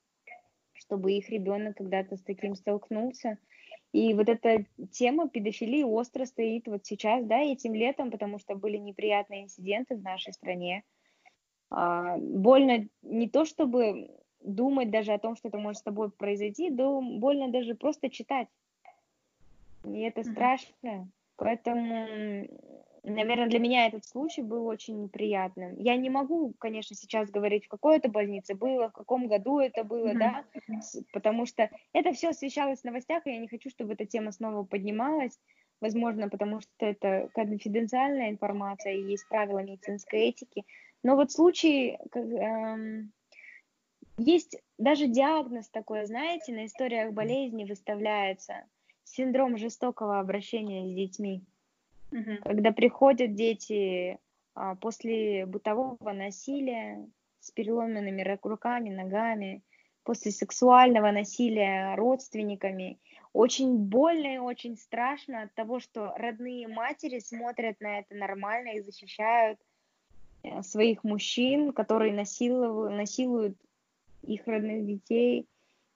чтобы 0.74 1.12
их 1.12 1.30
ребенок 1.30 1.76
когда-то 1.76 2.16
с 2.16 2.22
таким 2.22 2.54
столкнулся. 2.54 3.38
И 3.92 4.12
вот 4.12 4.28
эта 4.28 4.66
тема 4.92 5.30
педофилии 5.30 5.82
остро 5.82 6.26
стоит 6.26 6.66
вот 6.66 6.84
сейчас, 6.84 7.24
да, 7.24 7.38
этим 7.38 7.74
летом, 7.74 8.10
потому 8.10 8.38
что 8.38 8.54
были 8.54 8.76
неприятные 8.76 9.44
инциденты 9.44 9.96
в 9.96 10.02
нашей 10.02 10.34
стране. 10.34 10.82
А, 11.70 12.18
больно 12.18 12.86
не 13.02 13.30
то, 13.30 13.46
чтобы 13.46 14.10
думать 14.40 14.90
даже 14.90 15.12
о 15.12 15.18
том, 15.18 15.36
что 15.36 15.48
это 15.48 15.56
может 15.56 15.80
с 15.80 15.84
тобой 15.84 16.10
произойти, 16.10 16.68
да 16.70 17.00
больно 17.00 17.48
даже 17.48 17.74
просто 17.74 18.10
читать. 18.10 18.48
И 19.86 20.00
это 20.00 20.20
mm-hmm. 20.20 20.32
страшно. 20.32 21.10
Поэтому 21.36 22.46
наверное, 23.06 23.48
для 23.48 23.58
меня 23.58 23.86
этот 23.86 24.04
случай 24.04 24.42
был 24.42 24.66
очень 24.66 25.02
неприятным. 25.02 25.76
Я 25.78 25.96
не 25.96 26.10
могу, 26.10 26.54
конечно, 26.58 26.96
сейчас 26.96 27.30
говорить, 27.30 27.66
в 27.66 27.68
какой 27.68 27.96
это 27.96 28.08
больнице 28.08 28.54
было, 28.54 28.88
в 28.88 28.92
каком 28.92 29.28
году 29.28 29.60
это 29.60 29.84
было, 29.84 30.08
mm-hmm. 30.08 30.18
да, 30.18 30.44
потому 31.12 31.46
что 31.46 31.70
это 31.92 32.12
все 32.12 32.30
освещалось 32.30 32.80
в 32.80 32.84
новостях, 32.84 33.26
и 33.26 33.30
я 33.30 33.38
не 33.38 33.48
хочу, 33.48 33.70
чтобы 33.70 33.92
эта 33.92 34.06
тема 34.06 34.32
снова 34.32 34.64
поднималась, 34.64 35.38
возможно, 35.80 36.28
потому 36.28 36.60
что 36.60 36.86
это 36.86 37.28
конфиденциальная 37.34 38.30
информация, 38.30 38.94
и 38.94 39.10
есть 39.10 39.28
правила 39.28 39.60
медицинской 39.60 40.20
этики. 40.20 40.64
Но 41.02 41.14
вот 41.14 41.30
случай, 41.30 41.98
эм, 42.14 43.12
есть 44.18 44.56
даже 44.78 45.06
диагноз 45.06 45.68
такой, 45.68 46.06
знаете, 46.06 46.52
на 46.52 46.66
историях 46.66 47.12
болезни 47.12 47.64
выставляется 47.64 48.64
синдром 49.06 49.56
жестокого 49.56 50.18
обращения 50.18 50.86
с 50.86 50.94
детьми. 50.94 51.42
Угу. 52.12 52.42
Когда 52.44 52.72
приходят 52.72 53.34
дети 53.34 54.18
а, 54.54 54.74
после 54.74 55.46
бытового 55.46 56.12
насилия 56.12 57.08
с 57.40 57.50
переломанными 57.50 58.38
руками, 58.42 58.90
ногами, 58.90 59.62
после 60.02 60.32
сексуального 60.32 61.10
насилия 61.10 61.94
родственниками, 61.96 62.98
очень 63.32 63.76
больно 63.76 64.34
и 64.34 64.38
очень 64.38 64.76
страшно 64.76 65.42
от 65.42 65.54
того, 65.54 65.78
что 65.78 66.14
родные 66.16 66.68
матери 66.68 67.18
смотрят 67.18 67.80
на 67.80 67.98
это 67.98 68.14
нормально 68.14 68.76
и 68.76 68.80
защищают 68.80 69.58
э, 70.42 70.62
своих 70.62 71.04
мужчин, 71.04 71.72
которые 71.72 72.12
насилуют, 72.12 72.96
насилуют 72.96 73.56
их 74.22 74.46
родных 74.46 74.86
детей. 74.86 75.46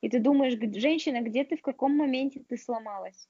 И 0.01 0.09
ты 0.09 0.19
думаешь, 0.19 0.59
женщина, 0.81 1.21
где 1.21 1.45
ты, 1.45 1.57
в 1.57 1.63
каком 1.63 1.97
моменте 1.97 2.41
ты 2.49 2.57
сломалась? 2.57 3.29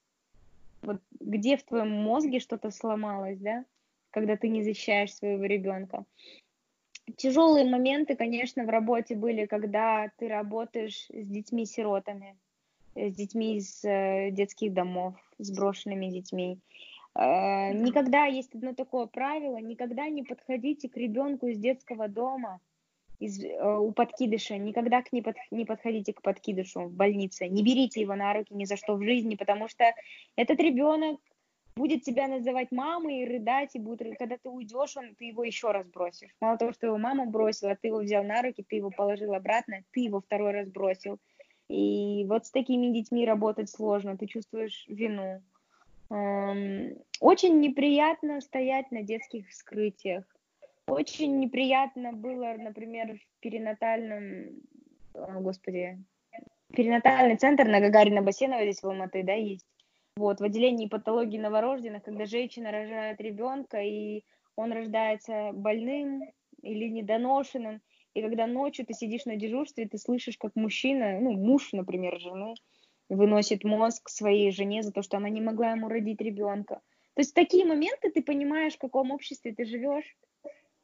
вот 0.82 1.00
где 1.18 1.56
в 1.56 1.62
твоем 1.64 1.90
мозге 1.90 2.40
что-то 2.40 2.70
сломалось, 2.70 3.38
да, 3.38 3.64
когда 4.10 4.36
ты 4.36 4.48
не 4.48 4.62
защищаешь 4.62 5.14
своего 5.14 5.44
ребенка. 5.44 6.04
Тяжелые 7.16 7.68
моменты, 7.68 8.14
конечно, 8.14 8.64
в 8.64 8.68
работе 8.68 9.16
были, 9.16 9.46
когда 9.46 10.10
ты 10.16 10.28
работаешь 10.28 11.06
с 11.08 11.26
детьми-сиротами, 11.26 12.36
с 12.94 13.14
детьми 13.14 13.56
из 13.56 13.84
э, 13.84 14.30
детских 14.30 14.72
домов, 14.72 15.14
с 15.38 15.50
брошенными 15.50 16.06
детьми. 16.06 16.58
Э, 17.14 17.72
никогда 17.72 18.26
есть 18.26 18.54
одно 18.54 18.74
такое 18.74 19.06
правило, 19.06 19.56
никогда 19.56 20.08
не 20.08 20.22
подходите 20.22 20.88
к 20.88 20.96
ребенку 20.96 21.48
из 21.48 21.58
детского 21.58 22.08
дома 22.08 22.60
из, 23.20 23.44
э, 23.44 23.78
у 23.78 23.92
подкидыша, 23.92 24.56
никогда 24.56 25.02
к 25.02 25.12
не, 25.12 25.22
под, 25.22 25.36
не 25.50 25.64
подходите 25.64 26.12
к 26.12 26.22
подкидышу 26.22 26.86
в 26.86 26.92
больнице, 26.92 27.48
не 27.48 27.62
берите 27.62 28.00
его 28.00 28.16
на 28.16 28.32
руки 28.32 28.54
ни 28.54 28.64
за 28.64 28.76
что 28.76 28.96
в 28.96 29.02
жизни, 29.02 29.36
потому 29.36 29.68
что 29.68 29.84
этот 30.36 30.58
ребенок 30.58 31.20
будет 31.76 32.02
тебя 32.02 32.28
называть 32.28 32.72
мамой 32.72 33.20
и 33.20 33.26
рыдать, 33.26 33.74
и 33.74 33.78
будет, 33.78 34.18
когда 34.18 34.36
ты 34.36 34.48
уйдешь, 34.48 34.96
он, 34.96 35.14
ты 35.14 35.26
его 35.26 35.44
еще 35.44 35.70
раз 35.70 35.86
бросишь. 35.86 36.34
Мало 36.40 36.58
того, 36.58 36.72
что 36.72 36.86
его 36.86 36.98
мама 36.98 37.26
бросила, 37.26 37.76
ты 37.80 37.88
его 37.88 37.98
взял 37.98 38.24
на 38.24 38.42
руки, 38.42 38.64
ты 38.66 38.76
его 38.76 38.90
положил 38.90 39.34
обратно, 39.34 39.82
ты 39.92 40.00
его 40.00 40.20
второй 40.20 40.52
раз 40.52 40.68
бросил. 40.68 41.18
И 41.68 42.24
вот 42.28 42.46
с 42.46 42.50
такими 42.50 42.88
детьми 42.88 43.24
работать 43.24 43.70
сложно, 43.70 44.18
ты 44.18 44.26
чувствуешь 44.26 44.84
вину. 44.88 45.40
Эм, 46.10 46.98
очень 47.20 47.60
неприятно 47.60 48.40
стоять 48.40 48.90
на 48.90 49.02
детских 49.02 49.48
вскрытиях. 49.48 50.24
Очень 50.90 51.38
неприятно 51.38 52.12
было, 52.12 52.56
например, 52.58 53.16
в 53.16 53.40
перинатальном, 53.40 54.60
о, 55.14 55.40
господи, 55.40 55.98
перинатальный 56.74 57.36
центр 57.36 57.64
на 57.64 57.80
Гагарина 57.80 58.22
Бассейнова 58.22 58.62
здесь 58.62 58.82
в 58.82 58.86
Алматы, 58.86 59.22
да, 59.22 59.34
есть. 59.34 59.66
Вот, 60.16 60.40
в 60.40 60.44
отделении 60.44 60.88
патологии 60.88 61.38
новорожденных, 61.38 62.02
когда 62.02 62.26
женщина 62.26 62.72
рожает 62.72 63.20
ребенка, 63.20 63.80
и 63.80 64.24
он 64.56 64.72
рождается 64.72 65.52
больным 65.52 66.22
или 66.62 66.88
недоношенным, 66.88 67.80
и 68.14 68.22
когда 68.22 68.46
ночью 68.46 68.84
ты 68.84 68.92
сидишь 68.92 69.24
на 69.24 69.36
дежурстве, 69.36 69.88
ты 69.88 69.96
слышишь, 69.96 70.36
как 70.36 70.56
мужчина, 70.56 71.20
ну, 71.20 71.32
муж, 71.32 71.72
например, 71.72 72.18
жены, 72.18 72.54
выносит 73.08 73.62
мозг 73.64 74.08
своей 74.08 74.50
жене 74.50 74.82
за 74.82 74.92
то, 74.92 75.02
что 75.02 75.16
она 75.16 75.28
не 75.28 75.40
могла 75.40 75.70
ему 75.70 75.88
родить 75.88 76.20
ребенка. 76.20 76.80
То 77.14 77.20
есть 77.20 77.34
такие 77.34 77.64
моменты 77.64 78.10
ты 78.10 78.22
понимаешь, 78.22 78.74
в 78.74 78.78
каком 78.78 79.12
обществе 79.12 79.54
ты 79.54 79.64
живешь, 79.64 80.16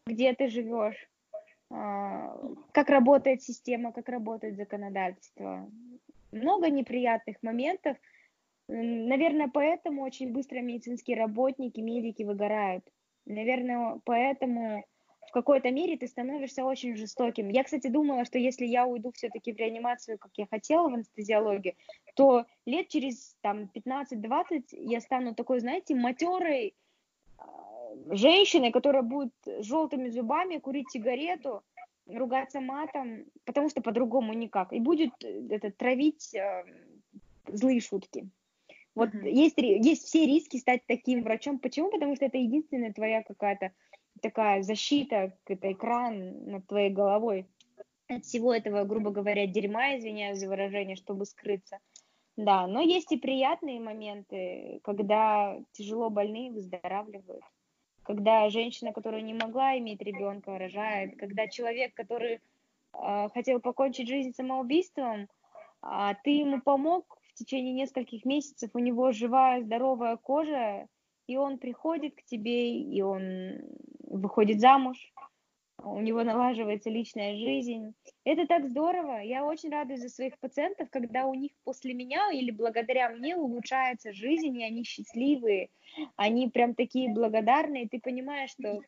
где 0.07 0.33
ты 0.35 0.49
живешь, 0.49 1.09
а, 1.71 2.39
как 2.73 2.89
работает 2.89 3.43
система, 3.43 3.93
как 3.93 4.09
работает 4.09 4.57
законодательство. 4.57 5.69
Много 6.33 6.71
неприятных 6.71 7.37
моментов. 7.43 7.97
Наверное, 8.69 9.49
поэтому 9.53 10.03
очень 10.03 10.33
быстро 10.33 10.61
медицинские 10.61 11.17
работники, 11.17 11.81
медики 11.81 12.23
выгорают. 12.23 12.85
Наверное, 13.27 14.01
поэтому 14.05 14.85
в 15.29 15.33
какой-то 15.33 15.71
мере 15.71 15.97
ты 15.97 16.07
становишься 16.07 16.65
очень 16.65 16.97
жестоким. 16.97 17.49
Я, 17.49 17.65
кстати, 17.65 17.89
думала, 17.89 18.25
что 18.25 18.39
если 18.39 18.65
я 18.65 18.87
уйду 18.87 19.11
все-таки 19.13 19.53
в 19.53 19.57
реанимацию, 19.57 20.19
как 20.19 20.31
я 20.37 20.47
хотела, 20.47 20.89
в 20.89 20.95
анестезиологию, 20.95 21.75
то 22.15 22.47
лет 22.65 22.89
через 22.89 23.37
там 23.41 23.69
15-20 23.75 24.65
я 24.71 25.01
стану 25.01 25.35
такой, 25.35 25.61
знаете, 25.61 25.95
матерой 25.95 26.75
женщиной, 28.11 28.72
которая 28.72 29.03
будет 29.03 29.32
желтыми 29.61 30.09
зубами 30.09 30.59
курить 30.59 30.90
сигарету, 30.90 31.62
ругаться 32.07 32.61
матом, 32.61 33.24
потому 33.44 33.68
что 33.68 33.80
по-другому 33.80 34.32
никак, 34.32 34.72
и 34.72 34.80
будет 34.80 35.12
э, 35.24 35.49
это, 35.51 35.70
травить 35.72 36.34
э, 36.34 36.64
злые 37.49 37.80
шутки. 37.80 38.28
Вот 38.94 39.11
mm-hmm. 39.11 39.30
есть, 39.30 39.59
есть 39.59 40.05
все 40.05 40.24
риски 40.26 40.57
стать 40.57 40.86
таким 40.86 41.22
врачом. 41.22 41.59
Почему? 41.59 41.90
Потому 41.90 42.16
что 42.16 42.26
это 42.26 42.38
единственная 42.38 42.92
твоя 42.92 43.22
какая-то 43.22 43.72
такая 44.22 44.62
защита, 44.62 45.36
это 45.47 45.72
экран 45.72 46.51
над 46.51 46.66
твоей 46.66 46.90
головой 46.90 47.47
от 48.09 48.24
всего 48.24 48.55
этого, 48.55 48.84
грубо 48.84 49.11
говоря, 49.11 49.47
дерьма, 49.47 49.97
извиняюсь 49.97 50.38
за 50.38 50.49
выражение, 50.49 50.97
чтобы 50.97 51.26
скрыться. 51.26 51.78
Да, 52.36 52.66
но 52.66 52.80
есть 52.80 53.11
и 53.12 53.16
приятные 53.16 53.80
моменты, 53.80 54.80
когда 54.84 55.59
тяжело 55.72 56.11
больные 56.11 56.51
выздоравливают, 56.51 57.42
когда 58.07 58.49
женщина, 58.51 58.93
которая 58.93 59.21
не 59.21 59.35
могла 59.35 59.77
иметь 59.79 60.01
ребенка, 60.01 60.59
рожает, 60.59 61.19
когда 61.19 61.49
человек, 61.49 61.93
который 61.95 62.41
э, 62.93 63.29
хотел 63.35 63.61
покончить 63.61 64.09
жизнь 64.09 64.33
самоубийством, 64.33 65.29
а 65.83 66.15
ты 66.15 66.31
ему 66.31 66.61
помог 66.61 67.19
в 67.29 67.35
течение 67.35 67.73
нескольких 67.73 68.25
месяцев, 68.25 68.71
у 68.75 68.79
него 68.79 69.11
живая, 69.11 69.63
здоровая 69.63 70.17
кожа, 70.17 70.87
и 71.27 71.37
он 71.37 71.59
приходит 71.59 72.15
к 72.15 72.23
тебе, 72.23 72.79
и 72.79 73.03
он 73.03 73.59
выходит 74.05 74.61
замуж, 74.61 75.13
у 75.87 76.01
него 76.01 76.24
налаживается 76.24 76.91
личная 76.91 77.37
жизнь. 77.37 77.95
Это 78.24 78.47
так 78.47 78.66
здорово. 78.68 79.20
Я 79.20 79.45
очень 79.45 79.70
радуюсь 79.70 80.01
за 80.01 80.09
своих 80.09 80.39
пациентов, 80.39 80.89
когда 80.91 81.26
у 81.26 81.34
них 81.34 81.53
после 81.64 81.95
меня 81.95 82.30
или 82.32 82.51
благодаря 82.51 83.11
мне 83.11 83.37
улучшается 83.37 84.12
жизнь, 84.12 84.57
и 84.59 84.64
они 84.64 84.84
счастливые, 84.84 85.68
они 86.16 86.49
прям 86.49 86.74
такие 86.74 87.12
благодарные. 87.12 87.89
Ты 87.89 88.01
понимаешь, 88.01 88.51
что 88.51 88.80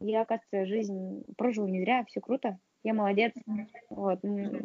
я, 0.00 0.22
оказывается, 0.22 0.66
жизнь 0.66 1.24
прожил 1.36 1.66
не 1.66 1.80
зря, 1.82 2.04
все 2.06 2.20
круто, 2.20 2.58
я 2.82 2.94
молодец. 2.94 3.34
Вот. 3.88 4.20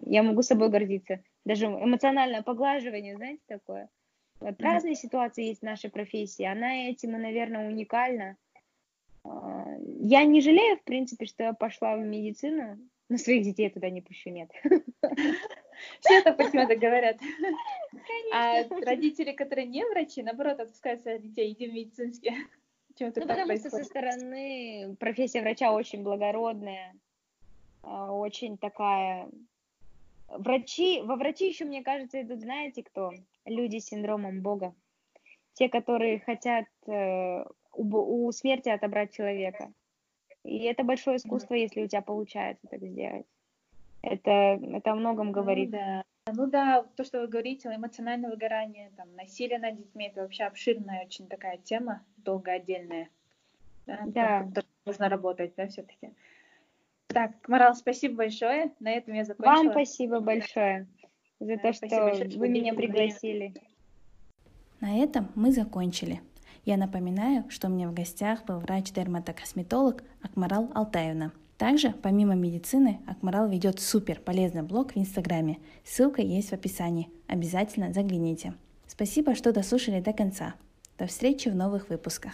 Я 0.06 0.24
могу 0.24 0.42
собой 0.44 0.70
гордиться. 0.70 1.24
Даже 1.44 1.66
эмоциональное 1.66 2.42
поглаживание, 2.42 3.16
знаете, 3.16 3.42
такое. 3.48 3.90
Вот 4.40 4.62
разные 4.62 4.96
ситуации 4.96 5.46
есть 5.46 5.62
в 5.62 5.66
нашей 5.66 5.90
профессии. 5.90 6.44
Она 6.44 6.90
этим, 6.90 7.12
наверное, 7.12 7.68
уникальна. 7.68 8.38
Я 10.00 10.24
не 10.26 10.42
жалею, 10.42 10.78
в 10.78 10.84
принципе, 10.84 11.26
что 11.26 11.44
я 11.44 11.54
пошла 11.54 11.96
в 11.96 12.00
медицину, 12.02 12.78
но 13.10 13.18
своих 13.18 13.44
детей 13.44 13.70
туда 13.70 13.90
не 13.90 14.02
пущу, 14.02 14.30
нет. 14.30 14.50
Все 16.00 16.20
это 16.20 16.34
почему-то 16.34 16.76
говорят. 16.76 17.18
А 18.34 18.64
родители, 18.86 19.32
которые 19.32 19.68
не 19.68 19.86
врачи, 19.86 20.24
наоборот, 20.24 20.60
отпускают 20.60 21.02
своих 21.02 21.22
детей, 21.22 21.52
иди 21.52 21.68
в 21.68 21.74
медицинский. 21.74 22.32
Почему 22.88 23.12
ну, 23.16 23.22
потому 23.22 23.46
происходит? 23.46 23.68
что 23.68 23.78
со 23.78 23.84
стороны 23.84 24.96
профессия 25.00 25.42
врача 25.42 25.74
очень 25.74 26.04
благородная, 26.04 26.96
а, 27.84 28.12
очень 28.14 28.58
такая... 28.58 29.30
Врачи, 30.28 31.02
во 31.02 31.18
врачи 31.18 31.48
еще, 31.48 31.66
мне 31.66 31.84
кажется, 31.84 32.22
идут, 32.22 32.40
знаете 32.40 32.84
кто? 32.84 33.12
Люди 33.46 33.80
с 33.80 33.88
синдромом 33.88 34.42
Бога. 34.42 34.74
Те, 35.54 35.70
которые 35.70 36.20
хотят 36.20 36.66
э, 36.88 37.46
у, 37.76 38.26
у 38.28 38.32
смерти 38.32 38.70
отобрать 38.70 39.14
человека. 39.14 39.72
И 40.44 40.64
это 40.64 40.84
большое 40.84 41.18
искусство, 41.18 41.56
если 41.56 41.84
у 41.84 41.88
тебя 41.88 42.02
получается 42.02 42.68
так 42.68 42.82
сделать. 42.82 43.26
Это, 44.02 44.32
это 44.32 44.92
о 44.92 44.96
многом 44.96 45.28
ну 45.28 45.34
говорит. 45.34 45.72
Ну, 45.72 45.78
да. 45.78 46.04
Ну 46.34 46.48
да, 46.48 46.86
то, 46.96 47.04
что 47.04 47.22
вы 47.22 47.28
говорите, 47.28 47.70
эмоциональное 47.70 48.32
выгорание, 48.32 48.92
там, 48.98 49.16
насилие 49.16 49.60
над 49.60 49.78
детьми, 49.78 50.08
это 50.08 50.22
вообще 50.22 50.46
обширная 50.46 51.06
очень 51.06 51.28
такая 51.28 51.58
тема, 51.58 52.04
долго 52.18 52.52
отдельная. 52.52 53.10
Да, 53.86 54.02
да. 54.06 54.48
Тоже 54.54 54.68
нужно 54.86 55.10
работать, 55.10 55.54
да, 55.56 55.68
все-таки. 55.68 56.12
Так, 57.08 57.32
Марал, 57.48 57.76
спасибо 57.76 58.16
большое. 58.16 58.72
На 58.80 58.92
этом 58.92 59.14
я 59.14 59.24
закончила. 59.24 59.56
Вам 59.56 59.72
спасибо 59.72 60.20
большое 60.20 60.88
за 61.40 61.58
то, 61.58 61.74
что 61.74 61.88
большое, 61.88 62.30
вы 62.38 62.50
меня 62.50 62.74
пригласили. 62.74 63.54
На 64.82 64.98
этом 64.98 65.32
мы 65.36 65.52
закончили. 65.52 66.22
Я 66.66 66.78
напоминаю, 66.78 67.46
что 67.50 67.68
у 67.68 67.70
меня 67.70 67.88
в 67.88 67.94
гостях 67.94 68.44
был 68.46 68.58
врач-дерматокосметолог 68.58 70.04
Акмарал 70.24 70.72
Алтаевна. 70.74 71.32
Также, 71.60 71.92
помимо 71.92 72.34
медицины, 72.34 73.00
Акмарал 73.06 73.48
ведет 73.48 73.80
супер 73.80 74.20
полезный 74.20 74.64
блог 74.64 74.94
в 74.94 74.98
Инстаграме. 74.98 75.60
Ссылка 75.84 76.24
есть 76.24 76.50
в 76.50 76.54
описании. 76.54 77.10
Обязательно 77.28 77.94
загляните. 77.94 78.56
Спасибо, 78.88 79.36
что 79.36 79.54
дослушали 79.54 80.02
до 80.02 80.12
конца. 80.12 80.56
До 80.98 81.06
встречи 81.06 81.50
в 81.50 81.56
новых 81.56 81.90
выпусках. 81.90 82.34